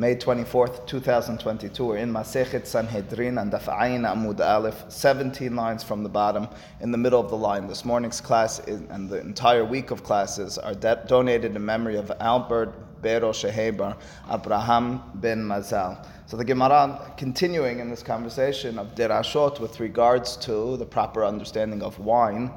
May 0.00 0.16
24th, 0.16 0.86
2022. 0.86 1.84
We're 1.84 1.98
in 1.98 2.10
Masechet 2.10 2.66
Sanhedrin 2.66 3.36
and 3.36 3.52
Daf 3.52 3.64
Ayin 3.64 4.10
Amud 4.10 4.40
Aleph, 4.40 4.86
17 4.88 5.54
lines 5.54 5.84
from 5.84 6.02
the 6.02 6.08
bottom, 6.08 6.48
in 6.80 6.90
the 6.90 6.96
middle 6.96 7.20
of 7.20 7.28
the 7.28 7.36
line. 7.36 7.66
This 7.66 7.84
morning's 7.84 8.18
class 8.18 8.60
is, 8.60 8.80
and 8.88 9.10
the 9.10 9.20
entire 9.20 9.62
week 9.62 9.90
of 9.90 10.02
classes 10.02 10.56
are 10.56 10.72
de- 10.72 11.04
donated 11.06 11.54
in 11.54 11.62
memory 11.62 11.96
of 11.96 12.10
Albert 12.18 13.02
Bero 13.02 13.30
Shehebar, 13.30 13.94
Abraham 14.32 15.02
ben 15.16 15.42
Mazal. 15.46 16.02
So 16.24 16.38
the 16.38 16.46
Gemara, 16.46 17.12
continuing 17.18 17.80
in 17.80 17.90
this 17.90 18.02
conversation 18.02 18.78
of 18.78 18.94
derashot 18.94 19.60
with 19.60 19.80
regards 19.80 20.38
to 20.38 20.78
the 20.78 20.86
proper 20.86 21.26
understanding 21.26 21.82
of 21.82 21.98
wine, 21.98 22.50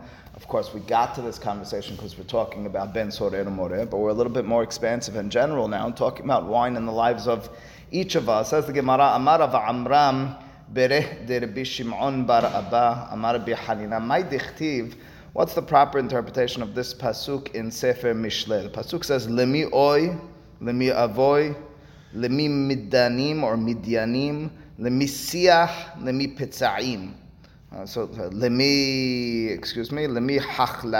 of 0.43 0.49
course, 0.49 0.73
we 0.73 0.81
got 0.81 1.15
to 1.15 1.21
this 1.21 1.39
conversation 1.39 1.95
because 1.95 2.17
we're 2.17 2.25
talking 2.25 2.65
about 2.65 2.93
Ben 2.93 3.09
Sorer 3.09 3.45
More, 3.45 3.85
but 3.85 3.97
we're 3.97 4.09
a 4.09 4.13
little 4.13 4.31
bit 4.31 4.43
more 4.43 4.61
expansive 4.61 5.15
in 5.15 5.29
general 5.29 5.69
now, 5.69 5.89
talking 5.89 6.25
about 6.25 6.43
wine 6.47 6.75
in 6.75 6.85
the 6.85 6.91
lives 6.91 7.29
of 7.29 7.49
each 7.91 8.15
of 8.15 8.27
us. 8.27 8.51
As 8.51 8.65
the 8.65 8.73
Gemara, 8.73 9.13
Amar 9.15 9.41
of 9.41 9.55
Amram, 9.55 10.35
Bereh 10.73 11.25
de 11.25 11.63
Shimon 11.63 12.25
bar 12.25 12.43
Abba, 12.43 13.07
Amar 13.11 13.35
Rabbi 13.35 13.53
Hanina, 13.53 14.03
my 14.03 14.21
dichtiv, 14.21 14.95
what's 15.31 15.53
the 15.53 15.61
proper 15.61 15.97
interpretation 15.97 16.61
of 16.61 16.75
this 16.75 16.93
pasuk 16.93 17.55
in 17.55 17.71
Sefer 17.71 18.13
Mishle? 18.13 18.63
The 18.63 18.69
pasuk 18.69 19.05
says, 19.05 19.27
Lemi 19.27 19.71
oi, 19.71 20.13
lemi 20.61 20.91
avoy, 20.91 21.55
lemi 22.13 22.49
middanim 22.49 23.43
or 23.43 23.55
midyanim, 23.55 24.49
lemi 24.77 25.05
siach, 25.05 25.97
lemi 26.01 26.37
petzaim. 26.37 27.13
Uh, 27.73 27.87
so 27.87 28.03
uh, 28.03 28.29
lemi, 28.29 29.49
excuse 29.49 29.91
me, 29.91 30.05
lemi 30.05 30.39
hachlelut 30.39 30.93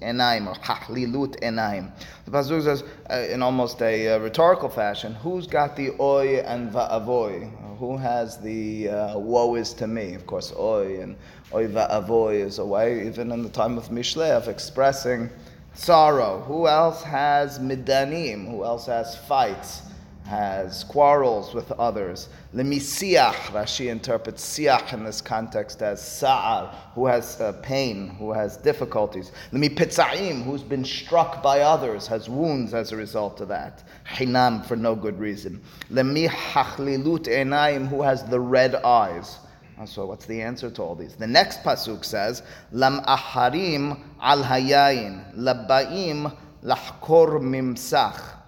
enaim 0.00 0.46
or 0.46 0.54
hachlilut 0.60 1.40
enaim. 1.40 1.90
The 2.24 2.30
pasuk 2.30 2.62
says 2.62 2.84
uh, 3.10 3.26
in 3.32 3.42
almost 3.42 3.82
a 3.82 4.10
uh, 4.10 4.18
rhetorical 4.18 4.68
fashion, 4.68 5.14
"Who's 5.14 5.48
got 5.48 5.74
the 5.74 5.90
oy 5.98 6.38
and 6.46 6.70
va'avoy? 6.70 7.50
Who 7.78 7.96
has 7.96 8.38
the 8.38 8.90
woe 9.16 9.56
is 9.56 9.72
to 9.74 9.88
me?" 9.88 10.14
Of 10.14 10.28
course, 10.28 10.52
oy 10.56 11.00
and 11.00 11.16
oy 11.52 11.66
va'avoy 11.66 12.40
is 12.40 12.60
a 12.60 12.64
way, 12.64 13.08
even 13.08 13.32
in 13.32 13.42
the 13.42 13.48
time 13.48 13.76
of 13.76 13.88
Mishle, 13.88 14.30
of 14.30 14.46
expressing 14.46 15.30
sorrow. 15.74 16.42
Who 16.46 16.68
else 16.68 17.02
has 17.02 17.58
midanim? 17.58 18.46
Who 18.46 18.62
else 18.64 18.86
has 18.86 19.16
fights? 19.16 19.89
Has 20.30 20.84
quarrels 20.84 21.52
with 21.54 21.72
others. 21.72 22.28
Lemisiach, 22.54 23.50
Rashi 23.50 23.90
interprets 23.90 24.44
siach 24.44 24.92
in 24.92 25.02
this 25.02 25.20
context 25.20 25.82
as 25.82 26.00
sa'ar, 26.00 26.72
who 26.94 27.06
has 27.06 27.40
uh, 27.40 27.52
pain, 27.64 28.10
who 28.10 28.32
has 28.32 28.56
difficulties. 28.56 29.32
Lemi 29.52 29.68
pitza'im, 29.68 30.44
who's 30.44 30.62
been 30.62 30.84
struck 30.84 31.42
by 31.42 31.62
others, 31.62 32.06
has 32.06 32.28
wounds 32.28 32.74
as 32.74 32.92
a 32.92 32.96
result 32.96 33.40
of 33.40 33.48
that. 33.48 33.82
Hinam, 34.08 34.64
for 34.64 34.76
no 34.76 34.94
good 34.94 35.18
reason. 35.18 35.60
Lemi 35.90 36.28
hachlilut 36.28 37.26
enaim, 37.26 37.88
who 37.88 38.00
has 38.00 38.22
the 38.22 38.38
red 38.38 38.76
eyes. 38.76 39.36
So 39.84 40.06
what's 40.06 40.26
the 40.26 40.40
answer 40.40 40.70
to 40.70 40.82
all 40.82 40.94
these? 40.94 41.16
The 41.16 41.26
next 41.26 41.64
pasuk 41.64 42.04
says, 42.04 42.44
Lam 42.70 43.00
aharim 43.00 44.00
al 44.20 44.44
hayayin, 44.44 45.34
labaim 45.34 46.36
lahkor 46.62 47.40
mimsach. 47.40 48.39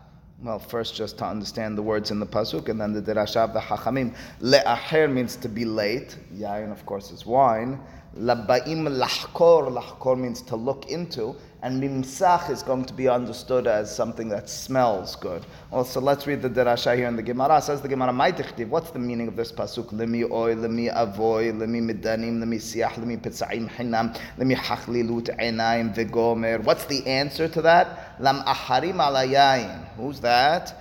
Well, 0.44 0.58
first, 0.58 0.96
just 0.96 1.18
to 1.18 1.24
understand 1.24 1.78
the 1.78 1.82
words 1.82 2.10
in 2.10 2.18
the 2.18 2.26
pasuk, 2.26 2.68
and 2.68 2.80
then 2.80 2.92
the 2.92 3.00
derashav 3.00 3.52
the 3.52 3.60
hachamim. 3.60 4.12
Le'acher 4.40 5.08
means 5.08 5.36
to 5.36 5.48
be 5.48 5.64
late. 5.64 6.16
Yain, 6.34 6.72
of 6.72 6.84
course, 6.84 7.12
is 7.12 7.24
wine. 7.24 7.78
Labaim 8.18 8.88
lahkor. 8.88 9.70
Lahkor 9.70 10.18
means 10.18 10.42
to 10.42 10.56
look 10.56 10.90
into. 10.90 11.36
And 11.62 11.80
mimsach 11.80 12.50
is 12.50 12.64
going 12.64 12.86
to 12.86 12.92
be 12.92 13.06
understood 13.06 13.68
as 13.68 13.94
something 13.94 14.28
that 14.30 14.50
smells 14.50 15.14
good. 15.14 15.46
Also, 15.70 16.00
let's 16.00 16.26
read 16.26 16.42
the 16.42 16.50
derasha 16.50 16.96
here 16.96 17.06
in 17.06 17.14
the 17.14 17.22
Gemara. 17.22 17.62
Says 17.62 17.80
the 17.80 17.86
Gemara, 17.86 18.12
"My 18.12 18.32
What's 18.32 18.90
the 18.90 18.98
meaning 18.98 19.28
of 19.28 19.36
this 19.36 19.52
pasuk? 19.52 19.92
Lemi 19.92 20.28
oy, 20.28 20.56
lemi 20.56 20.92
avoy, 20.92 21.52
lemi 21.52 21.80
midanim, 21.80 22.42
lemi 22.42 22.56
siach, 22.56 22.94
lemi 22.94 23.16
pitzaim 23.16 23.70
hinam, 23.70 24.18
lemi 24.36 24.56
hachlilut 24.56 25.38
enaim 25.38 25.94
vegomer. 25.94 26.64
What's 26.64 26.86
the 26.86 27.06
answer 27.06 27.46
to 27.46 27.62
that? 27.62 28.16
Lam 28.18 28.40
aharim 28.40 28.96
alayayin. 28.96 29.81
Who's 29.97 30.19
that? 30.21 30.73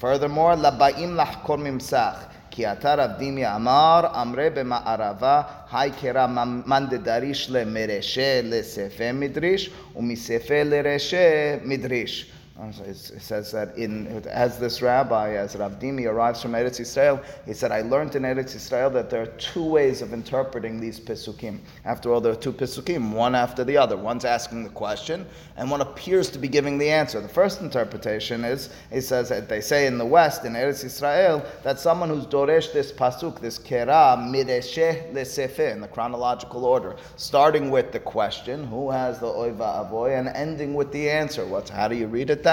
Furthermore, 0.00 0.56
labaim 0.56 1.16
lahkor 1.16 1.58
mimsach. 1.58 2.34
כי 2.56 2.72
אתה 2.72 2.94
רב 2.94 3.10
דימי 3.18 3.54
אמר, 3.54 4.00
אמרי 4.22 4.50
במערבה, 4.50 5.42
היי 5.72 5.90
קרא 6.00 6.26
מאן 6.66 6.86
דדריש 6.90 7.50
למרשה 7.50 8.40
לספה 8.44 9.12
מדריש, 9.12 9.70
ומספה 9.96 10.62
לרשה 10.64 11.56
מדריש. 11.64 12.32
It 12.61 12.97
says 12.97 13.53
that 13.53 13.77
in, 13.77 14.07
as 14.27 14.59
this 14.59 14.81
rabbi, 14.81 15.35
as 15.35 15.55
Rav 15.55 15.79
Dimi 15.79 16.05
arrives 16.05 16.41
from 16.41 16.51
Eretz 16.51 16.77
Yisrael, 16.77 17.23
he 17.45 17.53
said, 17.53 17.71
I 17.71 17.81
learned 17.81 18.15
in 18.15 18.23
Eretz 18.23 18.53
Yisrael 18.53 18.91
that 18.91 19.09
there 19.09 19.21
are 19.21 19.27
two 19.37 19.63
ways 19.63 20.01
of 20.01 20.11
interpreting 20.11 20.77
these 20.77 20.99
Pesukim. 20.99 21.59
After 21.85 22.11
all, 22.11 22.19
there 22.19 22.33
are 22.33 22.35
two 22.35 22.51
Pesukim, 22.51 23.13
one 23.13 23.33
after 23.33 23.63
the 23.63 23.77
other. 23.77 23.95
One's 23.95 24.25
asking 24.25 24.65
the 24.65 24.69
question, 24.71 25.25
and 25.55 25.71
one 25.71 25.79
appears 25.79 26.29
to 26.31 26.37
be 26.37 26.49
giving 26.49 26.77
the 26.77 26.89
answer. 26.89 27.21
The 27.21 27.29
first 27.29 27.61
interpretation 27.61 28.43
is, 28.43 28.71
he 28.91 28.99
says 28.99 29.29
that 29.29 29.47
they 29.47 29.61
say 29.61 29.87
in 29.87 29.97
the 29.97 30.05
West, 30.05 30.43
in 30.43 30.51
Eretz 30.51 30.83
Yisrael, 30.83 31.45
that 31.63 31.79
someone 31.79 32.09
who's 32.09 32.25
Doresh 32.25 32.73
this 32.73 32.91
Pasuk, 32.91 33.39
this 33.39 33.57
Kera, 33.57 34.17
Miresheh 34.17 35.13
Lesefe, 35.13 35.71
in 35.71 35.79
the 35.79 35.87
chronological 35.87 36.65
order, 36.65 36.97
starting 37.15 37.71
with 37.71 37.93
the 37.93 37.99
question, 37.99 38.65
who 38.65 38.91
has 38.91 39.17
the 39.19 39.27
Oiva 39.27 39.85
Avoy, 39.85 40.17
and 40.17 40.27
ending 40.27 40.73
with 40.73 40.91
the 40.91 41.09
answer. 41.09 41.45
What's, 41.45 41.69
how 41.69 41.87
do 41.87 41.95
you 41.95 42.07
read 42.07 42.29
it 42.29 42.43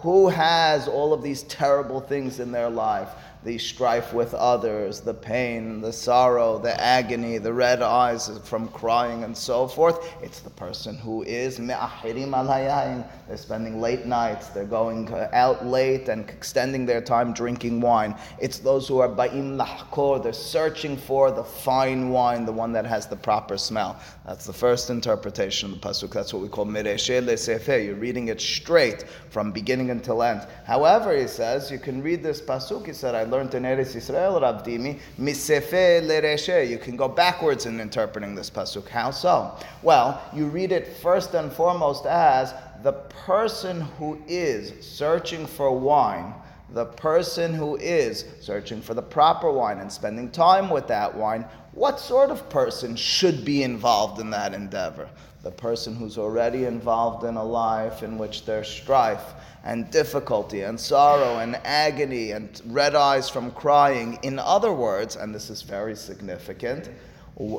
Who 0.00 0.28
has 0.28 0.86
all 0.86 1.12
of 1.12 1.22
these 1.22 1.42
terrible 1.44 2.00
things 2.00 2.38
in 2.38 2.52
their 2.52 2.70
life? 2.70 3.08
The 3.44 3.56
strife 3.56 4.12
with 4.12 4.34
others, 4.34 5.00
the 5.00 5.14
pain, 5.14 5.80
the 5.80 5.92
sorrow, 5.92 6.58
the 6.58 6.78
agony, 6.80 7.38
the 7.38 7.52
red 7.52 7.82
eyes 7.82 8.30
from 8.44 8.68
crying 8.68 9.22
and 9.24 9.36
so 9.36 9.68
forth. 9.68 10.12
It's 10.22 10.40
the 10.40 10.50
person 10.50 10.96
who 10.96 11.22
is 11.22 11.58
me'ahirim 11.58 12.32
al 12.32 13.04
They're 13.28 13.36
spending 13.36 13.80
late 13.80 14.06
nights, 14.06 14.48
they're 14.48 14.64
going 14.64 15.12
uh, 15.12 15.28
out 15.32 15.64
late 15.64 16.08
and 16.08 16.28
extending 16.28 16.84
their 16.84 17.00
time 17.00 17.32
drinking 17.32 17.80
wine. 17.80 18.16
It's 18.40 18.58
those 18.58 18.88
who 18.88 18.98
are 18.98 19.08
ba'im 19.08 19.56
lahkor, 19.56 20.22
they're 20.22 20.32
searching 20.32 20.96
for 20.96 21.30
the 21.30 21.44
fine 21.44 22.10
wine, 22.10 22.44
the 22.44 22.52
one 22.52 22.72
that 22.72 22.86
has 22.86 23.06
the 23.06 23.16
proper 23.16 23.56
smell. 23.56 24.00
That's 24.26 24.46
the 24.46 24.52
first 24.52 24.90
interpretation 24.90 25.72
of 25.72 25.80
the 25.80 25.88
pasuk. 25.88 26.10
That's 26.10 26.32
what 26.32 26.42
we 26.42 26.48
call 26.48 26.66
mireshe 26.66 27.22
lesefer. 27.24 27.84
You're 27.84 27.94
reading 27.94 28.28
it 28.28 28.40
straight 28.40 29.04
from 29.30 29.52
beginning 29.52 29.90
until 29.90 30.22
end. 30.22 30.46
However, 30.64 31.16
he 31.16 31.28
says, 31.28 31.70
you 31.70 31.78
can 31.78 32.02
read 32.02 32.22
this 32.22 32.40
pasuk, 32.40 32.86
he 32.86 32.92
said, 32.92 33.14
learned 33.30 33.54
in 33.54 33.62
Eretz 33.62 33.94
Yisrael, 33.94 34.40
Rav 34.40 34.64
Dimi, 34.64 34.98
misefe 35.20 36.02
lereshe. 36.02 36.68
You 36.68 36.78
can 36.78 36.96
go 36.96 37.08
backwards 37.08 37.66
in 37.66 37.80
interpreting 37.80 38.34
this 38.34 38.50
pasuk. 38.50 38.88
How 38.88 39.10
so? 39.10 39.54
Well, 39.82 40.20
you 40.34 40.46
read 40.46 40.72
it 40.72 40.96
first 40.98 41.34
and 41.34 41.52
foremost 41.52 42.06
as 42.06 42.54
the 42.82 42.92
person 42.92 43.80
who 43.80 44.20
is 44.26 44.72
searching 44.84 45.46
for 45.46 45.76
wine 45.76 46.34
the 46.70 46.84
person 46.84 47.54
who 47.54 47.76
is 47.76 48.26
searching 48.40 48.82
for 48.82 48.94
the 48.94 49.02
proper 49.02 49.50
wine 49.50 49.78
and 49.78 49.90
spending 49.90 50.30
time 50.30 50.68
with 50.68 50.86
that 50.88 51.14
wine, 51.14 51.44
what 51.72 51.98
sort 51.98 52.30
of 52.30 52.48
person 52.50 52.94
should 52.94 53.44
be 53.44 53.62
involved 53.62 54.20
in 54.20 54.30
that 54.30 54.52
endeavor? 54.52 55.08
The 55.42 55.50
person 55.50 55.94
who's 55.94 56.18
already 56.18 56.64
involved 56.64 57.24
in 57.24 57.36
a 57.36 57.44
life 57.44 58.02
in 58.02 58.18
which 58.18 58.44
there's 58.44 58.68
strife 58.68 59.32
and 59.68 59.90
difficulty 59.90 60.62
and 60.62 60.80
sorrow 60.80 61.40
and 61.40 61.54
agony 61.56 62.30
and 62.30 62.62
red 62.64 62.94
eyes 62.94 63.28
from 63.28 63.50
crying. 63.50 64.18
In 64.22 64.38
other 64.38 64.72
words, 64.72 65.16
and 65.16 65.34
this 65.34 65.50
is 65.50 65.60
very 65.60 65.94
significant, 65.94 66.88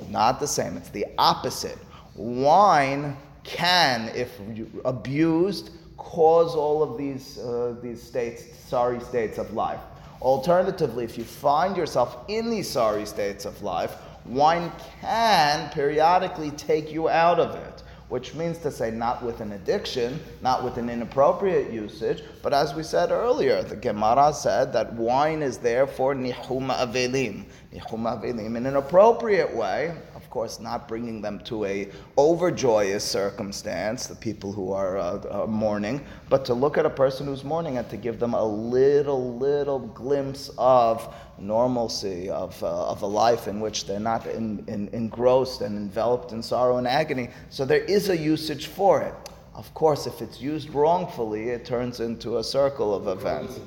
not 0.10 0.40
the 0.40 0.48
same, 0.48 0.76
it's 0.76 0.90
the 0.90 1.06
opposite. 1.20 1.78
Wine 2.16 3.16
can, 3.44 4.10
if 4.16 4.40
abused, 4.86 5.70
cause 5.98 6.56
all 6.56 6.82
of 6.82 6.98
these, 6.98 7.38
uh, 7.38 7.76
these 7.80 8.02
states, 8.02 8.44
sorry 8.58 9.00
states 9.02 9.38
of 9.38 9.54
life. 9.54 9.80
Alternatively, 10.20 11.06
if 11.06 11.16
you 11.16 11.24
find 11.24 11.78
yourself 11.78 12.26
in 12.28 12.50
these 12.50 12.68
sorry 12.68 13.06
states 13.06 13.46
of 13.46 13.62
life, 13.62 13.96
wine 14.26 14.72
can 15.00 15.70
periodically 15.70 16.50
take 16.52 16.92
you 16.92 17.08
out 17.08 17.40
of 17.40 17.54
it 17.54 17.84
which 18.10 18.34
means 18.34 18.58
to 18.58 18.72
say 18.72 18.92
not 18.92 19.24
with 19.24 19.40
an 19.40 19.52
addiction, 19.54 20.20
not 20.42 20.64
with 20.64 20.78
an 20.78 20.90
inappropriate 20.90 21.72
usage, 21.72 22.24
but 22.42 22.54
as 22.54 22.74
we 22.74 22.84
said 22.84 23.12
earlier, 23.12 23.62
the 23.62 23.76
Gemara 23.76 24.34
said 24.34 24.74
that 24.74 24.92
wine 24.94 25.42
is 25.42 25.58
there 25.58 25.86
for 25.88 26.16
nihuma 26.16 26.76
avelim, 26.78 27.46
nihuma 27.74 28.22
avelim 28.22 28.58
in 28.58 28.66
an 28.66 28.76
appropriate 28.76 29.56
way, 29.56 29.96
of 30.30 30.34
course, 30.34 30.60
not 30.60 30.88
bringing 30.88 31.24
them 31.24 31.40
to 31.40 31.66
a 31.66 31.90
overjoyous 32.16 33.04
circumstance, 33.04 34.06
the 34.06 34.14
people 34.14 34.52
who 34.52 34.72
are 34.72 34.96
uh, 34.96 35.44
uh, 35.44 35.48
mourning, 35.48 36.06
but 36.30 36.46
to 36.46 36.54
look 36.54 36.78
at 36.78 36.86
a 36.86 36.90
person 36.90 37.26
who's 37.26 37.44
mourning 37.44 37.80
and 37.80 37.90
to 37.90 37.98
give 37.98 38.20
them 38.20 38.36
a 38.36 38.46
little, 38.46 39.40
little 39.40 39.80
glimpse 39.80 40.52
of 40.60 41.12
normalcy, 41.40 42.30
of, 42.30 42.62
uh, 42.62 42.92
of 42.92 43.02
a 43.02 43.08
life 43.08 43.48
in 43.48 43.60
which 43.60 43.88
they're 43.88 44.00
not 44.00 44.28
in, 44.28 44.64
in, 44.68 44.88
engrossed 44.90 45.62
and 45.62 45.76
enveloped 45.76 46.32
in 46.32 46.44
sorrow 46.44 46.78
and 46.78 46.88
agony. 46.88 47.32
So 47.50 47.66
there 47.66 47.84
is 47.86 48.10
a 48.10 48.16
usage 48.16 48.68
for 48.68 49.02
it. 49.02 49.16
Of 49.56 49.74
course, 49.74 50.06
if 50.06 50.22
it's 50.22 50.40
used 50.40 50.70
wrongfully, 50.70 51.50
it 51.50 51.66
turns 51.66 52.02
into 52.02 52.38
a 52.38 52.44
circle 52.44 52.94
of 52.94 53.08
events. 53.08 53.60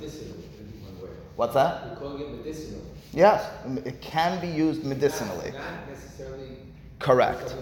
What's 1.35 1.55
that? 1.55 1.89
We're 1.89 1.97
calling 1.97 2.23
it 2.23 2.31
medicinal. 2.37 2.83
Yes, 3.13 3.47
it 3.85 4.01
can 4.01 4.41
be 4.41 4.47
used 4.47 4.85
medicinally. 4.85 5.51
Not, 5.51 5.61
not 5.61 5.89
necessarily 5.89 6.52
Correct. 7.03 7.55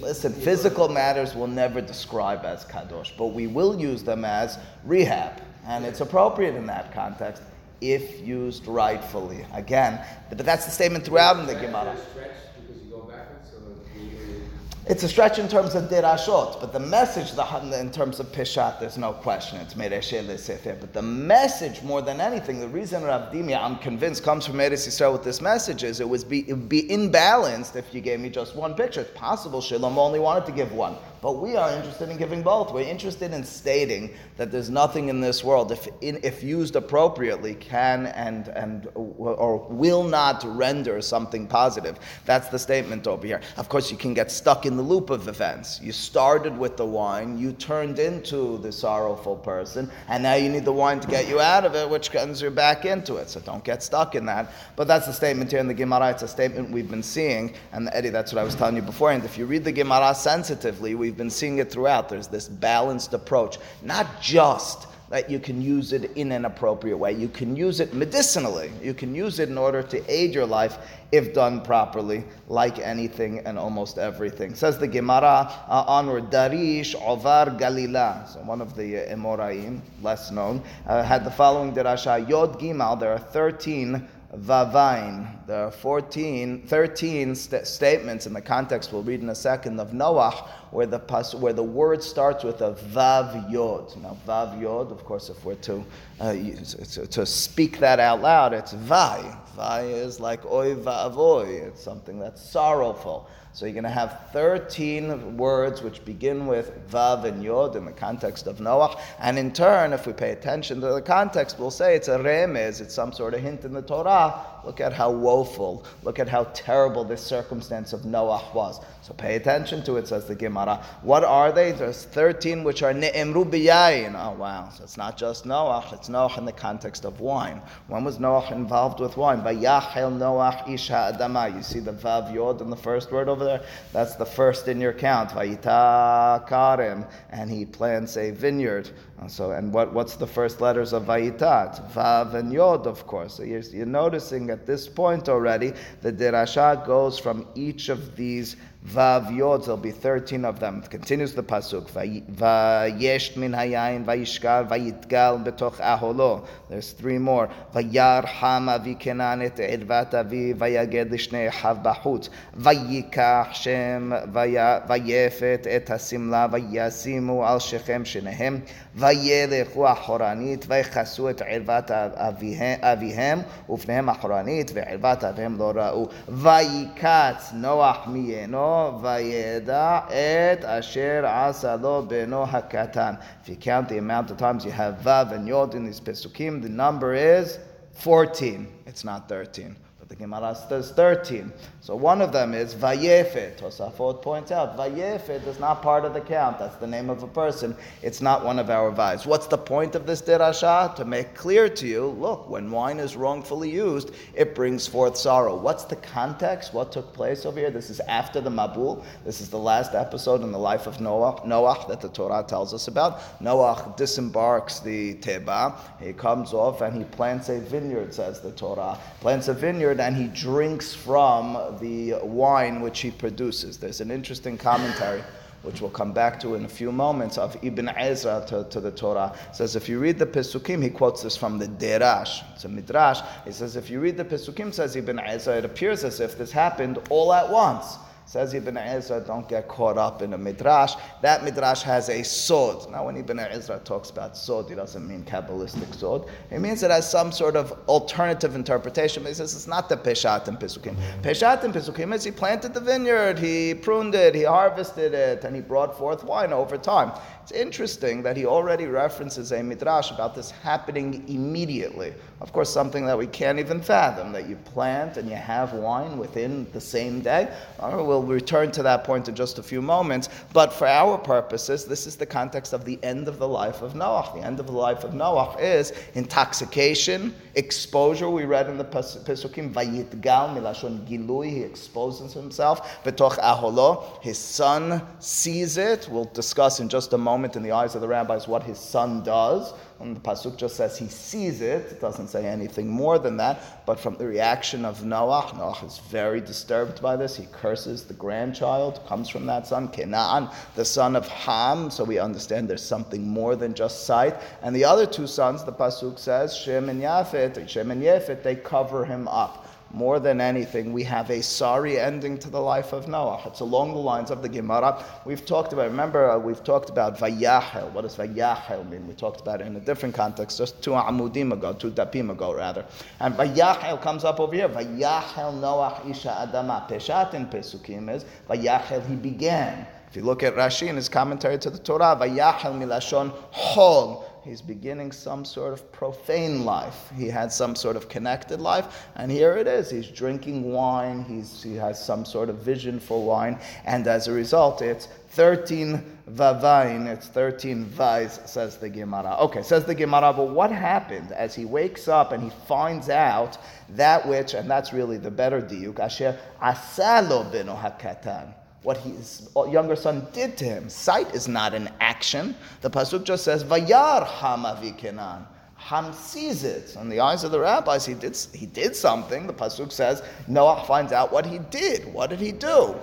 Listen, 0.00 0.32
physical 0.32 0.88
matters 0.88 1.34
will 1.34 1.46
never 1.46 1.80
describe 1.80 2.44
as 2.44 2.64
kadosh, 2.64 3.12
but 3.16 3.28
we 3.28 3.46
will 3.46 3.78
use 3.80 4.02
them 4.02 4.24
as 4.24 4.58
rehab, 4.84 5.40
and 5.66 5.84
it's 5.84 6.00
appropriate 6.00 6.54
in 6.54 6.66
that 6.66 6.92
context 6.92 7.42
if 7.80 8.20
used 8.26 8.66
rightfully. 8.66 9.46
Again, 9.54 10.04
but 10.28 10.38
that's 10.38 10.64
the 10.66 10.70
statement 10.70 11.04
throughout 11.04 11.38
in 11.38 11.46
the 11.46 11.54
Gemara. 11.54 11.96
Stretch 12.10 12.30
because 12.60 12.82
you 12.82 12.90
go 12.90 13.02
backwards, 13.02 13.50
so 13.50 13.56
we- 13.96 14.02
we- 14.02 14.42
It's 14.86 15.02
a 15.02 15.08
stretch 15.08 15.38
in 15.38 15.46
terms 15.46 15.74
of 15.74 15.90
dirashot, 15.90 16.58
but 16.58 16.72
the 16.72 16.80
message, 16.80 17.32
the, 17.32 17.78
in 17.78 17.90
terms 17.90 18.18
of 18.18 18.32
pishat, 18.32 18.80
there's 18.80 18.96
no 18.96 19.12
question. 19.12 19.60
It's 19.60 19.74
mereshe 19.74 20.38
sefer. 20.38 20.74
But 20.80 20.94
the 20.94 21.02
message, 21.02 21.82
more 21.82 22.00
than 22.00 22.18
anything, 22.18 22.60
the 22.60 22.68
reason 22.68 23.02
Rav 23.02 23.30
Dimi, 23.30 23.54
I'm 23.54 23.76
convinced, 23.76 24.24
comes 24.24 24.46
from 24.46 24.56
Eretz 24.56 24.88
Yisrael 24.88 25.12
with 25.12 25.22
this 25.22 25.42
message 25.42 25.84
is 25.84 26.00
it, 26.00 26.08
would 26.08 26.26
be, 26.30 26.42
be 26.54 26.84
imbalanced 26.88 27.76
if 27.76 27.92
you 27.92 28.00
gave 28.00 28.20
me 28.20 28.30
just 28.30 28.56
one 28.56 28.74
picture. 28.74 29.02
It's 29.02 29.10
possible 29.10 29.60
Shalom 29.60 29.98
only 29.98 30.18
wanted 30.18 30.46
to 30.46 30.52
give 30.52 30.72
one. 30.72 30.96
But 31.20 31.32
we 31.32 31.54
are 31.54 31.70
interested 31.70 32.08
in 32.08 32.16
giving 32.16 32.42
both. 32.42 32.72
We're 32.72 32.88
interested 32.88 33.34
in 33.34 33.44
stating 33.44 34.14
that 34.38 34.50
there's 34.50 34.70
nothing 34.70 35.10
in 35.10 35.20
this 35.20 35.44
world, 35.44 35.70
if, 35.70 35.86
in, 36.00 36.18
if 36.22 36.42
used 36.42 36.76
appropriately, 36.76 37.54
can 37.56 38.06
and, 38.06 38.48
and 38.48 38.88
or 38.94 39.58
will 39.68 40.02
not 40.02 40.42
render 40.46 41.02
something 41.02 41.46
positive. 41.46 41.98
That's 42.24 42.48
the 42.48 42.58
statement 42.58 43.06
over 43.06 43.26
here. 43.26 43.42
Of 43.58 43.68
course, 43.68 43.90
you 43.90 43.98
can 43.98 44.14
get 44.14 44.30
stuck 44.30 44.64
in 44.64 44.78
the 44.80 44.86
loop 44.86 45.10
of 45.10 45.28
events. 45.28 45.78
You 45.82 45.92
started 45.92 46.56
with 46.56 46.78
the 46.78 46.86
wine, 46.86 47.36
you 47.36 47.52
turned 47.52 47.98
into 47.98 48.56
the 48.62 48.72
sorrowful 48.72 49.36
person, 49.36 49.90
and 50.08 50.22
now 50.22 50.36
you 50.36 50.48
need 50.48 50.64
the 50.64 50.72
wine 50.72 51.00
to 51.00 51.06
get 51.06 51.28
you 51.28 51.38
out 51.38 51.66
of 51.66 51.74
it, 51.74 51.90
which 51.90 52.08
sends 52.08 52.40
you 52.40 52.48
back 52.48 52.86
into 52.86 53.16
it. 53.16 53.28
So 53.28 53.40
don't 53.40 53.62
get 53.62 53.82
stuck 53.82 54.14
in 54.14 54.24
that. 54.24 54.50
But 54.76 54.88
that's 54.88 55.06
the 55.06 55.12
statement 55.12 55.50
here 55.50 55.60
in 55.60 55.68
the 55.68 55.74
Gemara. 55.74 56.12
It's 56.12 56.22
a 56.22 56.28
statement 56.28 56.70
we've 56.70 56.90
been 56.90 57.02
seeing. 57.02 57.52
And 57.72 57.90
Eddie, 57.92 58.08
that's 58.08 58.32
what 58.32 58.40
I 58.40 58.42
was 58.42 58.54
telling 58.54 58.76
you 58.76 58.80
beforehand. 58.80 59.22
If 59.26 59.36
you 59.36 59.44
read 59.44 59.64
the 59.64 59.72
Gemara 59.72 60.14
sensitively, 60.14 60.94
we've 60.94 61.16
been 61.16 61.28
seeing 61.28 61.58
it 61.58 61.70
throughout. 61.70 62.08
There's 62.08 62.28
this 62.28 62.48
balanced 62.48 63.12
approach, 63.12 63.58
not 63.82 64.06
just 64.22 64.86
that 65.10 65.28
you 65.28 65.40
can 65.40 65.60
use 65.60 65.92
it 65.92 66.12
in 66.16 66.32
an 66.32 66.44
appropriate 66.44 66.96
way. 66.96 67.12
You 67.12 67.28
can 67.28 67.56
use 67.56 67.80
it 67.80 67.92
medicinally. 67.92 68.70
You 68.80 68.94
can 68.94 69.14
use 69.14 69.40
it 69.40 69.48
in 69.48 69.58
order 69.58 69.82
to 69.82 70.02
aid 70.08 70.32
your 70.32 70.46
life 70.46 70.78
if 71.10 71.34
done 71.34 71.60
properly, 71.62 72.24
like 72.48 72.78
anything 72.78 73.40
and 73.40 73.58
almost 73.58 73.98
everything. 73.98 74.54
Says 74.54 74.78
the 74.78 74.86
Gemara 74.86 75.50
uh, 75.68 75.84
onward, 75.88 76.30
Darish 76.30 76.94
Ovar 76.94 77.58
Galila. 77.58 78.28
So 78.28 78.38
one 78.40 78.60
of 78.60 78.76
the 78.76 78.98
uh, 78.98 79.14
Emoraim, 79.14 79.80
less 80.00 80.30
known, 80.30 80.62
uh, 80.86 81.02
had 81.02 81.24
the 81.24 81.30
following 81.32 81.74
dirasha: 81.74 82.28
Yod 82.28 82.60
Gimal. 82.60 82.98
There 83.00 83.12
are 83.12 83.18
thirteen 83.18 84.08
Vavain. 84.32 85.39
There 85.50 85.66
are 85.66 85.72
14, 85.72 86.62
13 86.68 87.34
st- 87.34 87.66
statements 87.66 88.24
in 88.28 88.32
the 88.32 88.40
context 88.40 88.92
we'll 88.92 89.02
read 89.02 89.20
in 89.20 89.30
a 89.30 89.34
second 89.34 89.80
of 89.80 89.92
Noah 89.92 90.48
where 90.70 90.86
the, 90.86 91.00
pas- 91.00 91.34
where 91.34 91.52
the 91.52 91.64
word 91.64 92.04
starts 92.04 92.44
with 92.44 92.60
a 92.60 92.74
Vav 92.74 93.50
Yod. 93.50 94.00
Now, 94.00 94.16
Vav 94.28 94.62
Yod, 94.62 94.92
of 94.92 95.04
course, 95.04 95.28
if 95.28 95.44
we're 95.44 95.56
to, 95.56 95.84
uh, 96.20 96.34
to, 96.34 97.04
to 97.04 97.26
speak 97.26 97.80
that 97.80 97.98
out 97.98 98.22
loud, 98.22 98.52
it's 98.52 98.74
Vai. 98.74 99.24
Vai 99.56 99.90
is 99.90 100.20
like 100.20 100.46
Oy 100.46 100.76
Vavoy. 100.76 101.66
It's 101.66 101.82
something 101.82 102.20
that's 102.20 102.48
sorrowful. 102.48 103.28
So 103.52 103.66
you're 103.66 103.72
going 103.72 103.82
to 103.82 103.90
have 103.90 104.28
13 104.32 105.36
words 105.36 105.82
which 105.82 106.04
begin 106.04 106.46
with 106.46 106.88
Vav 106.88 107.24
and 107.24 107.42
Yod 107.42 107.74
in 107.74 107.84
the 107.84 107.92
context 107.92 108.46
of 108.46 108.60
Noah. 108.60 108.96
And 109.18 109.38
in 109.38 109.52
turn, 109.52 109.92
if 109.92 110.06
we 110.06 110.12
pay 110.12 110.30
attention 110.30 110.80
to 110.80 110.86
the 110.86 111.02
context, 111.02 111.58
we'll 111.58 111.72
say 111.72 111.96
it's 111.96 112.06
a 112.06 112.18
remez, 112.18 112.80
it's 112.80 112.94
some 112.94 113.12
sort 113.12 113.34
of 113.34 113.40
hint 113.40 113.64
in 113.64 113.72
the 113.72 113.82
Torah. 113.82 114.40
Look 114.64 114.80
at 114.80 114.92
how 114.92 115.10
woeful, 115.40 115.84
look 116.02 116.18
at 116.18 116.28
how 116.28 116.44
terrible 116.52 117.04
this 117.04 117.22
circumstance 117.22 117.92
of 117.92 118.04
Noah 118.04 118.42
was. 118.54 118.80
So 119.02 119.14
pay 119.14 119.36
attention 119.36 119.82
to 119.84 119.96
it, 119.96 120.06
says 120.06 120.26
the 120.26 120.34
Gemara. 120.34 120.84
What 121.02 121.24
are 121.24 121.50
they? 121.50 121.72
There's 121.72 122.04
13 122.04 122.62
which 122.62 122.82
are 122.82 122.92
Ne'emru 122.92 123.44
b'yayin. 123.50 124.14
Oh 124.14 124.36
wow, 124.38 124.68
so 124.68 124.84
it's 124.84 124.98
not 124.98 125.16
just 125.16 125.46
Noah, 125.46 125.84
it's 125.92 126.08
Noah 126.08 126.36
in 126.36 126.44
the 126.44 126.52
context 126.52 127.04
of 127.04 127.20
wine. 127.20 127.62
When 127.88 128.04
was 128.04 128.20
Noah 128.20 128.52
involved 128.52 129.00
with 129.00 129.16
wine? 129.16 129.40
Vayachel 129.40 130.16
Noah 130.18 130.64
isha 130.68 131.16
adama. 131.16 131.54
You 131.54 131.62
see 131.62 131.80
the 131.80 131.92
Vav 131.92 132.34
Yod 132.34 132.60
in 132.60 132.68
the 132.68 132.76
first 132.76 133.10
word 133.10 133.28
over 133.28 133.44
there? 133.44 133.62
That's 133.92 134.16
the 134.16 134.26
first 134.26 134.68
in 134.68 134.80
your 134.80 134.92
count. 134.92 135.30
Vayita 135.30 136.46
Karim. 136.46 137.06
And 137.30 137.50
he 137.50 137.64
plants 137.64 138.16
a 138.16 138.30
vineyard. 138.30 138.90
So, 139.28 139.50
and 139.50 139.72
what, 139.72 139.92
what's 139.92 140.16
the 140.16 140.26
first 140.26 140.60
letters 140.60 140.92
of 140.92 141.04
Vayita? 141.04 141.68
It's 141.68 141.94
Vav 141.94 142.34
and 142.34 142.52
Yod, 142.52 142.86
of 142.86 143.06
course. 143.06 143.34
So 143.34 143.42
you're, 143.42 143.60
you're 143.60 143.86
noticing 143.86 144.50
at 144.50 144.66
this 144.66 144.88
point 144.88 145.28
already, 145.30 145.72
the 146.02 146.12
Dirasha 146.12 146.84
goes 146.86 147.18
from 147.18 147.46
each 147.54 147.88
of 147.88 148.16
these 148.16 148.56
Vav 148.93 149.35
Yod, 149.35 149.63
there'll 149.63 149.77
be 149.77 149.89
13 149.89 150.45
of 150.45 150.59
them. 150.59 150.83
It 150.83 150.91
continues 150.91 151.33
the 151.33 151.41
Pasuk. 151.41 151.89
"Vayi- 151.91 152.21
Vayesh 152.31 153.35
min 153.35 153.53
hayayin, 153.53 154.05
vayishkal, 154.05 154.67
vayitgal 154.67 155.43
betoch 155.43 155.79
aholo. 155.79 156.45
There's 156.69 156.91
three 156.91 157.17
more. 157.17 157.49
Vayar 157.73 158.25
ham 158.25 158.69
avi 158.69 158.93
kenan 158.93 159.41
et 159.41 159.57
irvat 159.57 160.13
avi, 160.13 160.53
vayaged 160.53 161.09
lishnei 161.09 161.49
hav 161.49 161.81
bahut. 161.81 162.29
Vayikach 162.55 163.53
shem, 163.53 164.13
vaya- 164.31 164.83
vayefet 164.87 165.65
et 165.65 165.87
hasimla, 165.87 166.47
vayasimu 166.47 167.43
al 167.43 167.59
shechem 167.59 168.05
shenehem. 168.05 168.61
וילכו 168.97 169.91
אחורנית 169.91 170.65
ויכסו 170.67 171.29
את 171.29 171.41
ערוות 171.41 171.91
אביהם, 171.91 172.79
אביהם 172.81 173.41
ופניהם 173.69 174.09
אחורנית 174.09 174.71
וערוות 174.73 175.23
אביהם 175.23 175.57
לא 175.59 175.71
ראו. 175.75 176.07
ויקץ 176.29 177.51
נוח 177.53 177.97
מיינו 178.07 178.68
וידע 179.01 179.99
את 180.07 180.65
אשר 180.65 181.25
עשה 181.25 181.75
לו 181.75 182.05
בנו 182.07 182.43
הקטן. 182.43 183.13
If 183.43 183.49
you 183.49 183.55
count 183.55 183.89
the 183.89 183.97
amount 183.97 184.31
of 184.31 184.37
times 184.37 184.65
you 184.65 184.71
have 184.71 184.99
vav 185.03 185.31
and 185.31 185.47
yod 185.47 185.75
in 185.75 185.85
these 185.85 185.99
pesukim, 185.99 186.61
the 186.61 186.69
number 186.69 187.13
is 187.13 187.57
14. 187.93 188.67
It's 188.85 189.03
not 189.03 189.27
13. 189.29 189.75
The 190.10 190.16
Gemara 190.16 190.56
says 190.68 190.90
13. 190.90 191.52
So 191.80 191.94
one 191.94 192.20
of 192.20 192.32
them 192.32 192.52
is 192.52 192.74
Vayefet. 192.74 193.58
Tosafot 193.58 194.20
points 194.20 194.50
out 194.50 194.76
Vayefet 194.76 195.46
is 195.46 195.60
not 195.60 195.82
part 195.82 196.04
of 196.04 196.14
the 196.14 196.20
count. 196.20 196.58
That's 196.58 196.74
the 196.78 196.86
name 196.88 197.08
of 197.08 197.22
a 197.22 197.28
person. 197.28 197.76
It's 198.02 198.20
not 198.20 198.44
one 198.44 198.58
of 198.58 198.70
our 198.70 198.90
wives. 198.90 199.24
What's 199.24 199.46
the 199.46 199.56
point 199.56 199.94
of 199.94 200.08
this 200.08 200.20
dirasha? 200.20 200.96
To 200.96 201.04
make 201.04 201.36
clear 201.36 201.68
to 201.68 201.86
you, 201.86 202.06
look, 202.06 202.50
when 202.50 202.72
wine 202.72 202.98
is 202.98 203.14
wrongfully 203.14 203.70
used, 203.70 204.10
it 204.34 204.52
brings 204.52 204.84
forth 204.84 205.16
sorrow. 205.16 205.54
What's 205.54 205.84
the 205.84 205.94
context? 205.94 206.74
What 206.74 206.90
took 206.90 207.12
place 207.12 207.46
over 207.46 207.60
here? 207.60 207.70
This 207.70 207.88
is 207.88 208.00
after 208.00 208.40
the 208.40 208.50
Mabul. 208.50 209.04
This 209.24 209.40
is 209.40 209.48
the 209.48 209.60
last 209.60 209.94
episode 209.94 210.42
in 210.42 210.50
the 210.50 210.58
life 210.58 210.88
of 210.88 211.00
Noah, 211.00 211.40
Noah 211.46 211.86
that 211.86 212.00
the 212.00 212.08
Torah 212.08 212.42
tells 212.42 212.74
us 212.74 212.88
about. 212.88 213.40
Noah 213.40 213.94
disembarks 213.96 214.80
the 214.80 215.14
Teba. 215.14 215.78
He 216.00 216.12
comes 216.12 216.52
off 216.52 216.80
and 216.80 216.96
he 216.96 217.04
plants 217.04 217.48
a 217.48 217.60
vineyard, 217.60 218.12
says 218.12 218.40
the 218.40 218.50
Torah. 218.50 218.98
Plants 219.20 219.46
a 219.46 219.54
vineyard 219.54 219.99
and 220.00 220.16
he 220.16 220.28
drinks 220.28 220.94
from 220.94 221.54
the 221.80 222.14
wine 222.22 222.80
which 222.80 223.00
he 223.00 223.10
produces. 223.10 223.78
There's 223.78 224.00
an 224.00 224.10
interesting 224.10 224.58
commentary 224.58 225.22
which 225.62 225.80
we'll 225.80 225.90
come 225.90 226.12
back 226.12 226.40
to 226.40 226.54
in 226.54 226.64
a 226.64 226.68
few 226.68 226.90
moments, 226.90 227.36
of 227.36 227.56
Ibn 227.62 227.90
Ezra 227.90 228.42
to, 228.48 228.64
to 228.70 228.80
the 228.80 228.90
Torah. 228.90 229.34
It 229.50 229.56
says, 229.56 229.76
if 229.76 229.88
you 229.88 229.98
read 229.98 230.18
the 230.18 230.26
Pesukim, 230.26 230.82
he 230.82 230.88
quotes 230.88 231.22
this 231.22 231.36
from 231.36 231.58
the 231.58 231.66
Derash. 231.66 232.42
It's 232.54 232.64
a 232.64 232.68
Midrash. 232.68 233.20
He 233.44 233.52
says, 233.52 233.76
if 233.76 233.90
you 233.90 234.00
read 234.00 234.16
the 234.16 234.24
Pesukim, 234.24 234.72
says 234.72 234.96
Ibn 234.96 235.18
Ezra, 235.18 235.58
it 235.58 235.64
appears 235.66 236.02
as 236.02 236.20
if 236.20 236.38
this 236.38 236.50
happened 236.50 236.98
all 237.10 237.32
at 237.34 237.50
once. 237.50 237.98
Says 238.30 238.54
Ibn 238.54 238.76
Ezra, 238.76 239.18
don't 239.18 239.48
get 239.48 239.66
caught 239.66 239.98
up 239.98 240.22
in 240.22 240.34
a 240.34 240.38
midrash. 240.38 240.94
That 241.20 241.42
midrash 241.42 241.82
has 241.82 242.08
a 242.08 242.22
sod. 242.22 242.88
Now, 242.88 243.06
when 243.06 243.16
Ibn 243.16 243.40
Ezra 243.40 243.80
talks 243.80 244.10
about 244.10 244.36
sod, 244.36 244.68
he 244.68 244.76
doesn't 244.76 245.04
mean 245.08 245.24
Kabbalistic 245.24 245.92
sod. 245.92 246.28
He 246.48 246.58
means 246.58 246.84
it 246.84 246.92
has 246.92 247.10
some 247.10 247.32
sort 247.32 247.56
of 247.56 247.72
alternative 247.88 248.54
interpretation. 248.54 249.24
But 249.24 249.30
he 249.30 249.34
says 249.34 249.56
it's 249.56 249.66
not 249.66 249.88
the 249.88 249.96
Peshat 249.96 250.46
and 250.46 250.60
Pesukim. 250.60 250.94
Peshat 251.22 251.64
and 251.64 251.74
Pesukim 251.74 252.14
is 252.14 252.22
he 252.22 252.30
planted 252.30 252.72
the 252.72 252.78
vineyard, 252.78 253.36
he 253.36 253.74
pruned 253.74 254.14
it, 254.14 254.36
he 254.36 254.44
harvested 254.44 255.12
it, 255.12 255.42
and 255.42 255.56
he 255.56 255.60
brought 255.60 255.98
forth 255.98 256.22
wine 256.22 256.52
over 256.52 256.78
time. 256.78 257.10
It's 257.42 257.52
interesting 257.52 258.22
that 258.22 258.36
he 258.36 258.46
already 258.46 258.86
references 258.86 259.52
a 259.52 259.62
midrash 259.62 260.10
about 260.10 260.34
this 260.34 260.50
happening 260.50 261.24
immediately. 261.28 262.12
Of 262.40 262.52
course, 262.52 262.70
something 262.70 263.04
that 263.06 263.18
we 263.18 263.26
can't 263.26 263.58
even 263.58 263.80
fathom 263.80 264.32
that 264.32 264.48
you 264.48 264.56
plant 264.56 265.16
and 265.16 265.28
you 265.28 265.36
have 265.36 265.72
wine 265.72 266.16
within 266.18 266.66
the 266.72 266.80
same 266.80 267.20
day. 267.20 267.52
We'll 267.80 268.06
we'll 268.06 268.22
return 268.22 268.70
to 268.72 268.82
that 268.84 269.04
point 269.04 269.28
in 269.28 269.34
just 269.34 269.58
a 269.58 269.62
few 269.62 269.82
moments. 269.82 270.28
But 270.52 270.72
for 270.72 270.86
our 270.86 271.18
purposes, 271.18 271.84
this 271.86 272.06
is 272.06 272.16
the 272.16 272.26
context 272.26 272.72
of 272.72 272.84
the 272.84 272.98
end 273.02 273.26
of 273.26 273.38
the 273.38 273.48
life 273.48 273.82
of 273.82 273.94
Noah. 273.94 274.30
The 274.34 274.42
end 274.42 274.60
of 274.60 274.66
the 274.66 274.72
life 274.72 275.02
of 275.04 275.14
Noah 275.14 275.56
is 275.58 275.92
intoxication, 276.14 277.34
exposure. 277.56 278.30
We 278.30 278.44
read 278.44 278.68
in 278.68 278.78
the 278.78 278.84
Pesukim, 278.84 279.72
Vayitgal 279.72 280.54
milashon 280.54 281.06
gilui. 281.06 281.50
He 281.50 281.62
exposes 281.62 282.32
himself. 282.32 283.02
Betoch 283.04 283.38
aholo. 283.38 284.22
His 284.22 284.38
son 284.38 285.02
sees 285.18 285.76
it. 285.76 286.08
We'll 286.10 286.24
discuss 286.26 286.80
in 286.80 286.88
just 286.88 287.12
a 287.12 287.18
moment 287.18 287.29
in 287.34 287.62
the 287.62 287.72
eyes 287.72 287.94
of 287.94 288.00
the 288.00 288.08
rabbis 288.08 288.48
what 288.48 288.62
his 288.62 288.78
son 288.78 289.22
does. 289.22 289.72
And 290.00 290.16
the 290.16 290.20
pasuk 290.20 290.56
just 290.56 290.76
says 290.76 290.96
he 290.96 291.08
sees 291.08 291.60
it. 291.60 291.92
It 291.92 292.00
doesn't 292.00 292.28
say 292.28 292.46
anything 292.46 292.88
more 292.88 293.18
than 293.18 293.36
that. 293.36 293.84
But 293.86 294.00
from 294.00 294.16
the 294.16 294.26
reaction 294.26 294.84
of 294.84 295.04
Noah, 295.04 295.52
Noah 295.56 295.84
is 295.84 295.98
very 296.10 296.40
disturbed 296.40 297.02
by 297.02 297.16
this. 297.16 297.36
He 297.36 297.46
curses 297.52 298.04
the 298.04 298.14
grandchild. 298.14 299.00
Comes 299.06 299.28
from 299.28 299.46
that 299.46 299.66
son, 299.66 299.88
Canaan, 299.88 300.48
the 300.74 300.84
son 300.84 301.16
of 301.16 301.28
Ham. 301.28 301.90
So 301.90 302.04
we 302.04 302.18
understand 302.18 302.68
there's 302.68 302.82
something 302.82 303.28
more 303.28 303.56
than 303.56 303.74
just 303.74 304.06
sight. 304.06 304.36
And 304.62 304.74
the 304.74 304.84
other 304.84 305.06
two 305.06 305.26
sons, 305.26 305.64
the 305.64 305.72
pasuk 305.72 306.18
says, 306.18 306.56
Shem 306.56 306.88
and 306.88 307.00
Yafet, 307.00 307.68
Shem 307.68 307.90
and 307.90 308.02
Yafet, 308.02 308.42
they 308.42 308.56
cover 308.56 309.04
him 309.04 309.28
up 309.28 309.59
more 309.92 310.20
than 310.20 310.40
anything, 310.40 310.92
we 310.92 311.02
have 311.04 311.30
a 311.30 311.42
sorry 311.42 311.98
ending 311.98 312.38
to 312.38 312.50
the 312.50 312.60
life 312.60 312.92
of 312.92 313.08
Noah. 313.08 313.42
It's 313.46 313.60
along 313.60 313.92
the 313.92 313.98
lines 313.98 314.30
of 314.30 314.42
the 314.42 314.48
Gemara. 314.48 315.04
We've 315.24 315.44
talked 315.44 315.72
about, 315.72 315.90
remember, 315.90 316.30
uh, 316.30 316.38
we've 316.38 316.62
talked 316.62 316.90
about 316.90 317.18
Vayachel. 317.18 317.90
What 317.92 318.02
does 318.02 318.16
Vayachel 318.16 318.88
mean? 318.88 319.06
We 319.08 319.14
talked 319.14 319.40
about 319.40 319.60
it 319.60 319.66
in 319.66 319.76
a 319.76 319.80
different 319.80 320.14
context, 320.14 320.58
just 320.58 320.80
two 320.82 320.92
Amudim 320.92 321.52
ago, 321.52 321.72
two 321.72 321.90
Dapim 321.90 322.30
ago, 322.30 322.54
rather. 322.54 322.84
And 323.18 323.34
Vayachel 323.34 324.00
comes 324.00 324.24
up 324.24 324.38
over 324.38 324.54
here. 324.54 324.68
Vayachel 324.68 325.60
Noah 325.60 326.00
Isha 326.08 326.28
Adama. 326.28 326.88
Peshat 326.88 327.34
in 327.34 327.46
Pesukim 327.46 328.14
is 328.14 328.24
Vayachel, 328.48 329.04
he 329.06 329.16
began. 329.16 329.86
If 330.08 330.16
you 330.16 330.22
look 330.22 330.42
at 330.42 330.56
Rashi 330.56 330.88
in 330.88 330.96
his 330.96 331.08
commentary 331.08 331.56
to 331.58 331.70
the 331.70 331.78
Torah, 331.78 332.16
Vayachel 332.20 332.76
Milashon 332.78 333.32
Hol 333.52 334.29
He's 334.42 334.62
beginning 334.62 335.12
some 335.12 335.44
sort 335.44 335.72
of 335.72 335.92
profane 335.92 336.64
life. 336.64 337.10
He 337.14 337.28
had 337.28 337.52
some 337.52 337.76
sort 337.76 337.96
of 337.96 338.08
connected 338.08 338.60
life, 338.60 339.06
and 339.16 339.30
here 339.30 339.56
it 339.56 339.66
is. 339.66 339.90
He's 339.90 340.08
drinking 340.08 340.72
wine. 340.72 341.24
He's, 341.24 341.62
he 341.62 341.74
has 341.74 342.02
some 342.02 342.24
sort 342.24 342.48
of 342.48 342.56
vision 342.56 343.00
for 343.00 343.22
wine, 343.22 343.58
and 343.84 344.06
as 344.06 344.28
a 344.28 344.32
result, 344.32 344.80
it's 344.80 345.08
13 345.30 346.02
vavain, 346.28 347.06
it's 347.06 347.28
13 347.28 347.84
vais, 347.84 348.40
says 348.46 348.78
the 348.78 348.88
Gemara. 348.88 349.36
Okay, 349.40 349.62
says 349.62 349.84
the 349.84 349.94
Gemara, 349.94 350.32
but 350.32 350.48
what 350.48 350.72
happened 350.72 351.32
as 351.32 351.54
he 351.54 351.64
wakes 351.64 352.08
up 352.08 352.32
and 352.32 352.42
he 352.42 352.50
finds 352.66 353.10
out 353.10 353.58
that 353.90 354.26
which, 354.26 354.54
and 354.54 354.70
that's 354.70 354.92
really 354.92 355.18
the 355.18 355.30
better 355.30 355.60
diuk, 355.60 356.00
asher 356.00 356.38
asalo 356.60 357.50
beno 357.52 357.78
hakatan 357.80 358.54
what 358.82 358.96
his 358.98 359.48
younger 359.70 359.96
son 359.96 360.26
did 360.32 360.56
to 360.58 360.64
him. 360.64 360.88
Sight 360.88 361.34
is 361.34 361.48
not 361.48 361.74
an 361.74 361.90
action. 362.00 362.54
The 362.80 362.90
pasuk 362.90 363.24
just 363.24 363.44
says, 363.44 363.62
"Vayar 363.64 364.26
Hamavi 364.26 364.96
Kenan." 364.96 365.46
Ham 365.76 366.12
sees 366.12 366.62
it. 366.62 366.94
In 366.96 367.08
the 367.08 367.20
eyes 367.20 367.42
of 367.42 367.52
the 367.52 367.58
rabbis, 367.58 368.04
he 368.04 368.12
did, 368.12 368.36
he 368.52 368.66
did 368.66 368.94
something. 368.94 369.46
The 369.46 369.54
pasuk 369.54 369.90
says 369.90 370.22
Noah 370.46 370.84
finds 370.86 371.10
out 371.10 371.32
what 371.32 371.46
he 371.46 371.58
did. 371.58 372.12
What 372.12 372.28
did 372.28 372.38
he 372.38 372.52
do? 372.52 372.94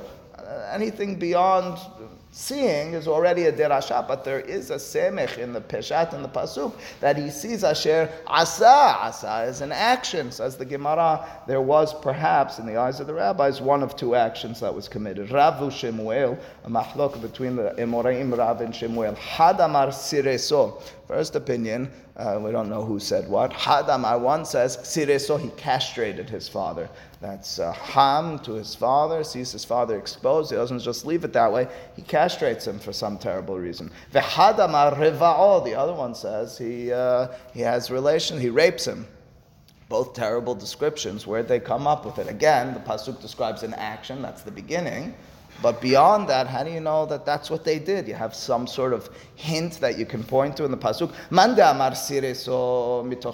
Anything 0.72 1.18
beyond 1.18 1.80
seeing 2.38 2.94
is 2.94 3.08
already 3.08 3.46
a 3.46 3.52
derasha, 3.52 4.08
but 4.08 4.24
there 4.24 4.40
is 4.42 4.70
a 4.70 4.76
semech 4.76 5.40
in 5.40 5.54
the 5.54 5.60
peshat 5.60 6.14
and 6.14 6.24
the 6.24 6.30
pasuk 6.30 6.72
that 7.00 7.18
he 7.18 7.32
sees 7.32 7.64
asher 7.64 8.08
asa. 8.28 8.68
Asa 8.68 9.46
is 9.48 9.62
an 9.62 9.72
action. 9.72 10.32
Says 10.32 10.56
the 10.56 10.64
Gemara, 10.64 11.28
there 11.48 11.62
was 11.62 11.96
perhaps 12.00 12.60
in 12.60 12.68
the 12.68 12.78
eyes 12.78 13.00
of 13.00 13.08
the 13.08 13.14
rabbis 13.14 13.60
one 13.60 13.82
of 13.82 13.96
two 13.96 14.14
actions 14.14 14.60
that 14.60 14.74
was 14.74 14.88
committed. 14.88 15.30
Ravu 15.30 15.72
Shemuel, 15.72 16.38
a 16.64 16.70
machlok 16.70 17.20
between 17.24 17.56
the 17.56 17.74
Emoraim 17.80 18.38
Rav 18.38 18.62
and 18.62 18.76
Shemuel. 18.76 19.16
Hadamar 19.16 19.88
sireso. 19.88 20.80
First 21.08 21.36
opinion, 21.36 21.90
uh, 22.18 22.40
we 22.44 22.52
don't 22.52 22.70
know 22.70 22.84
who 22.84 23.00
said 23.00 23.28
what. 23.30 23.52
Hadamar 23.52 24.20
one 24.20 24.46
says 24.46 24.78
sireso, 24.78 25.40
he 25.40 25.50
castrated 25.58 26.30
his 26.30 26.48
father. 26.48 26.88
That's 27.20 27.58
uh, 27.58 27.72
Ham 27.72 28.38
to 28.40 28.54
his 28.54 28.76
father, 28.76 29.24
sees 29.24 29.52
his 29.52 29.66
father 29.66 29.98
exposed. 29.98 30.52
He 30.52 30.56
doesn't 30.56 30.80
just 30.80 31.06
leave 31.06 31.24
it 31.24 31.34
that 31.34 31.52
way. 31.52 31.68
He 31.96 32.04
castrates 32.28 32.68
him 32.68 32.78
for 32.78 32.92
some 32.92 33.18
terrible 33.18 33.58
reason. 33.58 33.90
The 34.12 34.22
other 35.78 35.94
one 35.94 36.14
says 36.14 36.58
he, 36.58 36.92
uh, 36.92 37.28
he 37.54 37.62
has 37.62 37.90
relation, 37.90 38.40
he 38.40 38.50
rapes 38.50 38.86
him. 38.86 39.08
Both 39.88 40.14
terrible 40.14 40.54
descriptions. 40.54 41.26
Where'd 41.26 41.48
they 41.48 41.62
come 41.62 41.88
up 41.88 42.06
with 42.06 42.18
it? 42.20 42.28
Again, 42.28 42.74
the 42.74 42.82
Pasuk 42.82 43.22
describes 43.22 43.64
an 43.64 43.74
action, 43.76 44.22
that's 44.22 44.42
the 44.42 44.52
beginning. 44.52 45.14
But 45.62 45.82
beyond 45.82 46.30
that, 46.30 46.46
how 46.46 46.64
do 46.64 46.70
you 46.70 46.82
know 46.82 47.06
that 47.08 47.26
that's 47.26 47.50
what 47.50 47.64
they 47.64 47.80
did? 47.80 48.08
You 48.08 48.14
have 48.14 48.36
some 48.36 48.68
sort 48.68 48.94
of 48.94 49.10
hint 49.36 49.80
that 49.80 49.98
you 49.98 50.06
can 50.06 50.24
point 50.24 50.56
to 50.58 50.66
in 50.66 50.72
the 50.72 50.78
pasuk. 50.78 51.12
Manda 51.32 51.72
amar 51.72 51.92
sireso 51.92 53.04
mitoch 53.04 53.34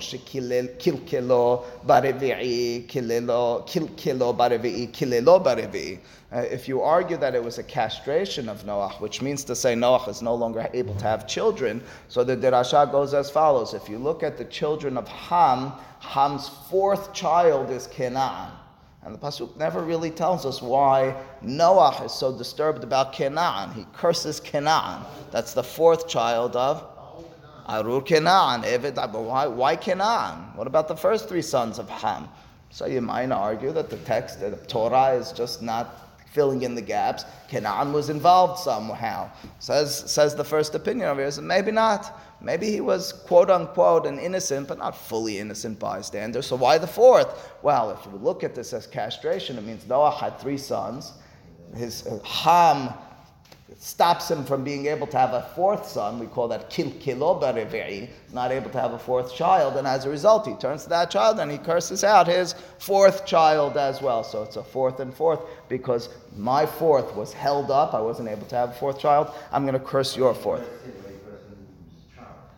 kilkelo 0.79 1.65
barevi'i 1.85 2.87
kilelo 2.87 3.67
kilkelo 3.67 4.37
barevi'i 4.37 4.89
kilelo 4.91 5.43
barevi'i. 5.43 5.99
Uh, 6.33 6.39
if 6.49 6.67
you 6.67 6.81
argue 6.81 7.15
that 7.15 7.35
it 7.35 7.43
was 7.43 7.59
a 7.59 7.63
castration 7.63 8.49
of 8.49 8.65
Noah, 8.65 8.89
which 8.97 9.21
means 9.21 9.43
to 9.43 9.55
say 9.55 9.75
Noah 9.75 10.09
is 10.09 10.23
no 10.23 10.33
longer 10.33 10.67
able 10.73 10.95
to 10.95 11.03
have 11.03 11.27
children, 11.27 11.83
so 12.07 12.23
the 12.23 12.35
derasha 12.35 12.91
goes 12.91 13.13
as 13.13 13.29
follows. 13.29 13.75
If 13.75 13.87
you 13.87 13.99
look 13.99 14.23
at 14.23 14.35
the 14.35 14.45
children 14.45 14.97
of 14.97 15.07
Ham, 15.07 15.73
Ham's 15.99 16.49
fourth 16.69 17.13
child 17.13 17.69
is 17.69 17.85
Canaan. 17.85 18.49
And 19.03 19.13
the 19.13 19.19
Pasuk 19.19 19.55
never 19.57 19.83
really 19.83 20.09
tells 20.09 20.43
us 20.43 20.59
why 20.59 21.15
Noah 21.43 22.01
is 22.03 22.11
so 22.11 22.35
disturbed 22.35 22.83
about 22.83 23.13
Canaan. 23.13 23.71
He 23.73 23.85
curses 23.93 24.39
Canaan. 24.39 25.05
That's 25.29 25.53
the 25.53 25.63
fourth 25.63 26.07
child 26.07 26.55
of 26.55 26.83
Arur 27.69 28.01
Canaan. 28.01 28.61
Why, 28.63 29.45
why 29.45 29.75
Canaan? 29.75 30.55
What 30.55 30.65
about 30.65 30.87
the 30.87 30.95
first 30.95 31.29
three 31.29 31.43
sons 31.43 31.77
of 31.77 31.89
Ham? 31.89 32.27
So 32.71 32.87
you 32.87 33.01
might 33.01 33.31
argue 33.31 33.71
that 33.73 33.91
the 33.91 33.97
text, 33.97 34.39
the 34.39 34.55
Torah, 34.67 35.11
is 35.13 35.31
just 35.31 35.61
not 35.61 35.99
filling 36.33 36.63
in 36.63 36.75
the 36.75 36.81
gaps. 36.81 37.25
Canaan 37.47 37.93
was 37.93 38.09
involved 38.09 38.59
somehow. 38.59 39.29
Says, 39.59 40.11
says 40.11 40.35
the 40.35 40.43
first 40.43 40.75
opinion 40.75 41.07
of 41.07 41.17
yours, 41.17 41.39
maybe 41.39 41.71
not. 41.71 42.19
Maybe 42.41 42.69
he 42.69 42.81
was 42.81 43.13
quote 43.13 43.49
unquote 43.49 44.05
an 44.05 44.19
innocent, 44.19 44.67
but 44.67 44.77
not 44.79 44.97
fully 44.97 45.39
innocent 45.39 45.79
bystander. 45.79 46.41
So 46.41 46.57
why 46.57 46.77
the 46.77 46.87
fourth? 46.87 47.53
Well, 47.61 47.91
if 47.91 48.05
you 48.05 48.17
look 48.17 48.43
at 48.43 48.53
this 48.53 48.73
as 48.73 48.85
castration, 48.85 49.57
it 49.57 49.63
means 49.63 49.87
Noah 49.87 50.11
had 50.11 50.39
three 50.39 50.57
sons. 50.57 51.13
His 51.75 52.05
uh, 52.05 52.19
Ham 52.23 52.93
stops 53.83 54.31
him 54.31 54.45
from 54.45 54.63
being 54.63 54.85
able 54.85 55.05
to 55.05 55.17
have 55.17 55.33
a 55.33 55.41
fourth 55.55 55.85
son. 55.85 56.17
We 56.17 56.27
call 56.27 56.47
that 56.47 56.69
kilkilo 56.69 57.41
berevi'i, 57.41 58.07
not 58.31 58.49
able 58.49 58.69
to 58.69 58.79
have 58.79 58.93
a 58.93 58.97
fourth 58.97 59.35
child. 59.35 59.75
And 59.75 59.85
as 59.85 60.05
a 60.05 60.09
result, 60.09 60.47
he 60.47 60.53
turns 60.53 60.83
to 60.83 60.89
that 60.89 61.11
child 61.11 61.37
and 61.41 61.51
he 61.51 61.57
curses 61.57 62.01
out 62.05 62.25
his 62.25 62.55
fourth 62.79 63.25
child 63.25 63.75
as 63.75 64.01
well. 64.01 64.23
So 64.23 64.41
it's 64.41 64.55
a 64.55 64.63
fourth 64.63 65.01
and 65.01 65.13
fourth 65.13 65.41
because 65.67 66.07
my 66.37 66.65
fourth 66.65 67.13
was 67.13 67.33
held 67.33 67.71
up. 67.71 67.93
I 67.93 67.99
wasn't 67.99 68.29
able 68.29 68.45
to 68.45 68.55
have 68.55 68.69
a 68.69 68.73
fourth 68.73 68.99
child. 68.99 69.35
I'm 69.51 69.63
going 69.67 69.77
to 69.77 69.85
curse 69.85 70.15
your 70.15 70.33
fourth. 70.33 70.65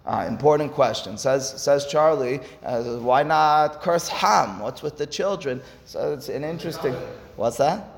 Uh, 0.05 0.25
important 0.27 0.72
question. 0.74 1.17
Says 1.17 1.60
says 1.60 1.88
Charlie, 1.88 2.39
uh, 2.63 2.84
why 2.98 3.24
not 3.24 3.82
curse 3.82 4.08
Ham? 4.10 4.60
What's 4.60 4.84
with 4.84 5.00
the 5.00 5.08
children? 5.08 5.60
So 5.86 6.13
it's 6.13 6.29
an 6.29 6.44
interesting. 6.44 6.94
What's 7.36 7.58
that? 7.58 7.95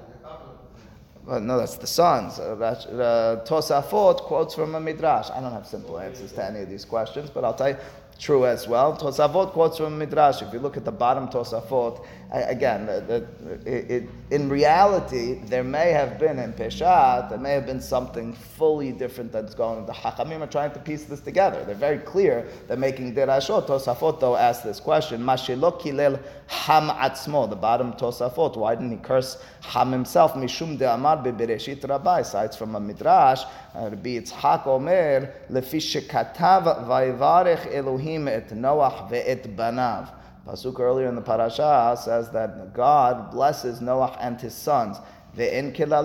Well, 1.27 1.41
no, 1.41 1.57
that's 1.57 1.75
the 1.75 1.87
sons. 1.87 2.39
Uh, 2.39 2.53
uh, 2.53 3.45
Tosafot 3.45 4.21
quotes 4.21 4.55
from 4.55 4.75
a 4.75 4.79
midrash. 4.79 5.29
I 5.29 5.41
don't 5.41 5.51
have 5.51 5.67
simple 5.67 5.99
answers 5.99 6.31
to 6.31 6.45
any 6.45 6.61
of 6.61 6.69
these 6.69 6.85
questions, 6.85 7.29
but 7.29 7.43
I'll 7.43 7.53
tell 7.53 7.71
you 7.71 7.77
true 8.17 8.45
as 8.45 8.65
well. 8.65 8.95
Tosafot 8.95 9.51
quotes 9.51 9.75
from 9.75 9.93
a 9.93 9.97
midrash. 9.97 10.41
If 10.41 10.53
you 10.53 10.59
look 10.59 10.77
at 10.77 10.85
the 10.85 10.91
bottom 10.91 11.27
Tosafot, 11.27 12.05
again, 12.31 12.85
the, 12.85 13.27
the, 13.53 13.95
it, 13.95 14.09
in 14.31 14.47
reality, 14.47 15.41
there 15.47 15.65
may 15.65 15.91
have 15.91 16.17
been 16.17 16.39
in 16.39 16.53
Peshat, 16.53 17.29
there 17.29 17.37
may 17.37 17.51
have 17.51 17.65
been 17.65 17.81
something 17.81 18.31
fully 18.31 18.93
different 18.93 19.33
that's 19.33 19.53
going. 19.53 19.85
The 19.85 19.91
Hachamim 19.91 20.39
are 20.39 20.47
trying 20.47 20.71
to 20.71 20.79
piece 20.79 21.03
this 21.03 21.19
together. 21.19 21.61
They're 21.65 21.75
very 21.75 21.99
clear. 21.99 22.47
They're 22.69 22.77
making 22.77 23.15
derashot. 23.15 23.67
Tosafot 23.67 24.21
though 24.21 24.37
asked 24.37 24.63
this 24.63 24.79
question: 24.79 25.21
Mashelo 25.21 25.77
kilel 25.77 26.23
Ham 26.47 26.89
atzmo. 26.89 27.49
The 27.49 27.55
bottom 27.55 27.93
Tosafot. 27.93 28.57
Why 28.57 28.75
didn't 28.75 28.91
he 28.91 28.97
curse 28.97 29.37
Ham 29.61 29.91
himself? 29.91 30.33
Mishum 30.33 30.77
de 30.77 30.85
de'amar 30.85 31.23
bebereshit 31.23 31.87
rabbi. 31.87 32.21
Cites 32.21 32.55
from 32.55 32.75
a 32.75 32.79
midrash. 32.79 33.43
Rabbi 33.75 34.19
Yitzhak 34.19 34.65
Omer 34.65 35.33
lefi 35.51 35.79
shekatav 35.79 36.87
vayivarech 36.87 37.73
Elohim 37.73 38.27
et 38.27 38.49
Noach 38.49 39.09
ve'et 39.09 39.55
banav. 39.55 40.09
Pasuk 40.47 40.79
earlier 40.79 41.07
in 41.07 41.15
the 41.15 41.21
parasha 41.21 41.97
says 42.01 42.29
that 42.31 42.73
God 42.73 43.31
blesses 43.31 43.81
Noah 43.81 44.17
and 44.19 44.39
his 44.39 44.53
sons. 44.53 44.97
We 45.35 45.43
look 45.43 45.77
at 45.77 45.89
the 45.89 45.95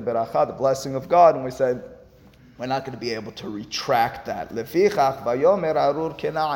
beracha, 0.00 0.46
the 0.46 0.54
blessing 0.54 0.94
of 0.96 1.08
God, 1.08 1.36
and 1.36 1.44
we 1.44 1.50
say, 1.52 1.76
we're 2.62 2.68
not 2.68 2.84
going 2.84 2.94
to 2.94 3.00
be 3.00 3.10
able 3.10 3.32
to 3.32 3.48
retract 3.48 4.24
that. 4.26 4.50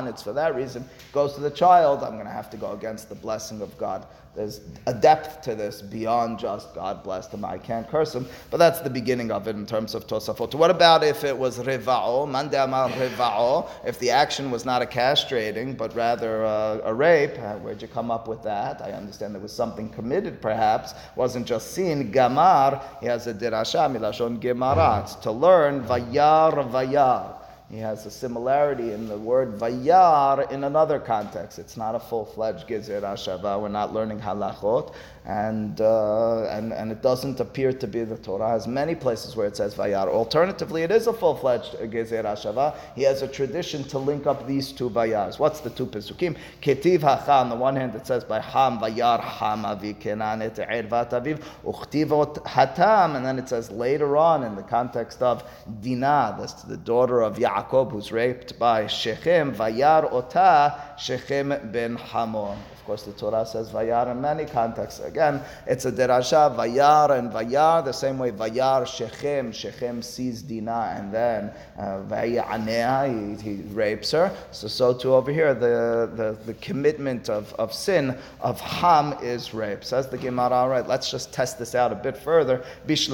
It's 0.06 0.22
for 0.22 0.32
that 0.34 0.54
reason. 0.54 0.88
Goes 1.10 1.34
to 1.34 1.40
the 1.40 1.50
child. 1.50 2.04
I'm 2.04 2.12
going 2.12 2.26
to 2.26 2.30
have 2.30 2.48
to 2.50 2.56
go 2.56 2.70
against 2.70 3.08
the 3.08 3.16
blessing 3.16 3.60
of 3.60 3.76
God. 3.76 4.06
There's 4.36 4.60
a 4.86 4.92
depth 4.92 5.40
to 5.42 5.54
this 5.54 5.80
beyond 5.80 6.38
just 6.38 6.74
God 6.74 7.02
bless 7.02 7.32
him, 7.32 7.44
I 7.44 7.56
can't 7.56 7.88
curse 7.88 8.14
him. 8.14 8.26
But 8.50 8.58
that's 8.58 8.80
the 8.80 8.90
beginning 8.90 9.30
of 9.30 9.48
it 9.48 9.56
in 9.56 9.64
terms 9.64 9.94
of 9.94 10.06
Tosafot. 10.06 10.54
What 10.54 10.70
about 10.70 11.02
if 11.02 11.24
it 11.24 11.36
was 11.36 11.58
riva'o, 11.58 12.28
mandamar 12.28 12.90
riva'o, 12.90 13.68
if 13.86 13.98
the 13.98 14.10
action 14.10 14.50
was 14.50 14.66
not 14.66 14.82
a 14.82 14.86
castrating, 14.86 15.76
but 15.76 15.94
rather 15.96 16.42
a, 16.42 16.82
a 16.84 16.92
rape? 16.92 17.38
Uh, 17.38 17.54
where'd 17.54 17.80
you 17.80 17.88
come 17.88 18.10
up 18.10 18.28
with 18.28 18.42
that? 18.42 18.82
I 18.82 18.92
understand 18.92 19.34
there 19.34 19.40
was 19.40 19.52
something 19.52 19.88
committed 19.88 20.42
perhaps, 20.42 20.92
wasn't 21.16 21.46
just 21.46 21.72
seen. 21.72 22.12
Gamar, 22.12 22.82
he 23.00 23.06
has 23.06 23.26
a 23.26 23.32
dirasha, 23.32 23.90
milashon 23.90 24.38
gemarat, 24.38 25.18
to 25.22 25.32
learn 25.32 25.82
vayar 25.84 26.52
vayar. 26.70 27.45
He 27.70 27.78
has 27.78 28.06
a 28.06 28.10
similarity 28.10 28.92
in 28.92 29.08
the 29.08 29.18
word 29.18 29.58
vayar 29.58 30.50
in 30.52 30.62
another 30.62 31.00
context. 31.00 31.58
It's 31.58 31.76
not 31.76 31.96
a 31.96 32.00
full-fledged 32.00 32.68
gezeira 32.68 33.14
shava. 33.14 33.60
We're 33.60 33.68
not 33.68 33.92
learning 33.92 34.20
halachot 34.20 34.94
and, 35.26 35.80
uh, 35.80 36.44
and, 36.44 36.72
and 36.72 36.92
it 36.92 37.02
doesn't 37.02 37.40
appear 37.40 37.72
to 37.72 37.86
be 37.88 38.04
the 38.04 38.16
Torah 38.16 38.48
has 38.48 38.68
many 38.68 38.94
places 38.94 39.34
where 39.34 39.48
it 39.48 39.56
says 39.56 39.74
vayar. 39.74 40.06
Alternatively, 40.06 40.84
it 40.84 40.92
is 40.92 41.08
a 41.08 41.12
full-fledged 41.12 41.72
gezeira 41.72 42.36
hashava. 42.36 42.76
He 42.94 43.02
has 43.02 43.22
a 43.22 43.28
tradition 43.28 43.82
to 43.84 43.98
link 43.98 44.28
up 44.28 44.46
these 44.46 44.70
two 44.70 44.88
vayars. 44.88 45.40
What's 45.40 45.58
the 45.60 45.70
two 45.70 45.86
pesukim? 45.86 46.36
Ketiv 46.62 47.00
hacha. 47.00 47.32
On 47.32 47.48
the 47.48 47.56
one 47.56 47.74
hand, 47.74 47.96
it 47.96 48.06
says 48.06 48.22
by 48.22 48.38
ham 48.38 48.78
vayar 48.78 49.20
ham 49.20 49.64
avi 49.64 49.94
kenan 49.94 50.42
et 50.42 50.54
ervat 50.54 51.10
aviv 51.10 51.42
uchtivot 51.64 52.44
hatam, 52.44 53.16
and 53.16 53.26
then 53.26 53.40
it 53.40 53.48
says 53.48 53.72
later 53.72 54.16
on 54.16 54.44
in 54.44 54.54
the 54.54 54.62
context 54.62 55.22
of 55.22 55.42
Dinah, 55.82 56.36
that's 56.38 56.62
the 56.62 56.76
daughter 56.76 57.22
of 57.22 57.36
Yaakov 57.56 57.92
who's 57.92 58.12
raped 58.12 58.58
by 58.58 58.86
Shechem, 58.86 59.54
vayar 59.54 60.12
ota 60.12 60.94
Shechem 60.98 61.54
ben 61.72 61.96
Hamor 61.96 62.56
course, 62.86 63.02
the 63.02 63.12
Torah 63.12 63.44
says 63.44 63.70
vayar 63.70 64.10
in 64.10 64.20
many 64.20 64.44
contexts. 64.44 65.00
Again, 65.00 65.42
it's 65.66 65.84
a 65.84 65.92
derasha, 65.92 66.54
vayar 66.56 67.18
and 67.18 67.30
vayar, 67.30 67.84
the 67.84 67.92
same 67.92 68.18
way 68.18 68.30
vayar 68.30 68.86
Shechem, 68.86 69.52
Shechem 69.52 70.02
sees 70.02 70.42
Dinah, 70.42 70.94
and 70.98 71.12
then 71.12 71.50
uh, 71.78 72.02
he, 72.24 73.34
he 73.42 73.62
rapes 73.72 74.10
her. 74.12 74.34
So, 74.52 74.68
so 74.68 74.94
too 74.94 75.14
over 75.14 75.32
here, 75.32 75.54
the, 75.54 76.10
the, 76.14 76.36
the 76.46 76.54
commitment 76.54 77.28
of, 77.28 77.52
of 77.54 77.72
sin 77.72 78.16
of 78.40 78.60
Ham 78.60 79.14
is 79.22 79.52
rape. 79.52 79.84
Says 79.84 80.08
the 80.08 80.18
Gemara, 80.18 80.50
all 80.50 80.68
right, 80.68 80.86
let's 80.86 81.10
just 81.10 81.32
test 81.32 81.58
this 81.58 81.74
out 81.74 81.90
a 81.92 81.96
bit 81.96 82.16
further. 82.16 82.64
If 82.88 83.04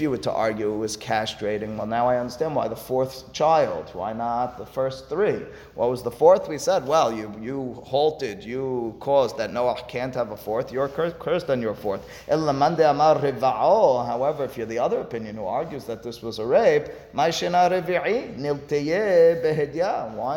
you 0.00 0.10
were 0.10 0.18
to 0.18 0.32
argue 0.32 0.72
it 0.72 0.78
was 0.78 0.96
castrating, 0.96 1.76
well, 1.76 1.86
now 1.86 2.08
I 2.08 2.18
understand 2.18 2.54
why 2.54 2.68
the 2.68 2.76
fourth 2.76 3.32
child, 3.32 3.90
why 3.92 4.12
not 4.12 4.58
the 4.58 4.66
first 4.66 5.08
three? 5.08 5.40
What 5.74 5.88
was 5.88 6.02
the 6.02 6.10
fourth? 6.10 6.48
We 6.48 6.58
said, 6.58 6.86
well, 6.86 7.10
you, 7.10 7.32
you 7.40 7.72
halted, 7.84 8.44
you 8.44 8.94
caused 9.00 9.38
that 9.38 9.54
Noah 9.54 9.80
can't 9.88 10.14
have 10.14 10.30
a 10.30 10.36
fourth. 10.36 10.70
You're 10.70 10.88
cursed 10.88 11.48
on 11.48 11.62
your 11.62 11.74
fourth. 11.74 12.06
However, 12.28 13.24
if 14.44 14.58
you're 14.58 14.66
the 14.66 14.78
other 14.78 15.00
opinion 15.00 15.36
who 15.36 15.46
argues 15.46 15.86
that 15.86 16.02
this 16.02 16.20
was 16.20 16.38
a 16.38 16.44
rape, 16.44 16.88
why 17.12 17.30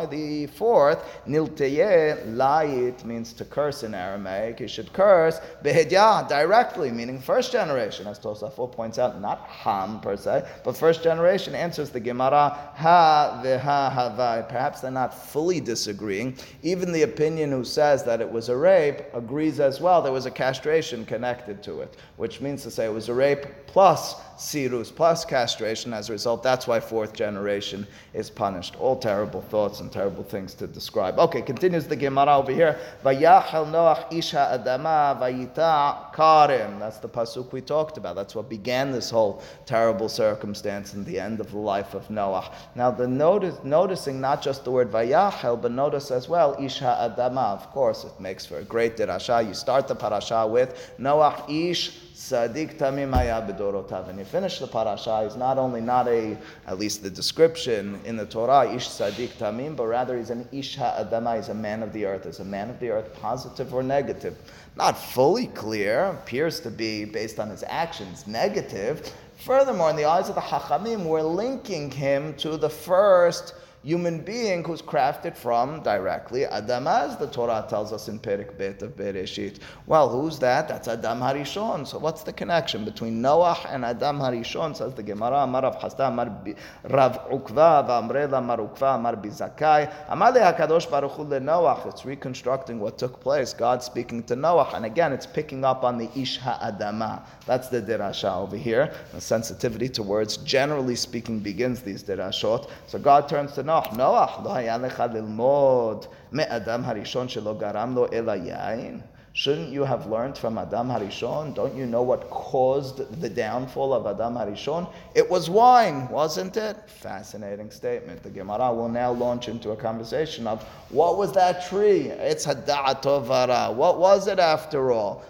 the 0.06 0.46
fourth? 0.54 1.04
Nilteye 1.26 2.34
layit 2.34 3.04
means 3.04 3.32
to 3.34 3.44
curse 3.44 3.82
in 3.82 3.94
Aramaic. 3.94 4.60
You 4.60 4.68
should 4.68 4.92
curse 4.92 5.40
behedya 5.62 6.28
directly, 6.28 6.90
meaning 6.90 7.20
first 7.20 7.52
generation, 7.52 8.06
as 8.06 8.18
Tosafot 8.18 8.72
points 8.72 8.98
out, 8.98 9.20
not 9.20 9.40
Ham 9.46 10.00
per 10.00 10.16
se, 10.16 10.48
but 10.64 10.76
first 10.76 11.02
generation 11.02 11.54
answers 11.54 11.90
the 11.90 12.00
Gemara 12.00 12.50
ha 12.74 13.40
veha. 13.44 14.48
Perhaps 14.48 14.80
they're 14.80 14.90
not 14.90 15.14
fully 15.26 15.60
disagreeing. 15.60 16.36
Even 16.62 16.92
the 16.92 17.02
opinion 17.02 17.50
who 17.50 17.64
says 17.64 18.04
that 18.04 18.20
it 18.20 18.30
was 18.30 18.48
a 18.48 18.56
rape 18.56 19.02
agrees 19.12 19.60
as 19.60 19.80
well 19.80 20.00
there 20.02 20.12
was 20.12 20.26
a 20.26 20.30
castration 20.30 21.04
connected 21.04 21.62
to 21.62 21.80
it, 21.80 21.96
which 22.16 22.40
means 22.40 22.62
to 22.62 22.70
say 22.70 22.86
it 22.86 22.92
was 22.92 23.08
a 23.08 23.14
rape 23.14 23.46
plus 23.66 24.14
sirus 24.36 24.94
plus 24.94 25.24
castration. 25.24 25.92
As 25.92 26.08
a 26.08 26.12
result, 26.12 26.42
that's 26.42 26.66
why 26.66 26.80
fourth 26.80 27.12
generation 27.12 27.86
is 28.14 28.30
punished. 28.30 28.76
All 28.76 28.96
terrible 28.96 29.42
thoughts 29.42 29.80
and 29.80 29.90
terrible 29.90 30.24
things 30.24 30.54
to 30.54 30.66
describe. 30.66 31.18
Okay, 31.18 31.42
continues 31.42 31.86
the 31.86 31.96
Gemara 31.96 32.38
over 32.38 32.52
here. 32.52 32.78
Vayachel 33.04 33.66
Noach 33.70 34.12
isha 34.12 34.60
adama 34.62 35.18
vayita 35.18 36.12
karim. 36.14 36.78
That's 36.78 36.98
the 36.98 37.08
pasuk 37.08 37.52
we 37.52 37.60
talked 37.60 37.96
about. 37.96 38.16
That's 38.16 38.34
what 38.34 38.48
began 38.48 38.92
this 38.92 39.10
whole 39.10 39.42
terrible 39.64 40.08
circumstance 40.08 40.94
in 40.94 41.04
the 41.04 41.18
end 41.18 41.40
of 41.40 41.50
the 41.50 41.58
life 41.58 41.94
of 41.94 42.08
Noah. 42.10 42.52
Now, 42.74 42.90
the 42.90 43.08
notice, 43.08 43.56
noticing 43.64 44.20
not 44.20 44.42
just 44.42 44.64
the 44.64 44.70
word 44.70 44.90
vayachel, 44.90 45.60
but 45.60 45.72
notice 45.72 46.10
as 46.10 46.28
well 46.28 46.56
isha 46.60 47.14
adama. 47.16 47.54
Of 47.54 47.70
course, 47.70 48.04
it 48.04 48.18
makes 48.20 48.44
for 48.44 48.58
a 48.58 48.64
great 48.64 48.96
dirasha. 48.96 49.46
You 49.46 49.54
start 49.54 49.88
the 49.88 49.94
parasha 49.94 50.46
with 50.46 50.94
Noach 50.98 51.48
ish 51.48 52.05
Sadik 52.18 52.78
Tamim 52.78 53.12
Bedorotav. 53.12 54.08
And 54.08 54.18
you 54.18 54.24
finish 54.24 54.58
the 54.58 54.66
parasha, 54.66 55.24
he's 55.24 55.36
not 55.36 55.58
only 55.58 55.82
not 55.82 56.08
a, 56.08 56.38
at 56.66 56.78
least 56.78 57.02
the 57.02 57.10
description 57.10 58.00
in 58.06 58.16
the 58.16 58.24
Torah, 58.24 58.72
Ish 58.72 58.88
Sadik 58.88 59.36
Tamim, 59.38 59.76
but 59.76 59.86
rather 59.86 60.16
he's 60.16 60.30
an 60.30 60.48
Ish 60.50 60.76
Ha'adama, 60.76 61.36
he's 61.36 61.50
a 61.50 61.54
man 61.54 61.82
of 61.82 61.92
the 61.92 62.06
earth. 62.06 62.24
Is 62.24 62.40
a 62.40 62.44
man 62.44 62.70
of 62.70 62.80
the 62.80 62.88
earth 62.88 63.12
positive 63.20 63.74
or 63.74 63.82
negative? 63.82 64.34
Not 64.76 64.96
fully 64.96 65.48
clear, 65.48 66.04
appears 66.04 66.58
to 66.60 66.70
be, 66.70 67.04
based 67.04 67.38
on 67.38 67.50
his 67.50 67.62
actions, 67.66 68.26
negative. 68.26 69.12
Furthermore, 69.44 69.90
in 69.90 69.96
the 69.96 70.06
eyes 70.06 70.30
of 70.30 70.36
the 70.36 70.40
Hachamim, 70.40 71.04
we're 71.04 71.20
linking 71.20 71.90
him 71.90 72.32
to 72.36 72.56
the 72.56 72.70
first 72.70 73.54
human 73.82 74.20
being 74.20 74.64
who's 74.64 74.82
crafted 74.82 75.36
from 75.36 75.82
directly 75.82 76.44
Adam, 76.44 76.86
as 76.86 77.16
the 77.16 77.26
Torah 77.28 77.64
tells 77.68 77.92
us 77.92 78.08
in 78.08 78.18
Perik 78.18 78.58
Bet 78.58 78.82
of 78.82 78.96
Bereshit. 78.96 79.60
Well, 79.86 80.08
who's 80.08 80.38
that? 80.40 80.66
That's 80.66 80.88
Adam 80.88 81.20
Harishon. 81.20 81.86
So 81.86 81.98
what's 81.98 82.22
the 82.22 82.32
connection 82.32 82.84
between 82.84 83.22
Noah 83.22 83.58
and 83.68 83.84
Adam 83.84 84.18
Harishon? 84.18 84.76
Says 84.76 84.94
the 84.94 85.02
Gemara, 85.02 85.44
Amar 85.44 85.62
Rav 85.62 85.78
Hasda, 85.78 86.08
Amar 86.08 86.36
Rav 86.84 87.30
Ukva, 87.30 87.86
V'amrela 87.86 88.38
Amar 88.38 88.58
Ukva, 88.58 88.96
Amar 88.96 89.14
Bizakai. 89.14 89.92
Amar 90.08 90.32
HaKadosh 90.32 90.90
Baruch 90.90 91.12
Hu 91.12 91.40
Noah. 91.40 91.82
It's 91.86 92.04
reconstructing 92.04 92.80
what 92.80 92.98
took 92.98 93.20
place. 93.20 93.52
God 93.52 93.82
speaking 93.82 94.24
to 94.24 94.34
Noah. 94.34 94.72
And 94.74 94.84
again, 94.84 95.12
it's 95.12 95.26
picking 95.26 95.64
up 95.64 95.84
on 95.84 95.96
the 95.96 96.10
Ish 96.18 96.40
HaAdama. 96.40 97.22
That's 97.46 97.68
the 97.68 97.80
Dirasha 97.80 98.36
over 98.36 98.56
here. 98.56 98.92
The 99.12 99.20
sensitivity 99.20 99.88
to 99.90 100.02
words, 100.02 100.38
generally 100.38 100.96
speaking, 100.96 101.38
begins 101.38 101.82
these 101.82 102.02
Dirashot. 102.02 102.68
So 102.88 102.98
God 102.98 103.28
turns 103.28 103.52
to 103.52 103.62
Noah. 103.62 103.75
נוח, 103.76 103.92
נוח, 103.92 104.40
לא 104.44 104.54
היה 104.54 104.78
לך 104.78 105.04
ללמוד 105.12 106.04
מאדם 106.32 106.82
הראשון 106.84 107.28
שלא 107.28 107.54
גרם 107.54 107.94
לו 107.94 108.06
אלא 108.12 108.32
יין? 108.32 109.00
Shouldn't 109.36 109.68
you 109.68 109.84
have 109.84 110.06
learned 110.06 110.38
from 110.38 110.56
Adam 110.56 110.88
Harishon? 110.88 111.54
Don't 111.54 111.76
you 111.76 111.84
know 111.84 112.00
what 112.00 112.30
caused 112.30 113.20
the 113.20 113.28
downfall 113.28 113.92
of 113.92 114.06
Adam 114.06 114.32
Harishon? 114.32 114.90
It 115.14 115.28
was 115.28 115.50
wine, 115.50 116.08
wasn't 116.08 116.56
it? 116.56 116.88
Fascinating 116.88 117.70
statement. 117.70 118.22
The 118.22 118.30
Gemara 118.30 118.72
will 118.72 118.88
now 118.88 119.12
launch 119.12 119.48
into 119.48 119.72
a 119.72 119.76
conversation 119.76 120.46
of 120.46 120.62
what 120.88 121.18
was 121.18 121.32
that 121.32 121.68
tree? 121.68 122.08
It's 122.08 122.46
Hada'atovara. 122.46 123.74
What 123.74 123.98
was 123.98 124.26
it 124.26 124.38
after 124.38 124.90
all? 124.90 125.22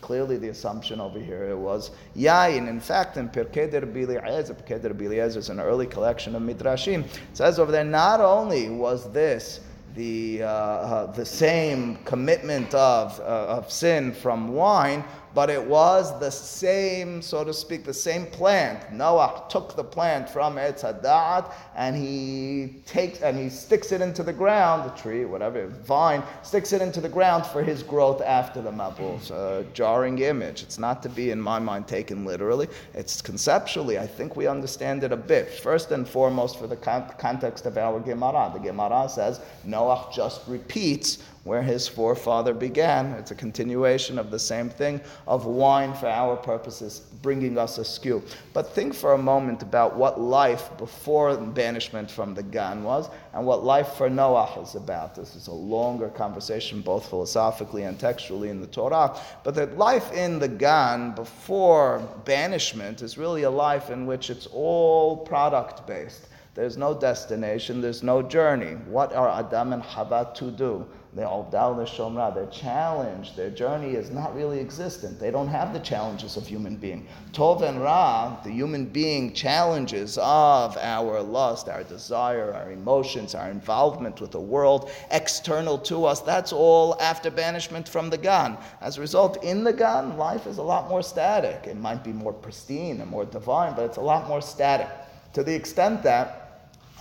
clearly, 0.00 0.38
the 0.38 0.48
assumption 0.48 0.98
over 0.98 1.20
here 1.20 1.50
it 1.50 1.56
was 1.56 1.90
yain. 2.16 2.66
In 2.66 2.80
fact, 2.80 3.18
in 3.18 3.28
Pirkei 3.28 3.70
Rabbi 3.70 4.00
Eliezer, 4.00 4.54
Pirkei 4.54 4.82
Eliezer 4.82 5.38
is 5.38 5.50
an 5.50 5.60
early 5.60 5.86
collection 5.86 6.34
of 6.34 6.40
midrashim. 6.42 7.04
It 7.04 7.18
says 7.34 7.58
over 7.58 7.70
there, 7.70 7.84
not 7.84 8.20
only 8.20 8.70
was 8.70 9.12
this 9.12 9.60
the, 9.94 10.42
uh, 10.42 10.46
uh, 10.46 11.12
the 11.12 11.24
same 11.24 11.96
commitment 12.04 12.74
of, 12.74 13.18
uh, 13.20 13.22
of 13.22 13.70
sin 13.70 14.12
from 14.12 14.48
wine, 14.48 15.04
but 15.34 15.50
it 15.50 15.62
was 15.62 16.18
the 16.20 16.30
same, 16.30 17.22
so 17.22 17.44
to 17.44 17.52
speak, 17.52 17.84
the 17.84 17.94
same 17.94 18.26
plant. 18.26 18.92
Noah 18.92 19.44
took 19.48 19.76
the 19.76 19.84
plant 19.84 20.28
from 20.28 20.56
Etz 20.56 20.82
Hadat 20.82 21.52
and 21.76 21.96
he 21.96 22.82
takes 22.86 23.20
and 23.20 23.38
he 23.38 23.48
sticks 23.48 23.92
it 23.92 24.00
into 24.00 24.22
the 24.22 24.32
ground, 24.32 24.90
the 24.90 24.96
tree, 24.96 25.24
whatever, 25.24 25.66
vine, 25.66 26.22
sticks 26.42 26.72
it 26.72 26.82
into 26.82 27.00
the 27.00 27.08
ground 27.08 27.46
for 27.46 27.62
his 27.62 27.82
growth 27.82 28.20
after 28.22 28.60
the 28.60 28.70
Mabul. 28.70 29.16
It's 29.16 29.30
a 29.30 29.64
jarring 29.72 30.18
image. 30.18 30.62
It's 30.62 30.78
not 30.78 31.02
to 31.02 31.08
be, 31.08 31.30
in 31.30 31.40
my 31.40 31.58
mind, 31.58 31.86
taken 31.86 32.24
literally. 32.24 32.68
It's 32.94 33.22
conceptually, 33.22 33.98
I 33.98 34.06
think 34.06 34.36
we 34.36 34.46
understand 34.46 35.04
it 35.04 35.12
a 35.12 35.16
bit. 35.16 35.48
First 35.50 35.92
and 35.92 36.08
foremost, 36.08 36.58
for 36.58 36.66
the 36.66 36.76
con- 36.76 37.10
context 37.18 37.66
of 37.66 37.78
our 37.78 38.00
Gemara. 38.00 38.50
The 38.52 38.60
Gemara 38.60 39.08
says 39.08 39.40
Noah 39.64 40.08
just 40.12 40.46
repeats 40.46 41.18
where 41.44 41.62
his 41.62 41.88
forefather 41.88 42.52
began. 42.52 43.12
It's 43.12 43.30
a 43.30 43.34
continuation 43.34 44.18
of 44.18 44.30
the 44.30 44.38
same 44.38 44.68
thing 44.68 45.00
of 45.26 45.46
wine 45.46 45.94
for 45.94 46.06
our 46.06 46.36
purposes, 46.36 47.00
bringing 47.22 47.56
us 47.56 47.78
a 47.78 47.84
skew. 47.84 48.22
But 48.52 48.74
think 48.74 48.94
for 48.94 49.14
a 49.14 49.18
moment 49.18 49.62
about 49.62 49.96
what 49.96 50.20
life 50.20 50.70
before 50.76 51.36
banishment 51.36 52.10
from 52.10 52.34
the 52.34 52.42
Gan 52.42 52.82
was 52.82 53.08
and 53.32 53.46
what 53.46 53.64
life 53.64 53.94
for 53.94 54.10
Noah 54.10 54.60
is 54.62 54.74
about. 54.74 55.14
This 55.14 55.34
is 55.34 55.46
a 55.46 55.52
longer 55.52 56.08
conversation, 56.08 56.82
both 56.82 57.08
philosophically 57.08 57.84
and 57.84 57.98
textually 57.98 58.50
in 58.50 58.60
the 58.60 58.66
Torah. 58.66 59.16
But 59.42 59.54
that 59.54 59.78
life 59.78 60.12
in 60.12 60.38
the 60.38 60.48
Gan 60.48 61.14
before 61.14 62.00
banishment 62.26 63.00
is 63.00 63.16
really 63.16 63.44
a 63.44 63.50
life 63.50 63.90
in 63.90 64.04
which 64.04 64.28
it's 64.28 64.46
all 64.46 65.16
product 65.16 65.86
based. 65.86 66.26
There's 66.54 66.76
no 66.76 66.92
destination, 66.92 67.80
there's 67.80 68.02
no 68.02 68.22
journey. 68.22 68.74
What 68.86 69.14
are 69.14 69.28
Adam 69.28 69.72
and 69.72 69.82
Hava 69.82 70.32
to 70.34 70.50
do? 70.50 70.86
They're 71.12 71.26
Ovdal 71.26 71.84
Shomra, 71.88 72.32
their 72.32 72.46
challenge, 72.46 73.34
their 73.34 73.50
journey 73.50 73.96
is 73.96 74.10
not 74.10 74.32
really 74.32 74.60
existent. 74.60 75.18
They 75.18 75.32
don't 75.32 75.48
have 75.48 75.72
the 75.72 75.80
challenges 75.80 76.36
of 76.36 76.46
human 76.46 76.76
being. 76.76 77.08
Tov 77.32 77.62
and 77.62 77.82
Ra, 77.82 78.40
the 78.44 78.50
human 78.52 78.86
being 78.86 79.32
challenges 79.32 80.18
of 80.18 80.76
our 80.76 81.20
lust, 81.20 81.68
our 81.68 81.82
desire, 81.82 82.54
our 82.54 82.70
emotions, 82.70 83.34
our 83.34 83.50
involvement 83.50 84.20
with 84.20 84.30
the 84.30 84.40
world, 84.40 84.88
external 85.10 85.78
to 85.78 86.04
us, 86.04 86.20
that's 86.20 86.52
all 86.52 86.96
after 87.00 87.28
banishment 87.28 87.88
from 87.88 88.08
the 88.08 88.18
Gan. 88.18 88.56
As 88.80 88.96
a 88.96 89.00
result, 89.00 89.42
in 89.42 89.64
the 89.64 89.72
Gan, 89.72 90.16
life 90.16 90.46
is 90.46 90.58
a 90.58 90.62
lot 90.62 90.88
more 90.88 91.02
static. 91.02 91.66
It 91.66 91.76
might 91.76 92.04
be 92.04 92.12
more 92.12 92.32
pristine 92.32 93.00
and 93.00 93.10
more 93.10 93.24
divine, 93.24 93.74
but 93.74 93.84
it's 93.84 93.96
a 93.96 94.00
lot 94.00 94.28
more 94.28 94.40
static. 94.40 94.88
To 95.32 95.42
the 95.42 95.54
extent 95.54 96.04
that 96.04 96.39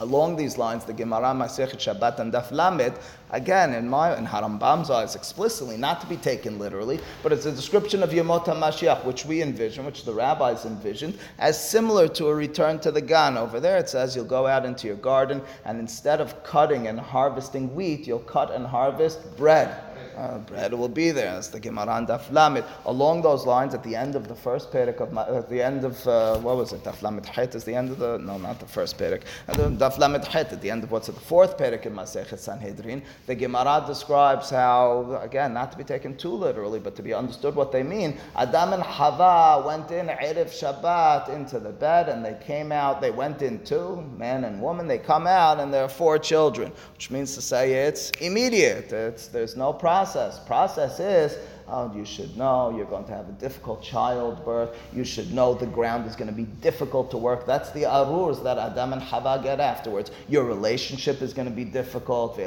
Along 0.02 0.38
these 0.38 0.58
lines, 0.58 0.86
the 0.86 0.94
Gemara 0.94 1.34
Masechet 1.34 1.78
Shabbat 1.78 2.20
and 2.20 2.32
Daf 2.32 2.52
Lamed, 2.52 2.94
again, 3.32 3.74
in 3.74 3.90
my 3.90 4.18
in 4.18 4.26
Harambam's 4.26 4.90
eyes, 4.90 5.16
explicitly, 5.16 5.76
not 5.76 6.00
to 6.00 6.08
be 6.08 6.16
taken 6.16 6.58
literally, 6.58 7.00
but 7.22 7.34
it's 7.34 7.46
a 7.46 7.52
description 7.52 8.02
of 8.02 8.12
Yemot 8.12 8.46
HaMashiach, 8.46 9.04
which 9.04 9.26
we 9.26 9.42
envision, 9.42 9.86
which 9.86 10.06
the 10.06 10.14
rabbis 10.14 10.66
envisioned, 10.66 11.18
as 11.38 11.62
similar 11.62 12.08
to 12.08 12.28
a 12.28 12.36
return 12.36 12.80
to 12.80 12.92
the 12.92 13.02
Gan. 13.02 13.38
Over 13.38 13.60
there, 13.60 13.78
it 13.78 13.90
says 13.90 14.16
you'll 14.16 14.26
go 14.26 14.48
out 14.48 14.66
into 14.66 14.88
your 14.88 14.96
garden, 14.96 15.42
and 15.66 15.80
instead 15.80 16.22
of 16.22 16.44
cutting 16.44 16.88
and 16.88 17.00
harvesting 17.00 17.76
wheat, 17.76 18.08
you'll 18.08 18.20
cut 18.20 18.52
and 18.52 18.66
harvest 18.66 19.36
bread. 19.36 19.76
Uh, 20.20 20.38
bread 20.40 20.74
will 20.74 20.90
be 20.90 21.12
there. 21.12 21.32
That's 21.32 21.48
the 21.48 21.62
Gemara 21.62 21.96
and 21.96 22.06
Daf 22.06 22.30
Lamed. 22.30 22.66
Along 22.86 23.22
those 23.22 23.46
lines, 23.46 23.74
at 23.74 23.84
the 23.84 23.96
end 23.96 24.18
of 24.18 24.28
the 24.28 24.36
first 24.36 24.70
perek 24.70 25.00
of 25.00 25.18
at 25.18 25.48
the 25.48 25.62
end 25.62 25.86
of 25.86 26.06
uh, 26.06 26.38
what 26.40 26.58
was 26.58 26.74
it? 26.74 26.84
Daf 26.84 27.02
Lamed 27.02 27.26
Het 27.26 27.56
is 27.56 27.64
the 27.64 27.74
end 27.74 27.90
of 27.90 28.00
the 28.00 28.18
no, 28.18 28.38
not 28.38 28.60
the 28.60 28.66
first 28.66 28.98
perek. 28.98 29.22
Daf 29.48 29.98
Lamed 29.98 30.26
Het 30.26 30.52
at 30.52 30.62
the 30.62 30.70
end 30.70 30.84
of 30.84 30.92
what's 30.92 31.08
it? 31.08 31.16
The 31.16 31.22
fourth 31.22 31.58
perek 31.58 31.86
in 31.86 31.94
Masechet 31.94 32.38
Sanhedrin. 32.38 33.02
The 33.28 33.36
Gemara 33.36 33.86
describes 33.88 34.50
how 34.50 35.22
again, 35.24 35.54
not 35.54 35.72
to 35.72 35.78
be 35.78 35.86
taken 35.86 36.18
too 36.18 36.34
literally, 36.34 36.80
but 36.80 36.98
to 36.98 37.02
be 37.02 37.14
understood 37.14 37.56
what 37.56 37.72
they 37.72 37.84
mean. 37.84 38.18
Adam 38.36 38.74
and 38.74 38.84
Hava 38.84 39.66
went 39.66 39.90
in 39.92 40.08
erev 40.08 40.50
Shabbat 40.50 41.30
into 41.30 41.62
the 41.62 41.72
bed, 41.72 42.10
and 42.10 42.26
they 42.26 42.38
came 42.46 42.74
out. 42.74 43.00
They 43.00 43.12
went 43.12 43.42
in 43.42 43.64
two, 43.64 44.02
man 44.18 44.44
and 44.44 44.62
woman. 44.62 44.86
They 44.86 44.98
come 44.98 45.28
out, 45.28 45.62
and 45.62 45.74
there 45.74 45.86
are 45.86 45.96
four 46.04 46.20
children, 46.20 46.74
which 46.94 47.10
means 47.10 47.36
to 47.36 47.42
say 47.42 47.72
it's 47.88 48.10
immediate. 48.20 48.92
It's 48.92 49.28
there's 49.28 49.56
no 49.56 49.72
process 49.72 50.09
process. 50.12 50.40
Process 50.40 51.00
is 51.00 51.38
Oh, 51.72 51.94
you 51.96 52.04
should 52.06 52.36
know 52.36 52.74
you're 52.76 52.86
going 52.86 53.06
to 53.06 53.14
have 53.14 53.30
a 53.30 53.34
difficult 53.34 53.84
childbirth. 53.84 54.76
You 54.94 55.04
should 55.04 55.34
know 55.34 55.54
the 55.54 55.68
ground 55.68 56.08
is 56.08 56.16
going 56.16 56.30
to 56.30 56.36
be 56.36 56.46
difficult 56.62 57.12
to 57.12 57.18
work. 57.18 57.46
That's 57.46 57.70
the 57.72 57.86
arurs 57.86 58.40
that 58.42 58.58
Adam 58.58 58.94
and 58.94 59.02
Hava 59.02 59.40
get 59.44 59.60
afterwards. 59.60 60.12
Your 60.28 60.46
relationship 60.46 61.22
is 61.22 61.34
going 61.34 61.48
to 61.48 61.54
be 61.54 61.66
difficult. 61.66 62.38
The 62.38 62.44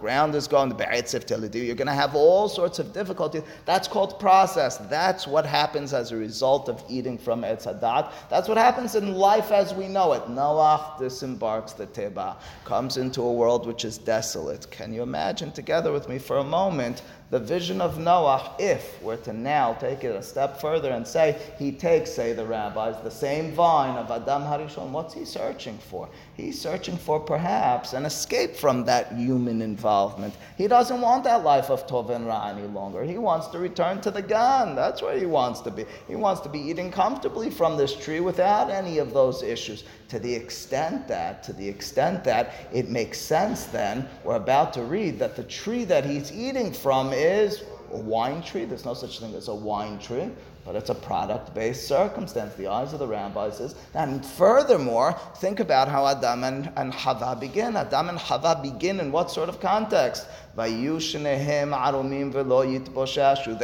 ground 0.00 0.34
is 0.34 0.48
going, 0.48 0.68
the 0.70 1.58
You're 1.58 1.74
going 1.74 1.86
to 1.86 1.92
have 1.92 2.14
all 2.14 2.48
sorts 2.48 2.78
of 2.78 2.92
difficulties. 2.92 3.42
That's 3.64 3.86
called 3.86 4.18
process. 4.18 4.78
That's 4.78 5.26
what 5.26 5.46
happens 5.46 5.92
as 5.92 6.12
a 6.12 6.16
result 6.16 6.68
of 6.68 6.82
eating 6.88 7.18
from 7.18 7.42
Etz 7.42 7.66
Hadat. 7.66 8.12
That's 8.28 8.48
what 8.48 8.58
happens 8.58 8.94
in 8.94 9.14
life 9.14 9.52
as 9.52 9.74
we 9.74 9.86
know 9.88 10.12
it. 10.14 10.22
Noach 10.24 10.98
disembarks 10.98 11.72
the 11.72 11.86
Teba, 11.86 12.36
comes 12.64 12.96
into 12.96 13.22
a 13.22 13.32
world 13.32 13.66
which 13.66 13.84
is 13.84 13.98
desolate. 13.98 14.70
Can 14.70 14.92
you 14.96 15.02
imagine 15.02 15.52
together 15.52 15.92
with 15.92 16.08
me 16.08 16.18
for 16.18 16.38
a 16.38 16.44
moment 16.44 17.02
the 17.30 17.38
vision 17.40 17.80
of 17.80 17.98
Noah 17.98 18.54
if 18.58 19.02
we're 19.02 19.16
to 19.18 19.32
now 19.32 19.74
take 19.74 20.04
it 20.04 20.14
a 20.14 20.22
step 20.22 20.60
further 20.60 20.90
and 20.90 21.06
say 21.06 21.36
he 21.58 21.72
takes, 21.72 22.12
say 22.12 22.32
the 22.32 22.46
rabbis, 22.46 23.02
the 23.02 23.10
same 23.10 23.52
vine 23.52 23.96
of 23.96 24.10
Adam 24.10 24.42
Harishon, 24.42 24.90
what's 24.90 25.12
he 25.12 25.24
searching 25.24 25.76
for? 25.78 26.08
He's 26.34 26.60
searching 26.60 26.96
for 26.96 27.18
perhaps 27.18 27.94
an 27.94 28.06
escape 28.06 28.54
from 28.54 28.84
that 28.84 29.12
human 29.12 29.60
involvement. 29.60 30.34
He 30.56 30.68
doesn't 30.68 31.00
want 31.00 31.24
that 31.24 31.42
life 31.42 31.68
of 31.70 31.86
Tov 31.88 32.10
and 32.10 32.26
Ra 32.26 32.48
any 32.48 32.68
longer. 32.68 33.02
He 33.02 33.18
wants 33.18 33.48
to 33.48 33.58
return 33.58 34.00
to 34.02 34.10
the 34.10 34.22
Gan. 34.22 34.76
That's 34.76 35.02
where 35.02 35.18
he 35.18 35.26
wants 35.26 35.60
to 35.62 35.70
be. 35.70 35.84
He 36.06 36.14
wants 36.14 36.42
to 36.42 36.48
be 36.48 36.60
eating 36.60 36.92
comfortably 36.92 37.50
from 37.50 37.76
this 37.76 37.94
tree 37.96 38.20
without 38.20 38.70
any 38.70 38.98
of 38.98 39.12
those 39.12 39.42
issues. 39.42 39.84
To 40.08 40.20
the 40.20 40.32
extent 40.32 41.08
that, 41.08 41.42
to 41.44 41.52
the 41.52 41.68
extent 41.68 42.22
that 42.24 42.52
it 42.72 42.88
makes 42.88 43.18
sense 43.20 43.64
then, 43.64 44.08
we're 44.22 44.36
about 44.36 44.72
to 44.74 44.82
read 44.82 45.18
that 45.18 45.34
the 45.34 45.42
tree 45.42 45.84
that 45.84 46.04
he's 46.04 46.30
eating 46.30 46.72
from 46.72 47.12
is 47.16 47.64
a 47.92 47.96
wine 47.96 48.42
tree. 48.42 48.64
There's 48.64 48.84
no 48.84 48.94
such 48.94 49.20
thing 49.20 49.34
as 49.34 49.48
a 49.48 49.54
wine 49.54 49.98
tree, 49.98 50.28
but 50.64 50.76
it's 50.76 50.90
a 50.90 50.94
product 50.94 51.54
based 51.54 51.88
circumstance. 51.88 52.54
The 52.54 52.66
eyes 52.66 52.92
of 52.92 52.98
the 52.98 53.06
rabbis 53.06 53.60
is. 53.60 53.74
And 53.94 54.24
furthermore, 54.24 55.18
think 55.36 55.60
about 55.60 55.88
how 55.88 56.06
Adam 56.06 56.44
and, 56.44 56.70
and 56.76 56.92
Hava 56.92 57.36
begin. 57.38 57.76
Adam 57.76 58.10
and 58.10 58.18
Hava 58.18 58.60
begin 58.62 59.00
in 59.00 59.12
what 59.12 59.30
sort 59.30 59.48
of 59.48 59.60
context? 59.60 60.26
They 60.56 60.88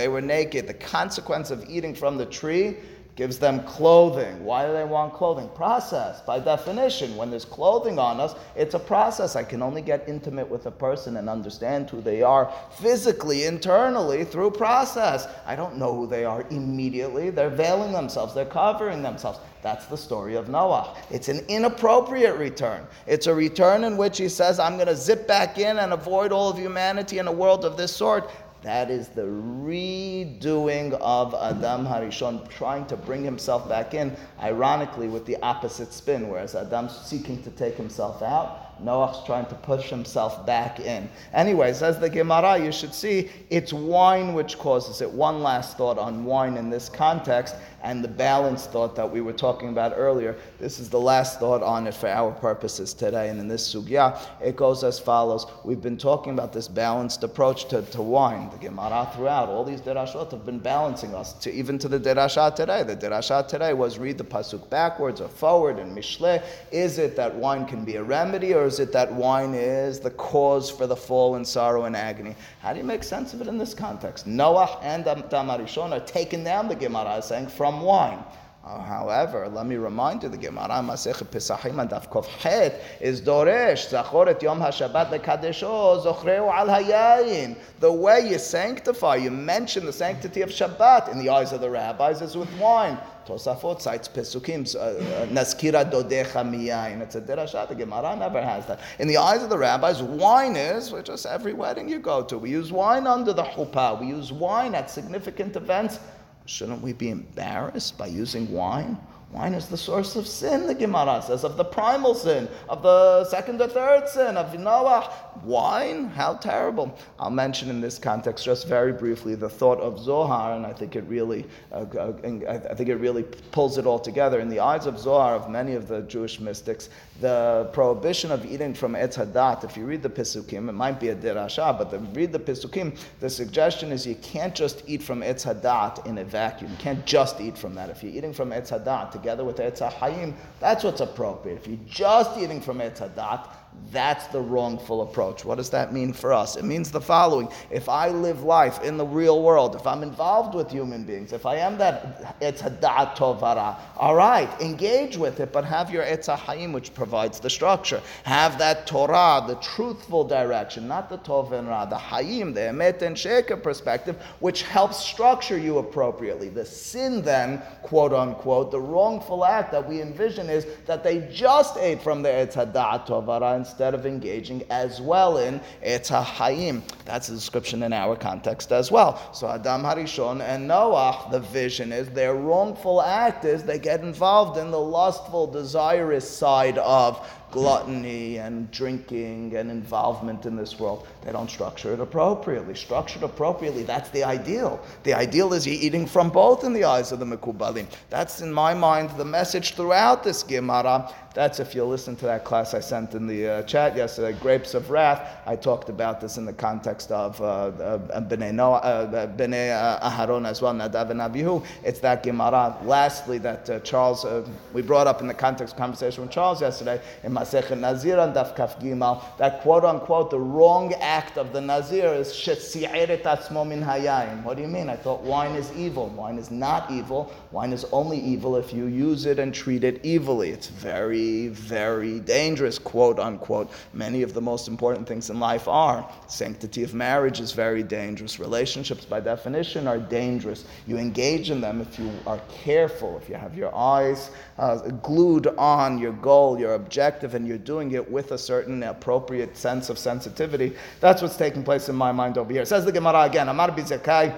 were 0.08 0.20
naked. 0.20 0.66
The 0.66 0.76
consequence 0.78 1.50
of 1.50 1.68
eating 1.68 1.94
from 1.94 2.18
the 2.18 2.26
tree 2.26 2.76
gives 3.22 3.38
them 3.38 3.62
clothing. 3.62 4.44
Why 4.44 4.66
do 4.66 4.72
they 4.72 4.82
want 4.82 5.14
clothing? 5.14 5.48
Process. 5.50 6.20
By 6.22 6.40
definition, 6.40 7.14
when 7.14 7.30
there's 7.30 7.44
clothing 7.44 7.96
on 7.96 8.18
us, 8.18 8.34
it's 8.56 8.74
a 8.74 8.80
process. 8.80 9.36
I 9.36 9.44
can 9.44 9.62
only 9.62 9.80
get 9.80 10.08
intimate 10.08 10.50
with 10.50 10.66
a 10.66 10.72
person 10.72 11.16
and 11.16 11.30
understand 11.30 11.88
who 11.88 12.00
they 12.00 12.22
are 12.22 12.52
physically, 12.80 13.44
internally, 13.44 14.24
through 14.24 14.50
process. 14.50 15.28
I 15.46 15.54
don't 15.54 15.76
know 15.76 15.94
who 15.94 16.08
they 16.08 16.24
are 16.24 16.44
immediately. 16.50 17.30
They're 17.30 17.48
veiling 17.48 17.92
themselves, 17.92 18.34
they're 18.34 18.44
covering 18.44 19.02
themselves. 19.02 19.38
That's 19.62 19.86
the 19.86 19.96
story 19.96 20.34
of 20.34 20.48
Noah. 20.48 20.96
It's 21.08 21.28
an 21.28 21.44
inappropriate 21.46 22.36
return. 22.36 22.84
It's 23.06 23.28
a 23.28 23.34
return 23.34 23.84
in 23.84 23.96
which 23.96 24.18
he 24.18 24.28
says, 24.28 24.58
I'm 24.58 24.74
going 24.74 24.88
to 24.88 24.96
zip 24.96 25.28
back 25.28 25.58
in 25.58 25.78
and 25.78 25.92
avoid 25.92 26.32
all 26.32 26.50
of 26.50 26.58
humanity 26.58 27.18
in 27.18 27.28
a 27.28 27.32
world 27.32 27.64
of 27.64 27.76
this 27.76 27.94
sort. 27.94 28.28
That 28.62 28.90
is 28.90 29.08
the 29.08 29.22
redoing 29.22 30.92
of 31.00 31.34
Adam 31.34 31.84
Harishon, 31.84 32.48
trying 32.48 32.86
to 32.86 32.96
bring 32.96 33.24
himself 33.24 33.68
back 33.68 33.92
in, 33.92 34.16
ironically 34.40 35.08
with 35.08 35.26
the 35.26 35.36
opposite 35.42 35.92
spin, 35.92 36.28
whereas 36.28 36.54
Adam's 36.54 36.96
seeking 36.96 37.42
to 37.42 37.50
take 37.50 37.76
himself 37.76 38.22
out, 38.22 38.71
Noach's 38.82 39.24
trying 39.24 39.46
to 39.46 39.54
push 39.54 39.90
himself 39.90 40.44
back 40.46 40.80
in. 40.80 41.08
Anyway, 41.32 41.72
says 41.72 41.98
the 41.98 42.10
Gemara, 42.10 42.58
you 42.58 42.72
should 42.72 42.94
see 42.94 43.30
it's 43.50 43.72
wine 43.72 44.34
which 44.34 44.58
causes 44.58 45.00
it. 45.00 45.10
One 45.10 45.42
last 45.42 45.76
thought 45.76 45.98
on 45.98 46.24
wine 46.24 46.56
in 46.56 46.70
this 46.70 46.88
context 46.88 47.54
and 47.82 48.02
the 48.02 48.08
balanced 48.08 48.70
thought 48.70 48.94
that 48.94 49.10
we 49.10 49.20
were 49.20 49.32
talking 49.32 49.68
about 49.68 49.92
earlier. 49.96 50.36
This 50.60 50.78
is 50.78 50.88
the 50.88 51.00
last 51.00 51.40
thought 51.40 51.62
on 51.62 51.86
it 51.86 51.94
for 51.94 52.08
our 52.08 52.30
purposes 52.30 52.94
today. 52.94 53.28
And 53.28 53.40
in 53.40 53.48
this 53.48 53.74
sugya, 53.74 54.20
it 54.40 54.54
goes 54.54 54.84
as 54.84 55.00
follows. 55.00 55.46
We've 55.64 55.80
been 55.80 55.98
talking 55.98 56.32
about 56.32 56.52
this 56.52 56.68
balanced 56.68 57.24
approach 57.24 57.66
to, 57.68 57.82
to 57.82 58.02
wine. 58.02 58.50
The 58.50 58.58
Gemara 58.58 59.10
throughout, 59.14 59.48
all 59.48 59.64
these 59.64 59.80
derashot 59.80 60.30
have 60.30 60.46
been 60.46 60.60
balancing 60.60 61.14
us 61.14 61.32
to 61.34 61.52
even 61.52 61.78
to 61.78 61.88
the 61.88 61.98
derashah 61.98 62.54
today. 62.54 62.84
The 62.84 62.96
derashah 62.96 63.48
today 63.48 63.72
was 63.72 63.98
read 63.98 64.16
the 64.16 64.24
pasuk 64.24 64.70
backwards 64.70 65.20
or 65.20 65.28
forward 65.28 65.78
in 65.78 65.92
Mishle. 65.94 66.42
Is 66.70 66.98
it 66.98 67.16
that 67.16 67.34
wine 67.34 67.66
can 67.66 67.84
be 67.84 67.96
a 67.96 68.02
remedy 68.02 68.54
or 68.54 68.70
is 68.72 68.80
it 68.80 68.90
that 68.92 69.12
wine 69.12 69.52
is 69.52 70.00
the 70.00 70.10
cause 70.12 70.70
for 70.70 70.86
the 70.86 70.96
fall 70.96 71.34
and 71.34 71.46
sorrow 71.46 71.84
and 71.84 71.94
agony? 71.94 72.34
How 72.60 72.72
do 72.72 72.78
you 72.78 72.84
make 72.84 73.04
sense 73.04 73.34
of 73.34 73.42
it 73.42 73.46
in 73.46 73.58
this 73.58 73.74
context? 73.74 74.26
Noah 74.26 74.78
and 74.80 75.04
Damarishon 75.04 75.92
are 75.92 76.00
taking 76.00 76.42
down 76.42 76.68
the 76.68 76.74
Gemara 76.74 77.20
saying 77.20 77.48
from 77.48 77.82
wine. 77.82 78.24
Uh, 78.64 78.80
however, 78.80 79.48
let 79.48 79.66
me 79.66 79.74
remind 79.74 80.22
you, 80.22 80.28
the 80.28 80.36
Gemara 80.36 80.80
Masech 80.84 81.16
Pesachim 81.24 81.80
and 81.80 81.90
Daf 81.90 82.24
Het 82.42 82.80
is 83.00 83.20
Doresh 83.20 83.90
Zachoret 83.90 84.40
Yom 84.40 84.60
HaShabbat 84.60 85.10
LeKadesho 85.10 86.04
Zochreu 86.04 86.48
Al 86.48 86.68
Hayayin. 86.68 87.56
The 87.80 87.92
way 87.92 88.28
you 88.30 88.38
sanctify, 88.38 89.16
you 89.16 89.32
mention 89.32 89.84
the 89.84 89.92
sanctity 89.92 90.42
of 90.42 90.50
Shabbat 90.50 91.10
in 91.10 91.18
the 91.18 91.28
eyes 91.28 91.52
of 91.52 91.60
the 91.60 91.68
rabbis 91.68 92.22
is 92.22 92.36
with 92.36 92.56
wine. 92.56 92.98
Tosafot 93.26 93.80
cites 93.80 94.08
Pesukim, 94.08 94.72
uh, 94.76 94.78
uh, 94.78 95.26
Naskira 95.26 95.90
Dodecha 95.90 96.44
Miyayin. 96.48 97.00
It's 97.00 97.16
a 97.16 97.20
derashat. 97.20 97.68
The 97.68 97.74
Gemara 97.74 98.14
never 98.14 98.40
has 98.40 98.66
that. 98.66 98.78
In 99.00 99.08
the 99.08 99.16
eyes 99.16 99.42
of 99.42 99.50
the 99.50 99.58
rabbis, 99.58 100.00
wine 100.04 100.54
is, 100.54 100.92
which 100.92 101.08
is 101.08 101.26
every 101.26 101.52
wedding 101.52 101.88
you 101.88 101.98
go 101.98 102.22
to. 102.22 102.38
We 102.38 102.50
use 102.50 102.70
wine 102.70 103.08
under 103.08 103.32
the 103.32 103.42
chuppah. 103.42 104.00
We 104.00 104.06
use 104.06 104.32
wine 104.32 104.76
at 104.76 104.88
significant 104.88 105.56
events 105.56 105.98
Shouldn't 106.46 106.82
we 106.82 106.92
be 106.92 107.10
embarrassed 107.10 107.96
by 107.96 108.06
using 108.06 108.50
wine? 108.50 108.98
Wine 109.32 109.54
is 109.54 109.66
the 109.66 109.78
source 109.78 110.14
of 110.14 110.26
sin, 110.26 110.66
the 110.66 110.74
Gemara 110.74 111.22
says, 111.26 111.42
of 111.42 111.56
the 111.56 111.64
primal 111.64 112.14
sin, 112.14 112.48
of 112.68 112.82
the 112.82 113.24
second 113.24 113.62
or 113.62 113.66
third 113.66 114.06
sin, 114.06 114.36
of 114.36 114.52
Noah. 114.58 115.10
Wine? 115.42 116.04
How 116.10 116.34
terrible. 116.34 116.94
I'll 117.18 117.30
mention 117.30 117.70
in 117.70 117.80
this 117.80 117.98
context 117.98 118.44
just 118.44 118.68
very 118.68 118.92
briefly 118.92 119.34
the 119.34 119.48
thought 119.48 119.80
of 119.80 119.98
Zohar, 119.98 120.52
and 120.52 120.66
I 120.66 120.74
think 120.74 120.96
it 120.96 121.04
really, 121.08 121.46
uh, 121.72 121.86
uh, 121.98 122.12
I 122.46 122.74
think 122.74 122.90
it 122.90 122.96
really 122.96 123.22
pulls 123.52 123.78
it 123.78 123.86
all 123.86 123.98
together. 123.98 124.38
In 124.38 124.50
the 124.50 124.60
eyes 124.60 124.84
of 124.84 124.98
Zohar, 124.98 125.34
of 125.34 125.48
many 125.48 125.76
of 125.76 125.88
the 125.88 126.02
Jewish 126.02 126.38
mystics, 126.38 126.90
the 127.22 127.70
prohibition 127.72 128.30
of 128.30 128.44
eating 128.44 128.74
from 128.74 128.92
Etz 128.92 129.16
Hadat, 129.16 129.64
if 129.64 129.78
you 129.78 129.86
read 129.86 130.02
the 130.02 130.10
Pisukim, 130.10 130.68
it 130.68 130.72
might 130.72 131.00
be 131.00 131.08
a 131.08 131.16
Dirasha, 131.16 131.78
but 131.78 132.14
read 132.14 132.32
the 132.32 132.38
Pisukim, 132.38 132.98
the 133.20 133.30
suggestion 133.30 133.92
is 133.92 134.06
you 134.06 134.16
can't 134.16 134.54
just 134.54 134.82
eat 134.86 135.02
from 135.02 135.22
Etz 135.22 135.46
Hadat 135.50 136.04
in 136.06 136.18
a 136.18 136.24
vacuum. 136.24 136.70
You 136.70 136.76
can't 136.76 137.06
just 137.06 137.40
eat 137.40 137.56
from 137.56 137.74
that. 137.76 137.88
If 137.88 138.02
you're 138.02 138.12
eating 138.12 138.34
from 138.34 138.50
Etz 138.50 138.78
Hadat 138.78 139.21
together 139.22 139.44
with 139.44 139.56
Etz 139.56 139.80
Hayim, 139.92 140.34
that's 140.58 140.82
what's 140.82 141.00
appropriate. 141.00 141.58
If 141.58 141.68
you're 141.68 141.78
just 141.86 142.38
eating 142.38 142.60
from 142.60 142.78
Etz 142.78 142.98
Hadat, 142.98 143.46
that's 143.92 144.26
the 144.28 144.40
wrongful 144.40 145.02
approach. 145.02 145.44
What 145.44 145.56
does 145.56 145.68
that 145.70 145.92
mean 145.92 146.14
for 146.14 146.32
us? 146.32 146.56
It 146.56 146.64
means 146.64 146.90
the 146.90 147.00
following. 147.00 147.48
If 147.70 147.90
I 147.90 148.08
live 148.08 148.42
life 148.42 148.82
in 148.82 148.96
the 148.96 149.04
real 149.04 149.42
world, 149.42 149.76
if 149.76 149.86
I'm 149.86 150.02
involved 150.02 150.54
with 150.54 150.70
human 150.70 151.04
beings, 151.04 151.32
if 151.32 151.44
I 151.44 151.56
am 151.56 151.76
that 151.76 152.36
it's 152.40 152.62
etzadat 152.62 153.16
tovara, 153.16 153.76
all 153.98 154.14
right, 154.14 154.48
engage 154.60 155.18
with 155.18 155.40
it, 155.40 155.52
but 155.52 155.64
have 155.66 155.90
your 155.90 156.04
etzahayim, 156.04 156.72
which 156.72 156.94
provides 156.94 157.38
the 157.38 157.50
structure. 157.50 158.00
Have 158.24 158.58
that 158.58 158.86
Torah, 158.86 159.44
the 159.46 159.56
truthful 159.56 160.24
direction, 160.24 160.88
not 160.88 161.10
the 161.10 161.18
tov 161.18 161.52
and 161.52 161.68
ra, 161.68 161.84
the 161.84 161.96
hayim, 161.96 162.54
the 162.54 162.60
emet 162.60 163.02
and 163.02 163.14
sheker 163.14 163.62
perspective, 163.62 164.16
which 164.40 164.62
helps 164.62 164.96
structure 164.96 165.58
you 165.58 165.78
appropriately. 165.78 166.48
The 166.48 166.64
sin 166.64 167.20
then, 167.20 167.60
quote 167.82 168.14
unquote, 168.14 168.70
the 168.70 168.80
wrongful 168.80 169.44
act 169.44 169.70
that 169.72 169.86
we 169.86 170.00
envision 170.00 170.48
is 170.48 170.66
that 170.86 171.04
they 171.04 171.28
just 171.30 171.76
ate 171.76 172.00
from 172.00 172.22
the 172.22 172.30
etzadat 172.30 173.06
tovara 173.06 173.61
instead 173.62 173.94
of 173.94 174.06
engaging 174.06 174.64
as 174.70 175.00
well 175.00 175.38
in 175.38 175.60
Etz 175.86 176.10
Hayim. 176.10 176.82
That's 177.04 177.28
the 177.28 177.34
description 177.34 177.84
in 177.84 177.92
our 177.92 178.16
context 178.16 178.72
as 178.72 178.90
well. 178.90 179.30
So 179.32 179.48
Adam 179.48 179.82
Harishon 179.82 180.40
and 180.40 180.66
Noah, 180.66 181.28
the 181.30 181.38
vision 181.38 181.92
is 181.92 182.08
their 182.10 182.34
wrongful 182.34 183.00
act 183.00 183.44
is 183.44 183.62
they 183.62 183.78
get 183.78 184.00
involved 184.00 184.58
in 184.58 184.72
the 184.72 184.80
lustful, 184.80 185.46
desirous 185.46 186.28
side 186.28 186.78
of 186.78 187.24
gluttony 187.52 188.38
and 188.38 188.68
drinking 188.72 189.54
and 189.54 189.70
involvement 189.70 190.46
in 190.46 190.56
this 190.56 190.80
world. 190.80 191.06
They 191.24 191.30
don't 191.30 191.50
structure 191.50 191.92
it 191.92 192.00
appropriately. 192.00 192.74
Structured 192.74 193.22
appropriately, 193.22 193.84
that's 193.84 194.10
the 194.10 194.24
ideal. 194.24 194.80
The 195.04 195.14
ideal 195.14 195.52
is 195.52 195.68
eating 195.68 196.06
from 196.06 196.30
both 196.30 196.64
in 196.64 196.72
the 196.72 196.84
eyes 196.84 197.12
of 197.12 197.20
the 197.20 197.26
Mekubalim. 197.26 197.86
That's, 198.10 198.40
in 198.40 198.52
my 198.52 198.74
mind, 198.74 199.10
the 199.16 199.24
message 199.24 199.74
throughout 199.74 200.24
this 200.24 200.42
Gemara. 200.42 201.14
That's 201.34 201.60
if 201.60 201.74
you 201.74 201.84
listen 201.84 202.14
to 202.16 202.26
that 202.26 202.44
class 202.44 202.74
I 202.74 202.80
sent 202.80 203.14
in 203.14 203.26
the 203.26 203.48
uh, 203.48 203.62
chat 203.62 203.96
yesterday, 203.96 204.38
Grapes 204.38 204.74
of 204.74 204.90
Wrath. 204.90 205.40
I 205.46 205.56
talked 205.56 205.88
about 205.88 206.20
this 206.20 206.36
in 206.36 206.44
the 206.44 206.52
context 206.52 207.10
of 207.10 207.40
uh, 207.40 207.44
uh, 207.44 208.20
Bnei, 208.20 208.52
Noah, 208.52 208.78
uh, 208.78 209.26
Bnei 209.28 209.70
uh, 209.72 210.10
Aharon 210.10 210.46
as 210.46 210.60
well, 210.60 210.74
Nadav 210.74 211.10
and 211.10 211.20
Abihu. 211.20 211.62
It's 211.84 212.00
that 212.00 212.22
Gemara. 212.22 212.76
Lastly, 212.84 213.38
that 213.38 213.70
uh, 213.70 213.80
Charles, 213.80 214.24
uh, 214.26 214.46
we 214.74 214.82
brought 214.82 215.06
up 215.06 215.22
in 215.22 215.26
the 215.26 215.34
context 215.34 215.76
conversation 215.76 216.22
with 216.22 216.30
Charles 216.30 216.60
yesterday, 216.60 217.00
in 217.22 217.32
Masechet 217.42 217.78
Nazir 217.78 218.18
and 218.18 218.34
Daf 218.34 218.54
Kaf 218.56 218.78
Gimal, 218.78 219.22
that 219.38 219.60
quote 219.62 219.84
unquote, 219.84 220.30
the 220.30 220.38
wrong 220.38 220.94
act 220.94 221.36
of 221.36 221.52
the 221.52 221.60
Nazir 221.60 222.06
is 222.14 222.28
Shetzi'eret 222.28 223.22
atzmo 223.22 223.66
min 223.66 223.82
hayayim. 223.82 224.42
What 224.44 224.56
do 224.56 224.62
you 224.62 224.68
mean? 224.68 224.88
I 224.88 224.96
thought 224.96 225.22
wine 225.22 225.54
is 225.54 225.72
evil. 225.76 226.08
Wine 226.08 226.38
is 226.38 226.50
not 226.50 226.90
evil. 226.90 227.32
Wine 227.50 227.72
is 227.72 227.84
only 227.92 228.18
evil 228.18 228.56
if 228.56 228.72
you 228.72 228.86
use 228.86 229.26
it 229.26 229.38
and 229.38 229.54
treat 229.54 229.84
it 229.84 230.04
evilly. 230.04 230.50
It's 230.50 230.68
very 230.68 231.48
very, 231.48 232.20
dangerous, 232.20 232.78
quote 232.78 233.18
unquote. 233.18 233.70
Many 233.92 234.22
of 234.22 234.34
the 234.34 234.40
most 234.40 234.68
important 234.68 235.06
things 235.06 235.30
in 235.30 235.40
life 235.40 235.68
are. 235.68 236.08
Sanctity 236.26 236.82
of 236.82 236.94
marriage 236.94 237.40
is 237.40 237.52
very 237.52 237.82
dangerous. 237.82 238.38
Relationships, 238.38 239.04
by 239.04 239.20
definition, 239.20 239.86
are 239.86 239.98
dangerous. 239.98 240.64
You 240.86 240.98
engage 240.98 241.50
in 241.50 241.60
them 241.60 241.80
if 241.80 241.98
you 241.98 242.10
are 242.26 242.40
careful, 242.50 243.18
if 243.18 243.28
you 243.28 243.34
have 243.34 243.56
your 243.56 243.74
eyes 243.74 244.30
uh, 244.58 244.76
glued 245.02 245.46
on 245.58 245.98
your 245.98 246.12
goal, 246.12 246.58
your 246.58 246.74
objective, 246.74 247.31
and 247.31 247.47
you're 247.47 247.57
doing 247.57 247.91
it 247.93 248.11
with 248.11 248.31
a 248.31 248.37
certain 248.37 248.83
appropriate 248.83 249.55
sense 249.57 249.89
of 249.89 249.97
sensitivity. 249.97 250.73
That's 250.99 251.21
what's 251.21 251.37
taking 251.37 251.63
place 251.63 251.89
in 251.89 251.95
my 251.95 252.11
mind 252.11 252.37
over 252.37 252.51
here. 252.51 252.61
It 252.63 252.67
says 252.67 252.85
the 252.85 252.91
Gemara 252.91 253.21
again, 253.21 253.49
Amar 253.49 253.71
Bizakai. 253.71 254.35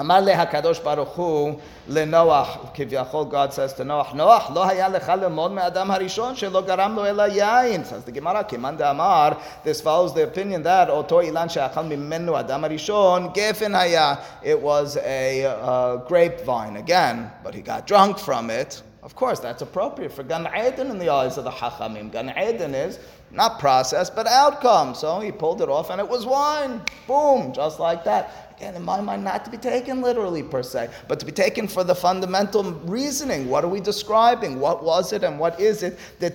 אמר 0.00 0.20
להקדוש 0.20 0.78
ברוך 0.78 1.16
הוא 1.16 1.52
לנוח, 1.88 2.58
כביכול 2.74 3.26
God 3.30 3.52
says 3.52 3.78
to 3.78 3.84
נוח, 3.84 4.12
נוח, 4.12 4.50
לא 4.54 4.68
היה 4.68 4.88
לך 4.88 5.08
ללמוד 5.08 5.52
מהאדם 5.52 5.90
הראשון 5.90 6.36
שלא 6.36 6.60
גרם 6.60 6.96
לו 6.96 7.06
אלא 7.06 7.22
יין. 7.22 7.82
says 7.82 8.10
the 8.10 8.12
Gemara, 8.12 8.42
כמאן 8.48 8.76
דאמר, 8.76 9.28
this 9.64 9.80
follows 9.80 10.14
the 10.14 10.22
opinion 10.22 10.62
that 10.62 10.90
אותו 10.90 11.20
אילן 11.20 11.48
שאכל 11.48 11.82
ממנו 11.82 12.36
האדם 12.36 12.64
הראשון, 12.64 13.28
גפן 13.34 13.74
היה. 13.74 14.14
It 14.42 14.62
was 14.62 14.96
a 14.96 15.44
uh, 15.44 15.96
grapevine 16.08 16.76
again, 16.76 17.30
but 17.44 17.54
he 17.54 17.60
got 17.60 17.86
drunk 17.86 18.18
from 18.18 18.50
it. 18.50 18.82
Of 19.05 19.15
course, 19.15 19.39
that's 19.39 19.61
appropriate 19.61 20.11
for 20.11 20.23
Gan 20.23 20.49
Eden 20.57 20.89
in 20.89 20.97
the 20.97 21.09
eyes 21.09 21.37
of 21.37 21.43
the 21.43 21.51
Chachamim. 21.51 22.11
Gan 22.11 22.33
Eden 22.35 22.73
is 22.73 22.97
not 23.29 23.59
process, 23.59 24.09
but 24.09 24.25
outcome. 24.25 24.95
So 24.95 25.19
he 25.19 25.31
pulled 25.31 25.61
it 25.61 25.69
off 25.69 25.91
and 25.91 26.01
it 26.01 26.09
was 26.09 26.25
wine. 26.25 26.81
Boom, 27.05 27.53
just 27.53 27.79
like 27.79 28.03
that. 28.05 28.44
Again, 28.57 28.75
in 28.75 28.83
my 28.83 29.01
mind, 29.01 29.25
not 29.25 29.43
to 29.43 29.51
be 29.51 29.57
taken 29.57 30.01
literally 30.01 30.41
per 30.41 30.63
se, 30.63 30.89
but 31.09 31.19
to 31.19 31.25
be 31.25 31.31
taken 31.33 31.67
for 31.67 31.83
the 31.83 31.93
fundamental 31.93 32.63
reasoning. 32.85 33.49
What 33.49 33.65
are 33.65 33.67
we 33.67 33.81
describing? 33.81 34.61
What 34.61 34.81
was 34.81 35.11
it 35.11 35.23
and 35.23 35.37
what 35.37 35.59
is 35.59 35.83
it? 35.83 35.99
How 36.21 36.29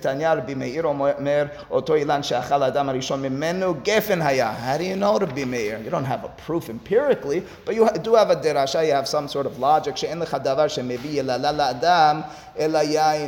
do 4.77 4.83
you 4.83 4.95
know 4.95 5.17
to 5.17 5.25
be 5.25 5.45
meir? 5.45 5.79
You 5.79 5.89
don't 5.89 6.05
have 6.05 6.23
a 6.23 6.29
proof 6.29 6.69
empirically, 6.69 7.43
but 7.65 7.73
you 7.73 7.89
do 8.03 8.13
have 8.13 8.29
a 8.29 8.35
derasha, 8.35 8.85
you 8.85 8.91
have 8.93 9.07
some 9.07 9.27
sort 9.27 9.47
of 9.47 9.57
logic. 9.57 9.95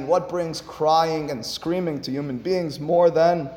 What 0.08 0.29
brings 0.29 0.62
crying 0.62 1.32
and 1.32 1.43
screaming 1.43 1.99
to 2.01 2.12
human 2.12 2.38
beings 2.38 2.79
more 2.79 3.10
than 3.10 3.49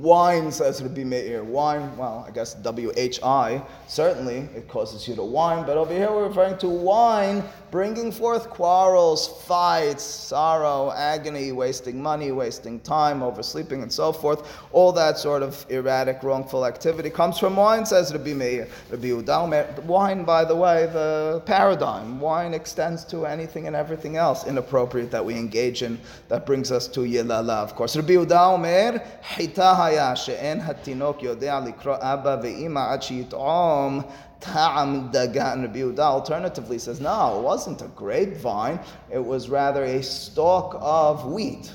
Wine, 0.00 0.50
says 0.50 0.82
Rabbi 0.82 1.04
Meir. 1.04 1.44
Wine, 1.44 1.96
well, 1.96 2.24
I 2.26 2.30
guess 2.30 2.54
W 2.54 2.92
H 2.96 3.20
I, 3.22 3.62
certainly 3.86 4.48
it 4.54 4.68
causes 4.68 5.06
you 5.06 5.14
to 5.14 5.22
whine, 5.22 5.64
but 5.64 5.76
over 5.76 5.92
here 5.92 6.10
we're 6.10 6.28
referring 6.28 6.58
to 6.58 6.68
wine 6.68 7.42
bringing 7.70 8.12
forth 8.12 8.50
quarrels, 8.50 9.42
fights, 9.46 10.04
sorrow, 10.04 10.92
agony, 10.92 11.50
wasting 11.50 12.00
money, 12.00 12.30
wasting 12.30 12.78
time, 12.78 13.20
oversleeping, 13.20 13.82
and 13.82 13.92
so 13.92 14.12
forth. 14.12 14.62
All 14.70 14.92
that 14.92 15.18
sort 15.18 15.42
of 15.42 15.66
erratic, 15.68 16.22
wrongful 16.22 16.66
activity 16.66 17.10
comes 17.10 17.36
from 17.36 17.56
wine, 17.56 17.84
says 17.84 18.12
Rabbi 18.12 18.32
Meir. 18.32 18.68
Rabbi 18.90 19.08
Udamer, 19.08 19.82
wine, 19.82 20.22
by 20.22 20.44
the 20.44 20.54
way, 20.54 20.86
the 20.86 21.42
paradigm. 21.46 22.20
Wine 22.20 22.54
extends 22.54 23.04
to 23.06 23.26
anything 23.26 23.66
and 23.66 23.74
everything 23.74 24.16
else 24.16 24.46
inappropriate 24.46 25.10
that 25.10 25.24
we 25.24 25.34
engage 25.34 25.82
in 25.82 25.98
that 26.28 26.46
brings 26.46 26.70
us 26.70 26.86
to 26.86 27.00
Yelala, 27.00 27.64
of 27.64 27.74
course. 27.74 27.96
Rabbi 27.96 28.12
Udamer, 28.12 29.04
Hita 29.20 29.74
haya 29.84 30.16
she'en 30.16 30.60
hatinok 30.60 31.20
yodea 31.20 31.60
likro 31.60 31.98
abba 32.02 32.38
ve'ima 32.42 32.92
ad 32.92 33.00
shi'it'om 33.00 34.04
Ta'am 34.40 35.10
dagan 35.10 35.62
Rabbi 35.62 35.78
Yehuda 35.78 36.00
alternatively 36.00 36.78
says, 36.78 37.00
no, 37.00 37.38
it 37.38 37.42
wasn't 37.42 37.80
a 37.80 37.86
grapevine. 37.86 38.78
It 39.10 39.24
was 39.24 39.48
rather 39.48 39.82
a 39.84 40.02
stalk 40.02 40.76
of 40.80 41.24
wheat. 41.24 41.72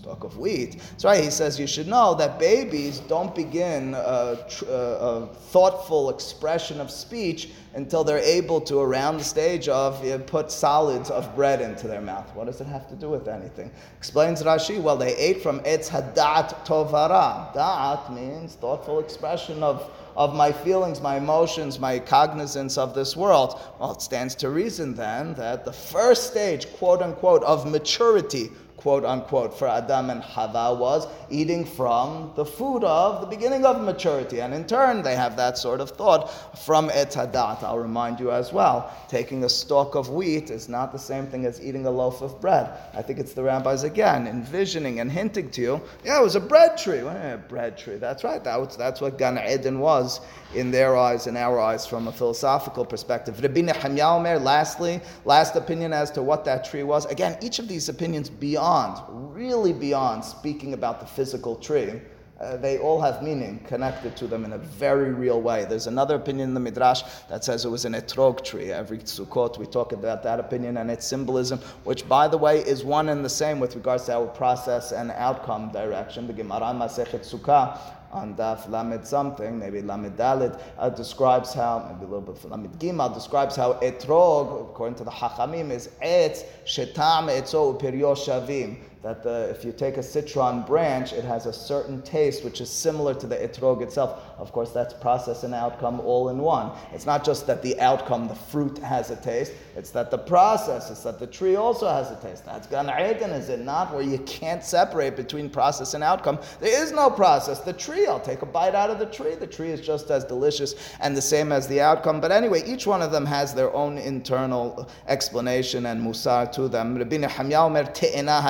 Stalk 0.00 0.24
of 0.24 0.38
wheat. 0.38 0.80
That's 0.92 1.04
right. 1.04 1.22
He 1.22 1.28
says 1.28 1.60
you 1.60 1.66
should 1.66 1.86
know 1.86 2.14
that 2.14 2.38
babies 2.38 3.00
don't 3.00 3.34
begin 3.34 3.92
a, 3.92 4.38
a, 4.66 5.26
thoughtful 5.26 6.08
expression 6.08 6.80
of 6.80 6.90
speech 6.90 7.50
until 7.74 8.02
they're 8.02 8.16
able 8.16 8.62
to, 8.62 8.78
around 8.78 9.18
the 9.18 9.24
stage 9.24 9.68
of, 9.68 10.02
you 10.02 10.12
know, 10.12 10.18
put 10.20 10.50
solids 10.50 11.10
of 11.10 11.34
bread 11.36 11.60
into 11.60 11.86
their 11.86 12.00
mouth. 12.00 12.34
What 12.34 12.46
does 12.46 12.62
it 12.62 12.66
have 12.66 12.88
to 12.88 12.96
do 12.96 13.10
with 13.10 13.28
anything? 13.28 13.70
Explains 13.98 14.42
Rashi, 14.42 14.80
well, 14.80 14.96
they 14.96 15.14
ate 15.16 15.42
from 15.42 15.60
Etz 15.60 15.90
Hadat 15.90 16.64
Tovara. 16.64 17.52
Dat 17.52 18.10
means 18.10 18.54
thoughtful 18.54 19.00
expression 19.00 19.62
of 19.62 19.90
of 20.16 20.34
my 20.34 20.50
feelings, 20.50 21.00
my 21.00 21.16
emotions, 21.16 21.78
my 21.78 21.98
cognizance 21.98 22.76
of 22.76 22.94
this 22.94 23.16
world. 23.16 23.60
Well, 23.78 23.92
it 23.92 24.02
stands 24.02 24.34
to 24.36 24.50
reason 24.50 24.94
then 24.94 25.34
that 25.34 25.64
the 25.64 25.72
first 25.72 26.26
stage, 26.26 26.70
quote 26.74 27.00
unquote, 27.00 27.44
of 27.44 27.70
maturity 27.70 28.50
quote 28.80 29.04
unquote, 29.04 29.56
for 29.56 29.68
Adam 29.68 30.10
and 30.10 30.22
Hava 30.22 30.74
was 30.74 31.06
eating 31.28 31.64
from 31.64 32.32
the 32.34 32.44
food 32.44 32.82
of 32.82 33.20
the 33.20 33.26
beginning 33.26 33.64
of 33.64 33.82
maturity. 33.82 34.40
And 34.40 34.54
in 34.54 34.66
turn, 34.66 35.02
they 35.02 35.14
have 35.14 35.36
that 35.36 35.58
sort 35.58 35.80
of 35.80 35.90
thought 35.90 36.30
from 36.58 36.90
Et 36.90 37.10
Hadat. 37.10 37.62
I'll 37.62 37.78
remind 37.78 38.18
you 38.18 38.30
as 38.30 38.52
well, 38.52 38.90
taking 39.08 39.44
a 39.44 39.48
stalk 39.48 39.94
of 39.94 40.08
wheat 40.08 40.50
is 40.50 40.68
not 40.68 40.92
the 40.92 40.98
same 40.98 41.26
thing 41.26 41.44
as 41.44 41.60
eating 41.60 41.86
a 41.86 41.90
loaf 41.90 42.22
of 42.22 42.40
bread. 42.40 42.70
I 42.94 43.02
think 43.02 43.18
it's 43.18 43.34
the 43.34 43.42
rabbis 43.42 43.84
again, 43.84 44.26
envisioning 44.26 45.00
and 45.00 45.12
hinting 45.12 45.50
to 45.50 45.60
you, 45.60 45.80
yeah, 46.04 46.18
it 46.18 46.22
was 46.22 46.36
a 46.36 46.40
bread 46.40 46.78
tree. 46.78 47.02
Well, 47.02 47.14
yeah, 47.14 47.36
bread 47.36 47.76
tree, 47.76 47.96
that's 47.96 48.24
right. 48.24 48.42
That 48.42 48.58
was, 48.60 48.76
that's 48.76 49.00
what 49.00 49.18
Gan 49.18 49.38
Eden 49.38 49.78
was 49.78 50.20
in 50.54 50.70
their 50.70 50.96
eyes 50.96 51.26
and 51.26 51.36
our 51.36 51.60
eyes 51.60 51.86
from 51.86 52.08
a 52.08 52.12
philosophical 52.12 52.84
perspective. 52.84 53.40
Rabbi 53.42 53.60
Nehemiah 53.60 54.16
Omer, 54.16 54.38
lastly, 54.38 55.00
last 55.24 55.56
opinion 55.56 55.92
as 55.92 56.10
to 56.12 56.22
what 56.22 56.44
that 56.44 56.64
tree 56.64 56.82
was. 56.82 57.06
Again, 57.06 57.36
each 57.40 57.58
of 57.58 57.68
these 57.68 57.88
opinions 57.88 58.28
beyond, 58.28 59.00
really 59.08 59.72
beyond 59.72 60.24
speaking 60.24 60.74
about 60.74 61.00
the 61.00 61.06
physical 61.06 61.56
tree. 61.56 62.00
Uh, 62.40 62.56
they 62.56 62.78
all 62.78 62.98
have 62.98 63.22
meaning 63.22 63.58
connected 63.68 64.16
to 64.16 64.26
them 64.26 64.46
in 64.46 64.54
a 64.54 64.58
very 64.58 65.12
real 65.12 65.42
way. 65.42 65.66
There's 65.66 65.86
another 65.86 66.14
opinion 66.14 66.48
in 66.48 66.54
the 66.54 66.60
Midrash 66.60 67.02
that 67.28 67.44
says 67.44 67.66
it 67.66 67.68
was 67.68 67.84
an 67.84 67.92
etrog 67.92 68.42
tree. 68.42 68.72
Every 68.72 68.96
Sukkot 68.96 69.58
we 69.58 69.66
talk 69.66 69.92
about 69.92 70.22
that 70.22 70.40
opinion 70.40 70.78
and 70.78 70.90
its 70.90 71.06
symbolism, 71.06 71.58
which, 71.84 72.08
by 72.08 72.28
the 72.28 72.38
way, 72.38 72.60
is 72.60 72.82
one 72.82 73.10
and 73.10 73.22
the 73.22 73.28
same 73.28 73.60
with 73.60 73.76
regards 73.76 74.06
to 74.06 74.14
our 74.14 74.26
process 74.26 74.90
and 74.90 75.10
outcome 75.10 75.70
direction. 75.70 76.26
The 76.26 76.32
Gemara 76.32 76.72
Masechet 76.72 77.30
Sukkah 77.30 77.78
on 78.12 78.34
Daf 78.34 78.68
Lamed 78.68 79.06
something, 79.06 79.58
maybe 79.58 79.82
Lamed 79.82 80.16
Dalet, 80.16 80.60
uh, 80.78 80.88
describes 80.90 81.52
how, 81.54 81.86
maybe 81.88 82.04
a 82.04 82.16
little 82.16 82.32
bit 82.32 82.50
Lamed 82.50 82.78
Gimal, 82.78 83.12
describes 83.14 83.56
how 83.56 83.74
etrog, 83.74 84.70
according 84.70 84.96
to 84.96 85.04
the 85.04 85.10
Hachamim, 85.10 85.70
is 85.70 85.88
etz 86.02 86.44
shetam 86.64 87.28
etzo 87.28 87.78
upiryo 87.78 88.14
shavim 88.16 88.76
that 89.02 89.22
the, 89.22 89.48
if 89.48 89.64
you 89.64 89.72
take 89.72 89.96
a 89.96 90.02
citron 90.02 90.62
branch, 90.62 91.14
it 91.14 91.24
has 91.24 91.46
a 91.46 91.52
certain 91.52 92.02
taste 92.02 92.44
which 92.44 92.60
is 92.60 92.68
similar 92.68 93.14
to 93.14 93.26
the 93.26 93.36
etrog 93.36 93.80
itself. 93.80 94.22
Of 94.36 94.52
course, 94.52 94.72
that's 94.72 94.92
process 94.92 95.42
and 95.42 95.54
outcome 95.54 96.00
all 96.00 96.28
in 96.28 96.38
one. 96.38 96.72
It's 96.92 97.06
not 97.06 97.24
just 97.24 97.46
that 97.46 97.62
the 97.62 97.80
outcome, 97.80 98.28
the 98.28 98.34
fruit, 98.34 98.76
has 98.78 99.10
a 99.10 99.16
taste. 99.16 99.52
It's 99.74 99.90
that 99.92 100.10
the 100.10 100.18
process, 100.18 100.90
it's 100.90 101.02
that 101.04 101.18
the 101.18 101.26
tree 101.26 101.56
also 101.56 101.88
has 101.88 102.10
a 102.10 102.20
taste. 102.20 102.44
That's 102.44 102.66
Gan 102.66 102.90
Eden, 102.90 103.30
is 103.30 103.48
it 103.48 103.60
not? 103.60 103.94
Where 103.94 104.02
you 104.02 104.18
can't 104.18 104.62
separate 104.62 105.16
between 105.16 105.48
process 105.48 105.94
and 105.94 106.04
outcome. 106.04 106.38
There 106.60 106.82
is 106.82 106.92
no 106.92 107.08
process. 107.08 107.60
The 107.60 107.72
tree, 107.72 108.06
I'll 108.06 108.20
take 108.20 108.42
a 108.42 108.46
bite 108.46 108.74
out 108.74 108.90
of 108.90 108.98
the 108.98 109.06
tree. 109.06 109.34
The 109.34 109.46
tree 109.46 109.70
is 109.70 109.80
just 109.80 110.10
as 110.10 110.24
delicious 110.24 110.74
and 111.00 111.16
the 111.16 111.22
same 111.22 111.52
as 111.52 111.66
the 111.68 111.80
outcome. 111.80 112.20
But 112.20 112.32
anyway, 112.32 112.64
each 112.66 112.86
one 112.86 113.00
of 113.00 113.12
them 113.12 113.24
has 113.24 113.54
their 113.54 113.72
own 113.74 113.96
internal 113.96 114.90
explanation 115.08 115.86
and 115.86 116.02
musar 116.02 116.52
to 116.52 116.68
them. 116.68 116.98
Rabbi 116.98 117.16
Nehemiah 117.16 117.64
Omer 117.64 117.84
te'ena 117.84 118.42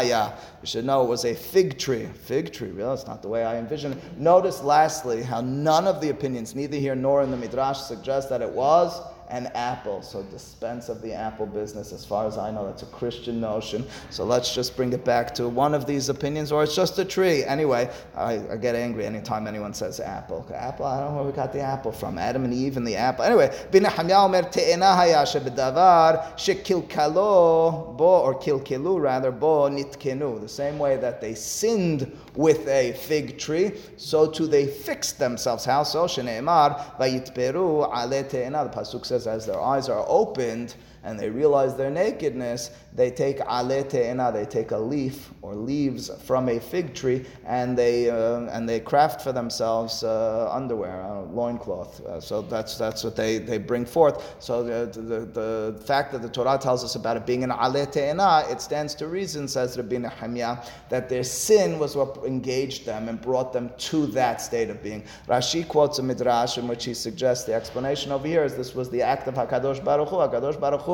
you 0.63 0.67
should 0.67 0.85
know 0.85 1.03
it 1.03 1.09
was 1.09 1.25
a 1.25 1.35
fig 1.35 1.79
tree. 1.79 2.07
Fig 2.07 2.53
tree, 2.53 2.71
really? 2.71 2.95
That's 2.95 3.07
not 3.07 3.23
the 3.23 3.29
way 3.29 3.45
I 3.45 3.59
envision 3.59 3.93
it. 3.93 4.19
Notice 4.19 4.63
lastly 4.63 5.23
how 5.23 5.41
none 5.41 5.87
of 5.87 6.01
the 6.01 6.11
opinions, 6.11 6.55
neither 6.55 6.77
here 6.77 6.95
nor 6.95 7.23
in 7.23 7.31
the 7.31 7.37
Midrash, 7.37 7.81
suggest 7.81 8.29
that 8.31 8.43
it 8.43 8.51
was 8.51 9.01
an 9.31 9.47
apple. 9.55 10.03
So 10.03 10.23
dispense 10.25 10.89
of 10.89 11.01
the 11.03 11.15
apple 11.15 11.47
business, 11.47 11.93
as 11.93 12.05
far 12.05 12.27
as 12.27 12.37
I 12.37 12.51
know, 12.51 12.67
that's 12.67 12.83
a 12.83 12.87
Christian 12.87 13.41
notion. 13.41 13.87
So 14.11 14.25
let's 14.25 14.55
just 14.55 14.77
bring 14.77 14.93
it 14.93 15.05
back 15.05 15.35
to 15.37 15.49
one 15.49 15.75
of 15.75 15.87
these 15.87 16.09
opinions, 16.09 16.53
or 16.53 16.63
it's 16.63 16.75
just 16.75 16.99
a 16.99 17.05
tree. 17.05 17.45
Anyway, 17.45 17.91
I, 18.15 18.41
I 18.51 18.57
get 18.57 18.75
angry 18.75 19.07
anytime 19.07 19.47
anyone 19.47 19.73
says 19.73 20.01
apple. 20.01 20.47
Apple, 20.55 20.87
I 20.87 21.01
don't 21.01 21.13
know 21.13 21.19
where 21.23 21.31
we 21.31 21.33
got 21.33 21.53
the 21.53 21.61
apple 21.61 21.93
from. 21.93 22.19
Adam 22.19 22.45
and 22.45 22.53
Eve 22.53 22.77
and 22.77 22.87
the 22.87 22.97
apple. 22.97 23.25
Anyway, 23.25 23.49
shekilkalo 26.37 27.97
bo, 27.97 28.21
or 28.21 28.35
kilkilu 28.39 29.01
rather, 29.01 29.31
bo 29.31 29.69
nitkenu. 29.71 30.41
The 30.41 30.49
same 30.49 30.79
way 30.79 30.97
that 30.97 31.21
they 31.21 31.35
sinned 31.35 32.11
with 32.35 32.67
a 32.69 32.93
fig 32.93 33.39
tree, 33.39 33.73
so 33.97 34.27
too 34.31 34.47
they 34.47 34.67
fixed 34.67 35.19
themselves. 35.19 35.65
How 35.65 35.83
so? 35.83 36.07
The 36.07 36.23
pasuk 38.73 39.05
says, 39.07 39.20
as 39.27 39.47
their 39.47 39.61
eyes 39.61 39.89
are 39.89 40.05
opened 40.09 40.75
and 41.05 41.19
they 41.19 41.31
realize 41.31 41.77
their 41.77 41.91
nakedness, 41.91 42.71
they 42.93 43.11
take 43.11 43.41
ale 43.41 43.85
te'ena, 43.85 44.31
they 44.33 44.45
take 44.45 44.73
a 44.73 44.77
leaf 44.77 45.31
or 45.43 45.55
leaves 45.55 46.11
from 46.25 46.49
a 46.49 46.61
fig 46.61 46.95
tree, 46.95 47.25
and 47.47 47.77
they 47.77 48.11
uh, 48.11 48.41
and 48.51 48.69
they 48.69 48.81
craft 48.81 49.23
for 49.23 49.33
themselves 49.33 50.03
uh, 50.03 50.51
underwear, 50.53 51.03
uh, 51.03 51.23
loincloth. 51.23 52.05
Uh, 52.05 52.21
so 52.21 52.43
that's 52.43 52.77
that's 52.77 53.03
what 53.05 53.17
they, 53.17 53.39
they 53.39 53.59
bring 53.59 53.87
forth. 53.87 54.37
So 54.41 54.63
the, 54.63 55.01
the, 55.01 55.21
the 55.27 55.85
fact 55.85 56.13
that 56.13 56.23
the 56.23 56.29
Torah 56.29 56.59
tells 56.59 56.85
us 56.85 56.95
about 56.95 57.17
it 57.17 57.27
being 57.27 57.45
an 57.45 57.53
ale 57.53 57.87
te'ena, 57.87 58.45
it 58.51 58.61
stands 58.61 58.95
to 58.97 59.07
reason, 59.09 59.49
says 59.49 59.77
Rabbi 59.77 59.99
Nehemiah, 59.99 60.59
that 60.89 61.09
their 61.09 61.25
sin 61.25 61.79
was 61.79 61.97
what 61.97 62.19
engaged 62.27 62.85
them 62.85 63.09
and 63.09 63.21
brought 63.21 63.53
them 63.53 63.71
to 63.79 64.07
that 64.09 64.41
state 64.41 64.69
of 64.69 64.83
being. 64.83 65.05
Rashi 65.29 65.67
quotes 65.67 65.99
a 65.99 66.03
midrash 66.03 66.59
in 66.59 66.69
which 66.69 66.85
he 66.85 66.95
suggests 66.95 67.45
the 67.45 67.55
explanation 67.55 68.13
over 68.13 68.27
here 68.27 68.45
is 68.45 68.57
this 68.57 68.75
was 68.75 68.91
the 68.91 69.03
act 69.03 69.29
of 69.29 69.35
Hakadosh 69.35 69.83
Baruch 69.85 70.09
Hu. 70.09 70.17
Hakadosh 70.17 70.61
Baruch 70.61 70.83
Hu 70.83 70.90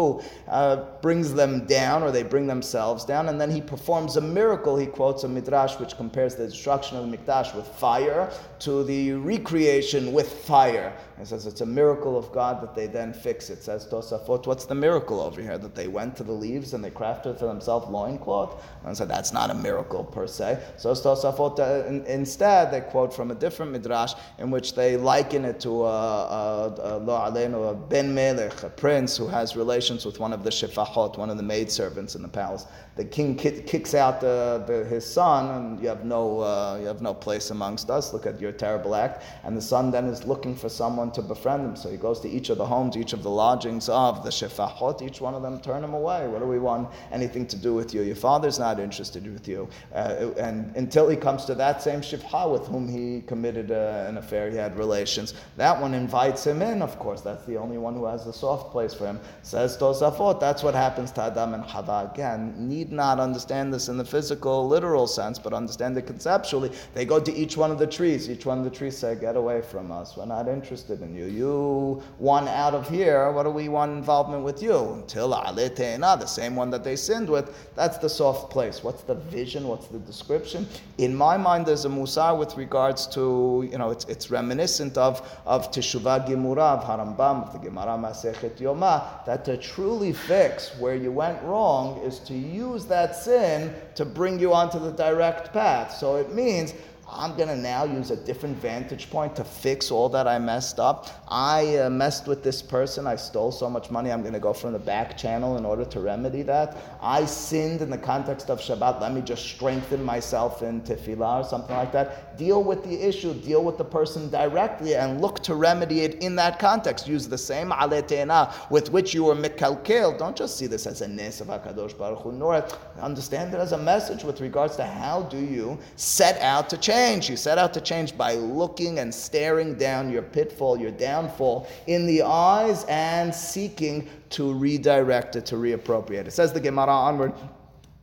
uh, 0.49 0.77
brings 1.01 1.33
them 1.35 1.67
down, 1.67 2.03
or 2.03 2.11
they 2.11 2.23
bring 2.23 2.47
themselves 2.47 3.05
down, 3.05 3.29
and 3.29 3.41
then 3.41 3.51
he 3.51 3.61
performs 3.61 4.17
a 4.17 4.21
miracle. 4.21 4.77
He 4.77 4.87
quotes 4.87 5.25
a 5.25 5.29
midrash 5.29 5.79
which 5.79 5.97
compares 5.97 6.35
the 6.35 6.47
destruction 6.47 6.97
of 6.97 7.11
the 7.11 7.17
mikdash 7.17 7.55
with 7.55 7.67
fire 7.67 8.31
to 8.61 8.85
the 8.85 9.13
recreation 9.13 10.13
with 10.13 10.29
fire. 10.29 10.93
He 11.19 11.25
says 11.25 11.47
it's 11.47 11.63
a 11.63 11.67
miracle 11.67 12.19
of 12.19 12.31
God 12.33 12.63
that 12.63 12.75
they 12.75 12.87
then 12.87 13.13
fix 13.13 13.49
it. 13.49 13.63
Says 13.63 13.87
Tosafot, 13.87 14.47
what's 14.47 14.67
the 14.67 14.75
miracle 14.75 15.21
over 15.21 15.41
here? 15.41 15.57
That 15.57 15.75
they 15.75 15.89
went 15.89 16.15
to 16.17 16.25
the 16.25 16.33
leaves 16.33 16.75
and 16.75 16.85
they 16.85 16.91
crafted 16.91 17.39
for 17.39 17.47
themselves 17.47 17.89
loincloth? 17.89 18.63
And 18.85 18.97
said 18.97 19.09
that's 19.09 19.33
not 19.33 19.51
a 19.51 19.55
miracle 19.55 20.05
per 20.05 20.27
se. 20.27 20.63
So 20.77 20.93
Tosafot, 20.93 21.59
uh, 21.59 21.87
in, 21.87 22.05
instead, 22.05 22.71
they 22.71 22.83
quote 22.83 23.15
from 23.15 23.31
a 23.31 23.35
different 23.35 23.73
midrash 23.73 24.13
in 24.39 24.51
which 24.51 24.75
they 24.75 24.97
liken 24.97 25.45
it 25.45 25.59
to 25.61 25.85
a, 25.85 25.87
a, 25.87 26.99
a, 27.01 27.71
a 27.71 27.75
ben 27.75 28.15
melech, 28.15 28.63
a 28.63 28.69
prince 28.69 29.17
who 29.17 29.27
has 29.27 29.57
relations 29.57 30.05
with 30.05 30.21
one 30.21 30.33
of 30.33 30.45
the 30.45 30.51
shifahot, 30.51 31.17
one 31.17 31.31
of 31.31 31.39
the 31.39 31.43
maidservants 31.43 32.15
in 32.15 32.23
the 32.23 32.29
palace. 32.29 32.67
The 32.97 33.05
king 33.05 33.37
kicks 33.37 33.95
out 33.95 34.23
the, 34.23 34.65
the, 34.67 34.85
his 34.87 35.05
son, 35.05 35.51
and 35.55 35.81
you 35.81 35.89
have 35.89 36.05
no 36.05 36.41
uh, 36.41 36.79
you 36.81 36.87
have 36.87 37.03
no 37.03 37.13
place 37.13 37.51
amongst 37.51 37.91
us. 37.91 38.15
Look 38.15 38.25
at 38.25 38.41
your 38.41 38.53
terrible 38.53 38.95
act. 38.95 39.23
And 39.45 39.55
the 39.55 39.61
son 39.61 39.91
then 39.91 40.07
is 40.07 40.25
looking 40.25 40.57
for 40.57 40.71
someone 40.71 41.06
to 41.12 41.23
befriend 41.23 41.64
them. 41.64 41.77
So 41.77 41.90
he 41.90 41.97
goes 41.97 42.21
to 42.21 42.29
each 42.29 42.51
of 42.51 42.59
the 42.59 42.66
homes, 42.66 42.97
each 42.97 43.12
of 43.12 43.23
the 43.23 43.31
lodgings 43.31 43.88
of 43.88 44.25
the 44.25 44.31
shefahot. 44.31 45.03
Each 45.03 45.21
one 45.21 45.35
of 45.35 45.42
them 45.42 45.61
turn 45.61 45.83
him 45.83 45.95
away. 45.95 46.27
What 46.29 46.40
do 46.40 46.47
we 46.47 46.59
want 46.59 46.88
anything 47.12 47.47
to 47.49 47.57
do 47.57 47.75
with 47.75 47.95
you? 47.95 48.03
Your 48.03 48.16
father's 48.16 48.59
not 48.59 48.79
interested 48.79 49.31
with 49.33 49.49
you. 49.49 49.69
Uh, 49.95 50.33
and 50.38 50.75
until 50.77 51.09
he 51.09 51.16
comes 51.16 51.45
to 51.47 51.55
that 51.55 51.83
same 51.83 52.01
shifha 52.01 52.51
with 52.51 52.66
whom 52.66 52.88
he 52.88 53.23
committed 53.23 53.71
uh, 53.71 54.07
an 54.09 54.19
affair, 54.19 54.51
he 54.51 54.57
had 54.57 54.77
relations. 54.77 55.35
That 55.57 55.81
one 55.81 55.95
invites 55.95 56.47
him 56.47 56.62
in. 56.62 56.83
Of 56.83 56.99
course, 56.99 57.21
that's 57.21 57.45
the 57.45 57.57
only 57.57 57.79
one 57.79 57.95
who 57.95 58.07
has 58.07 58.27
a 58.27 58.33
soft 58.33 58.71
place 58.73 58.95
for 58.95 59.07
him. 59.07 59.21
Says 59.42 59.77
Tosafot. 59.77 60.40
That's 60.40 60.62
what 60.62 60.75
happens 60.75 61.11
to 61.12 61.23
Adam 61.23 61.55
and 61.55 61.64
Hava. 61.64 62.11
Again, 62.12 62.55
need 62.57 62.92
not 62.92 63.19
understand 63.21 63.73
this 63.73 63.88
in 63.88 63.97
the 63.97 64.05
physical, 64.05 64.66
literal 64.66 65.07
sense, 65.07 65.38
but 65.38 65.53
understand 65.53 65.97
it 65.97 66.07
conceptually. 66.07 66.71
They 66.95 67.05
go 67.05 67.21
to 67.21 67.33
each 67.33 67.57
one 67.57 67.71
of 67.71 67.79
the 67.79 67.87
trees. 67.87 68.31
Each 68.31 68.47
one 68.47 68.59
of 68.59 68.64
the 68.64 68.71
trees 68.71 68.97
say, 68.97 69.14
Get 69.14 69.37
away 69.37 69.62
from 69.62 69.90
us. 69.90 70.16
We're 70.16 70.27
not 70.27 70.49
interested 70.49 70.96
in 71.03 71.15
you. 71.15 71.27
You 71.27 72.03
want 72.19 72.49
out 72.49 72.75
of 72.75 72.89
here. 72.89 73.31
What 73.33 73.45
do 73.45 73.51
we 73.51 73.69
want 73.69 73.93
involvement 73.93 74.45
with 74.45 74.63
you? 74.63 74.77
Until 74.95 75.31
Aleteina, 75.31 76.19
the 76.19 76.27
same 76.27 76.57
one 76.57 76.71
that 76.71 76.85
they 76.85 76.97
sinned 76.97 77.29
with, 77.29 77.75
that's 77.75 77.99
the 77.99 78.09
soft 78.09 78.51
place. 78.51 78.83
What's 78.83 79.03
the 79.03 79.15
vision? 79.15 79.69
What's 79.69 79.89
the 79.89 79.99
description? 79.99 80.67
In 80.99 81.15
my 81.15 81.37
mind, 81.37 81.67
there's 81.67 81.85
a 81.85 81.89
musar 81.89 82.39
with 82.39 82.57
regards 82.57 83.07
to, 83.09 83.69
you 83.71 83.79
know, 83.79 83.91
it's, 83.91 84.05
it's 84.07 84.31
reminiscent 84.31 84.97
of, 84.97 85.27
of 85.47 85.71
Teshuvah 85.71 86.27
Gimura, 86.27 86.79
of 86.79 86.85
Harambam, 86.85 87.47
of 87.47 87.53
the 87.53 87.59
Gemara 87.59 87.97
Masechet 87.99 88.57
Yoma, 88.59 89.25
that 89.27 89.45
to 89.45 89.57
truly 89.57 90.13
fix 90.13 90.77
where 90.79 90.95
you 90.95 91.13
went 91.13 91.43
wrong 91.43 91.99
is 92.03 92.19
to 92.21 92.35
use 92.35 92.87
that 92.87 93.17
sin 93.17 93.75
to 93.95 94.05
bring 94.05 94.39
you 94.39 94.53
onto 94.53 94.79
the 94.79 94.93
direct 94.93 95.53
path. 95.53 95.93
So 95.93 96.17
it 96.17 96.35
means 96.35 96.75
I'm 97.09 97.37
going 97.37 97.49
to 97.49 97.57
now 97.57 97.85
use 97.85 98.11
a 98.11 98.16
different 98.16 98.57
vantage 98.57 99.11
point 99.11 99.37
to 99.37 99.45
fix 99.45 99.92
all 99.92 100.09
that 100.09 100.27
I 100.27 100.40
messed 100.40 100.81
up. 100.81 101.09
I 101.29 101.77
uh, 101.77 101.88
messed 101.88 102.27
with 102.27 102.42
this 102.42 102.61
person. 102.61 103.07
I 103.07 103.14
stole 103.14 103.53
so 103.53 103.71
much 103.71 103.92
money. 103.92 104.11
I'm 104.11 104.23
going 104.23 104.33
to 104.33 104.40
go 104.40 104.53
from 104.53 104.73
the 104.73 104.81
back 104.81 105.16
channel 105.16 105.57
in 105.57 105.64
order 105.64 105.85
to 105.85 106.01
remedy 106.01 106.42
that. 106.42 106.77
I 107.01 107.25
sinned 107.25 107.81
in 107.81 107.90
the 107.90 107.99
context 107.99 108.51
of 108.51 108.61
Shabbat. 108.61 109.01
Let 109.01 109.14
me 109.14 109.21
just 109.21 109.45
strengthen 109.45 110.03
myself 110.03 110.64
in 110.64 110.81
tefillah 110.81 111.45
or 111.45 111.49
something 111.49 111.77
like 111.77 111.92
that. 111.92 112.37
Deal 112.37 112.64
with 112.64 112.83
the 112.83 113.01
issue. 113.01 113.35
Deal 113.35 113.62
with 113.62 113.79
the 113.79 113.85
person 113.85 114.29
directly 114.29 114.97
and 114.97 115.21
look 115.21 115.40
to 115.45 115.55
remedy 115.55 116.01
it 116.01 116.16
in 116.16 116.35
that 116.37 116.59
context. 116.59 117.07
Use 117.07 117.29
the 117.29 117.38
same 117.38 117.71
aletena 117.71 118.53
with 118.69 118.90
which 118.90 119.14
you 119.14 119.25
were 119.25 119.37
mikalkel. 119.37 120.19
Don't 120.19 120.37
just 120.37 120.59
see 120.59 120.66
this 120.66 120.88
as 120.88 121.03
a 121.03 121.09
nes 121.09 121.40
of 121.40 121.47
HaKadosh 121.47 121.97
Baruch 121.97 122.23
Hu, 122.23 122.33
nor 122.33 122.66
understand 123.01 123.55
it 123.55 123.59
as 123.59 123.71
a 123.71 123.79
message 123.79 124.25
with 124.25 124.40
regards 124.40 124.75
to 124.75 124.85
how 124.85 125.23
do 125.23 125.38
you 125.38 125.79
set 125.95 126.40
out 126.40 126.69
to 126.69 126.77
change 126.77 126.96
change. 126.97 127.29
You 127.29 127.37
set 127.37 127.59
out 127.59 127.75
to 127.75 127.81
change 127.81 128.17
by 128.17 128.35
looking 128.35 129.01
and 129.01 129.15
staring 129.15 129.75
down 129.75 130.11
your 130.11 130.23
pitfall, 130.23 130.79
your 130.79 130.93
downfall 130.93 131.69
in 131.87 132.07
the 132.07 132.23
eyes 132.23 132.85
and 132.89 133.35
seeking 133.35 134.09
to 134.31 134.55
redirect 134.55 135.37
it, 135.37 135.45
to 135.47 135.57
reappropriate 135.57 136.27
it. 136.27 136.33
Says 136.33 136.53
the 136.53 136.61
Gemara 136.61 136.97
onward. 137.09 137.33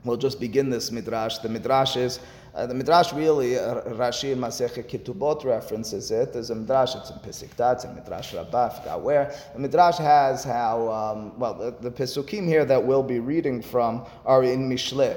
We'll 0.06 0.18
just 0.18 0.40
begin 0.40 0.70
this 0.70 0.92
midrash. 0.92 1.40
The 1.40 1.50
midrash 1.50 1.96
is 1.98 2.20
Uh, 2.56 2.68
the 2.68 2.74
Midrash 2.76 3.12
really, 3.14 3.58
uh, 3.58 3.82
Rashi 4.02 4.32
and 4.32 4.40
Masechet 4.40 4.86
Ketubot 4.88 5.44
references 5.44 6.12
it. 6.12 6.34
There's 6.34 6.52
a 6.52 6.56
Midrash, 6.56 6.94
it's 6.94 7.10
in 7.10 7.18
Pesiktat, 7.18 7.74
it's 7.74 7.84
in 7.84 7.96
Midrash 7.96 8.32
Rabbah, 8.32 8.66
I 8.68 8.70
forgot 8.70 9.02
where. 9.02 9.34
The 9.54 9.60
Midrash 9.60 9.98
has 9.98 10.44
how, 10.44 10.88
um, 11.00 11.40
well, 11.40 11.56
the, 11.56 11.72
the 11.82 11.90
Pesukim 11.90 12.46
here 12.46 12.64
that 12.64 12.82
we'll 12.88 13.02
be 13.02 13.20
reading 13.20 13.60
from 13.60 14.06
are 14.24 14.44
in 14.44 14.70
Mishle. 14.70 15.10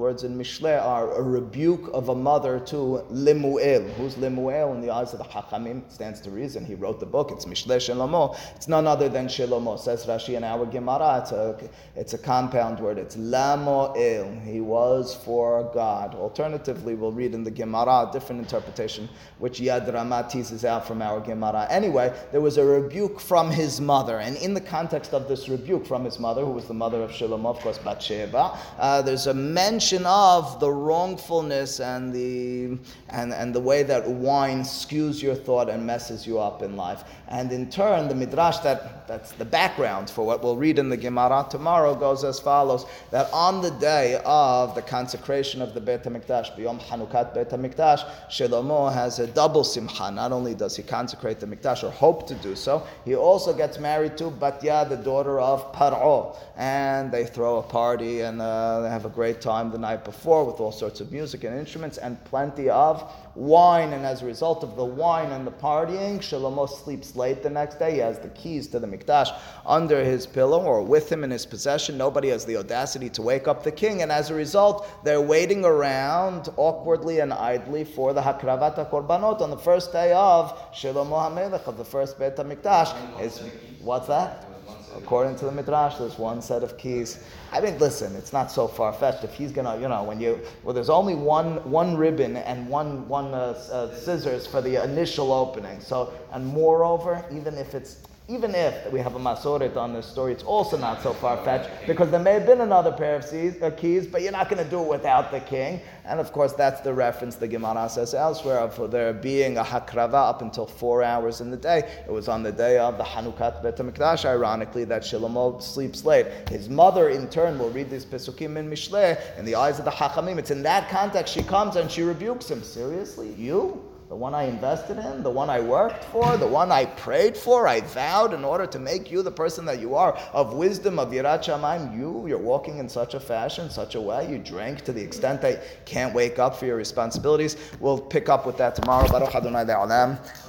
Words 0.00 0.24
in 0.24 0.38
Mishle 0.38 0.82
are 0.82 1.12
a 1.12 1.22
rebuke 1.22 1.90
of 1.92 2.08
a 2.08 2.14
mother 2.14 2.58
to 2.58 3.04
Limuel. 3.12 3.92
Who's 3.96 4.14
Limuel 4.14 4.74
in 4.74 4.80
the 4.80 4.88
eyes 4.88 5.12
of 5.12 5.18
the 5.18 5.26
Hachamim? 5.26 5.84
It 5.84 5.92
stands 5.92 6.22
to 6.22 6.30
reason. 6.30 6.64
He 6.64 6.74
wrote 6.74 7.00
the 7.00 7.04
book. 7.04 7.30
It's 7.30 7.44
Mishle 7.44 7.76
Shlomo. 7.76 8.34
It's 8.56 8.66
none 8.66 8.86
other 8.86 9.10
than 9.10 9.26
Shlomo. 9.26 9.78
Says 9.78 10.06
Rashi 10.06 10.38
in 10.38 10.42
our 10.42 10.64
Gemara. 10.64 11.18
It's 11.20 11.32
a, 11.32 11.70
it's 11.96 12.14
a 12.14 12.18
compound 12.18 12.80
word. 12.80 12.96
It's 12.96 13.16
Lamoel. 13.16 14.42
He 14.42 14.62
was 14.62 15.14
for 15.22 15.70
God. 15.74 16.14
Alternatively, 16.14 16.94
we'll 16.94 17.12
read 17.12 17.34
in 17.34 17.44
the 17.44 17.50
Gemara 17.50 18.08
a 18.08 18.10
different 18.10 18.40
interpretation, 18.40 19.06
which 19.38 19.60
Yad 19.60 19.92
Rama 19.92 20.26
teases 20.30 20.64
out 20.64 20.86
from 20.86 21.02
our 21.02 21.20
Gemara. 21.20 21.66
Anyway, 21.68 22.10
there 22.32 22.40
was 22.40 22.56
a 22.56 22.64
rebuke 22.64 23.20
from 23.20 23.50
his 23.50 23.82
mother. 23.82 24.20
And 24.20 24.38
in 24.38 24.54
the 24.54 24.62
context 24.62 25.12
of 25.12 25.28
this 25.28 25.46
rebuke 25.50 25.84
from 25.84 26.06
his 26.06 26.18
mother, 26.18 26.42
who 26.42 26.52
was 26.52 26.64
the 26.64 26.72
mother 26.72 27.02
of 27.02 27.10
Shlomo, 27.10 27.48
of 27.48 27.58
course, 27.58 27.76
Bathsheba, 27.76 28.56
uh, 28.78 29.02
there's 29.02 29.26
a 29.26 29.34
mention 29.34 29.89
of 29.98 30.60
the 30.60 30.70
wrongfulness 30.70 31.80
and 31.80 32.12
the, 32.12 32.78
and, 33.08 33.32
and 33.32 33.54
the 33.54 33.60
way 33.60 33.82
that 33.82 34.08
wine 34.08 34.60
skews 34.60 35.22
your 35.22 35.34
thought 35.34 35.68
and 35.68 35.84
messes 35.84 36.26
you 36.26 36.38
up 36.38 36.62
in 36.62 36.76
life. 36.76 37.04
And 37.28 37.50
in 37.52 37.70
turn, 37.70 38.08
the 38.08 38.14
Midrash, 38.14 38.58
that, 38.58 39.08
that's 39.08 39.32
the 39.32 39.44
background 39.44 40.10
for 40.10 40.24
what 40.24 40.42
we'll 40.42 40.56
read 40.56 40.78
in 40.78 40.88
the 40.88 40.96
Gemara 40.96 41.46
tomorrow, 41.50 41.94
goes 41.94 42.24
as 42.24 42.38
follows 42.38 42.86
that 43.10 43.28
on 43.32 43.60
the 43.60 43.70
day 43.72 44.20
of 44.24 44.74
the 44.74 44.82
consecration 44.82 45.62
of 45.62 45.74
the 45.74 45.80
Beit 45.80 46.04
HaMikdash, 46.04 46.56
B'yom 46.56 46.80
Hanukat 46.80 47.34
Beit 47.34 47.50
HaMikdash, 47.50 48.04
Shlomo 48.28 48.92
has 48.92 49.18
a 49.18 49.26
double 49.26 49.64
simcha. 49.64 50.10
Not 50.10 50.32
only 50.32 50.54
does 50.54 50.76
he 50.76 50.82
consecrate 50.82 51.40
the 51.40 51.46
Mikdash 51.46 51.82
or 51.82 51.90
hope 51.90 52.26
to 52.28 52.34
do 52.36 52.54
so, 52.54 52.86
he 53.04 53.14
also 53.14 53.52
gets 53.52 53.78
married 53.78 54.16
to 54.18 54.24
Batya, 54.24 54.88
the 54.88 54.96
daughter 54.96 55.40
of 55.40 55.72
Paro. 55.72 56.36
And 56.56 57.10
they 57.10 57.24
throw 57.24 57.58
a 57.58 57.62
party 57.62 58.20
and 58.20 58.40
uh, 58.40 58.82
they 58.82 58.90
have 58.90 59.06
a 59.06 59.08
great 59.08 59.40
time 59.40 59.70
the 59.70 59.78
night 59.80 60.04
before 60.04 60.44
with 60.44 60.60
all 60.60 60.72
sorts 60.72 61.00
of 61.00 61.10
music 61.10 61.44
and 61.44 61.58
instruments 61.58 61.98
and 61.98 62.22
plenty 62.24 62.68
of 62.70 63.10
wine. 63.34 63.92
And 63.92 64.04
as 64.04 64.22
a 64.22 64.26
result 64.26 64.62
of 64.62 64.76
the 64.76 64.84
wine 64.84 65.32
and 65.32 65.46
the 65.46 65.50
partying, 65.50 66.18
Shlomo 66.18 66.68
sleeps 66.68 67.16
late 67.16 67.42
the 67.42 67.50
next 67.50 67.78
day. 67.78 67.94
He 67.94 67.98
has 67.98 68.18
the 68.18 68.28
keys 68.30 68.68
to 68.68 68.78
the 68.78 68.86
Mikdash 68.86 69.36
under 69.66 70.04
his 70.04 70.26
pillow 70.26 70.62
or 70.62 70.82
with 70.82 71.10
him 71.10 71.24
in 71.24 71.30
his 71.30 71.46
possession. 71.46 71.96
Nobody 71.96 72.28
has 72.28 72.44
the 72.44 72.56
audacity 72.56 73.08
to 73.10 73.22
wake 73.22 73.48
up 73.48 73.64
the 73.64 73.72
king. 73.72 74.02
And 74.02 74.12
as 74.12 74.30
a 74.30 74.34
result, 74.34 74.86
they're 75.04 75.20
waiting 75.20 75.64
around 75.64 76.48
awkwardly 76.56 77.20
and 77.20 77.32
idly 77.32 77.84
for 77.84 78.12
the 78.12 78.20
Hakravat 78.20 78.76
HaKorbanot 78.76 79.40
on 79.40 79.50
the 79.50 79.58
first 79.58 79.92
day 79.92 80.12
of 80.12 80.56
Shlomo 80.72 81.18
HaMelech, 81.30 81.66
of 81.66 81.78
the 81.78 81.84
first 81.84 82.18
Beit 82.18 82.36
HaMikdash. 82.36 83.20
Is, 83.20 83.42
what's 83.80 84.08
that? 84.08 84.49
According 84.96 85.36
to 85.36 85.44
the 85.44 85.52
Midrash, 85.52 85.96
there's 85.96 86.18
one 86.18 86.42
set 86.42 86.62
of 86.62 86.76
keys. 86.76 87.22
I 87.52 87.60
mean, 87.60 87.78
listen, 87.78 88.14
it's 88.16 88.32
not 88.32 88.50
so 88.50 88.66
far 88.66 88.92
fetched. 88.92 89.24
If 89.24 89.34
he's 89.34 89.52
gonna, 89.52 89.80
you 89.80 89.88
know, 89.88 90.02
when 90.02 90.20
you, 90.20 90.40
well, 90.62 90.74
there's 90.74 90.90
only 90.90 91.14
one 91.14 91.56
one 91.70 91.96
ribbon 91.96 92.36
and 92.36 92.68
one 92.68 93.06
one 93.08 93.32
uh, 93.34 93.58
uh, 93.72 93.94
scissors 93.94 94.46
for 94.46 94.60
the 94.60 94.82
initial 94.82 95.32
opening. 95.32 95.80
So, 95.80 96.12
and 96.32 96.46
moreover, 96.46 97.24
even 97.30 97.54
if 97.54 97.74
it's 97.74 97.98
even 98.30 98.54
if 98.54 98.92
we 98.92 99.00
have 99.00 99.16
a 99.16 99.18
masoret 99.18 99.76
on 99.76 99.92
this 99.92 100.06
story, 100.06 100.32
it's 100.32 100.44
also 100.44 100.78
not 100.78 101.02
so 101.02 101.12
far 101.12 101.36
fetched 101.44 101.68
because 101.88 102.12
there 102.12 102.20
may 102.20 102.32
have 102.34 102.46
been 102.46 102.60
another 102.60 102.92
pair 102.92 103.16
of 103.16 103.28
keys, 103.28 103.60
uh, 103.60 103.70
keys 103.72 104.06
but 104.06 104.22
you're 104.22 104.30
not 104.30 104.48
going 104.48 104.62
to 104.62 104.70
do 104.70 104.80
it 104.80 104.88
without 104.88 105.32
the 105.32 105.40
king. 105.40 105.80
And 106.04 106.20
of 106.20 106.32
course, 106.32 106.52
that's 106.52 106.80
the 106.80 106.94
reference 106.94 107.34
the 107.34 107.48
Gemara 107.48 107.88
says 107.88 108.14
elsewhere 108.14 108.58
of 108.60 108.90
there 108.92 109.12
being 109.12 109.58
a 109.58 109.64
hakrava 109.64 110.30
up 110.30 110.42
until 110.42 110.64
four 110.64 111.02
hours 111.02 111.40
in 111.40 111.50
the 111.50 111.56
day. 111.56 111.90
It 112.06 112.12
was 112.12 112.28
on 112.28 112.44
the 112.44 112.52
day 112.52 112.78
of 112.78 112.98
the 112.98 113.04
Hanukkah 113.04 113.60
Bet 113.64 113.76
HaMikdash, 113.76 114.24
ironically, 114.24 114.84
that 114.84 115.02
Shlomo 115.02 115.60
sleeps 115.60 116.04
late. 116.04 116.26
His 116.48 116.68
mother, 116.68 117.08
in 117.08 117.28
turn, 117.28 117.58
will 117.58 117.70
read 117.70 117.90
these 117.90 118.04
Pesukim 118.04 118.56
in 118.56 118.70
Mishle 118.70 119.18
in 119.38 119.44
the 119.44 119.56
eyes 119.56 119.80
of 119.80 119.84
the 119.84 119.90
Hachamim. 119.90 120.38
It's 120.38 120.52
in 120.52 120.62
that 120.62 120.88
context 120.88 121.34
she 121.34 121.42
comes 121.42 121.74
and 121.74 121.90
she 121.90 122.02
rebukes 122.02 122.48
him. 122.48 122.62
Seriously? 122.62 123.32
You? 123.34 123.89
The 124.10 124.16
one 124.16 124.34
I 124.34 124.42
invested 124.42 124.98
in, 124.98 125.22
the 125.22 125.30
one 125.30 125.48
I 125.48 125.60
worked 125.60 126.02
for, 126.06 126.36
the 126.36 126.44
one 126.44 126.72
I 126.72 126.84
prayed 126.84 127.36
for, 127.36 127.68
I 127.68 127.80
vowed 127.80 128.34
in 128.34 128.44
order 128.44 128.66
to 128.66 128.80
make 128.80 129.08
you 129.08 129.22
the 129.22 129.30
person 129.30 129.64
that 129.66 129.78
you 129.78 129.94
are, 129.94 130.14
of 130.32 130.52
wisdom, 130.52 130.98
of 130.98 131.12
Yirat 131.12 131.44
Shamayim, 131.44 131.96
you, 131.96 132.26
you're 132.26 132.36
walking 132.36 132.78
in 132.78 132.88
such 132.88 133.14
a 133.14 133.20
fashion, 133.20 133.70
such 133.70 133.94
a 133.94 134.00
way, 134.00 134.28
you 134.28 134.38
drank 134.38 134.82
to 134.82 134.92
the 134.92 135.00
extent 135.00 135.40
that 135.42 135.52
you 135.52 135.58
can't 135.84 136.12
wake 136.12 136.40
up 136.40 136.56
for 136.56 136.66
your 136.66 136.74
responsibilities. 136.74 137.56
We'll 137.78 138.00
pick 138.00 138.28
up 138.28 138.46
with 138.46 138.56
that 138.56 138.74
tomorrow. 138.74 139.06
Baruch 139.06 139.32
Adonai 139.32 139.62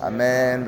Amen. 0.01 0.67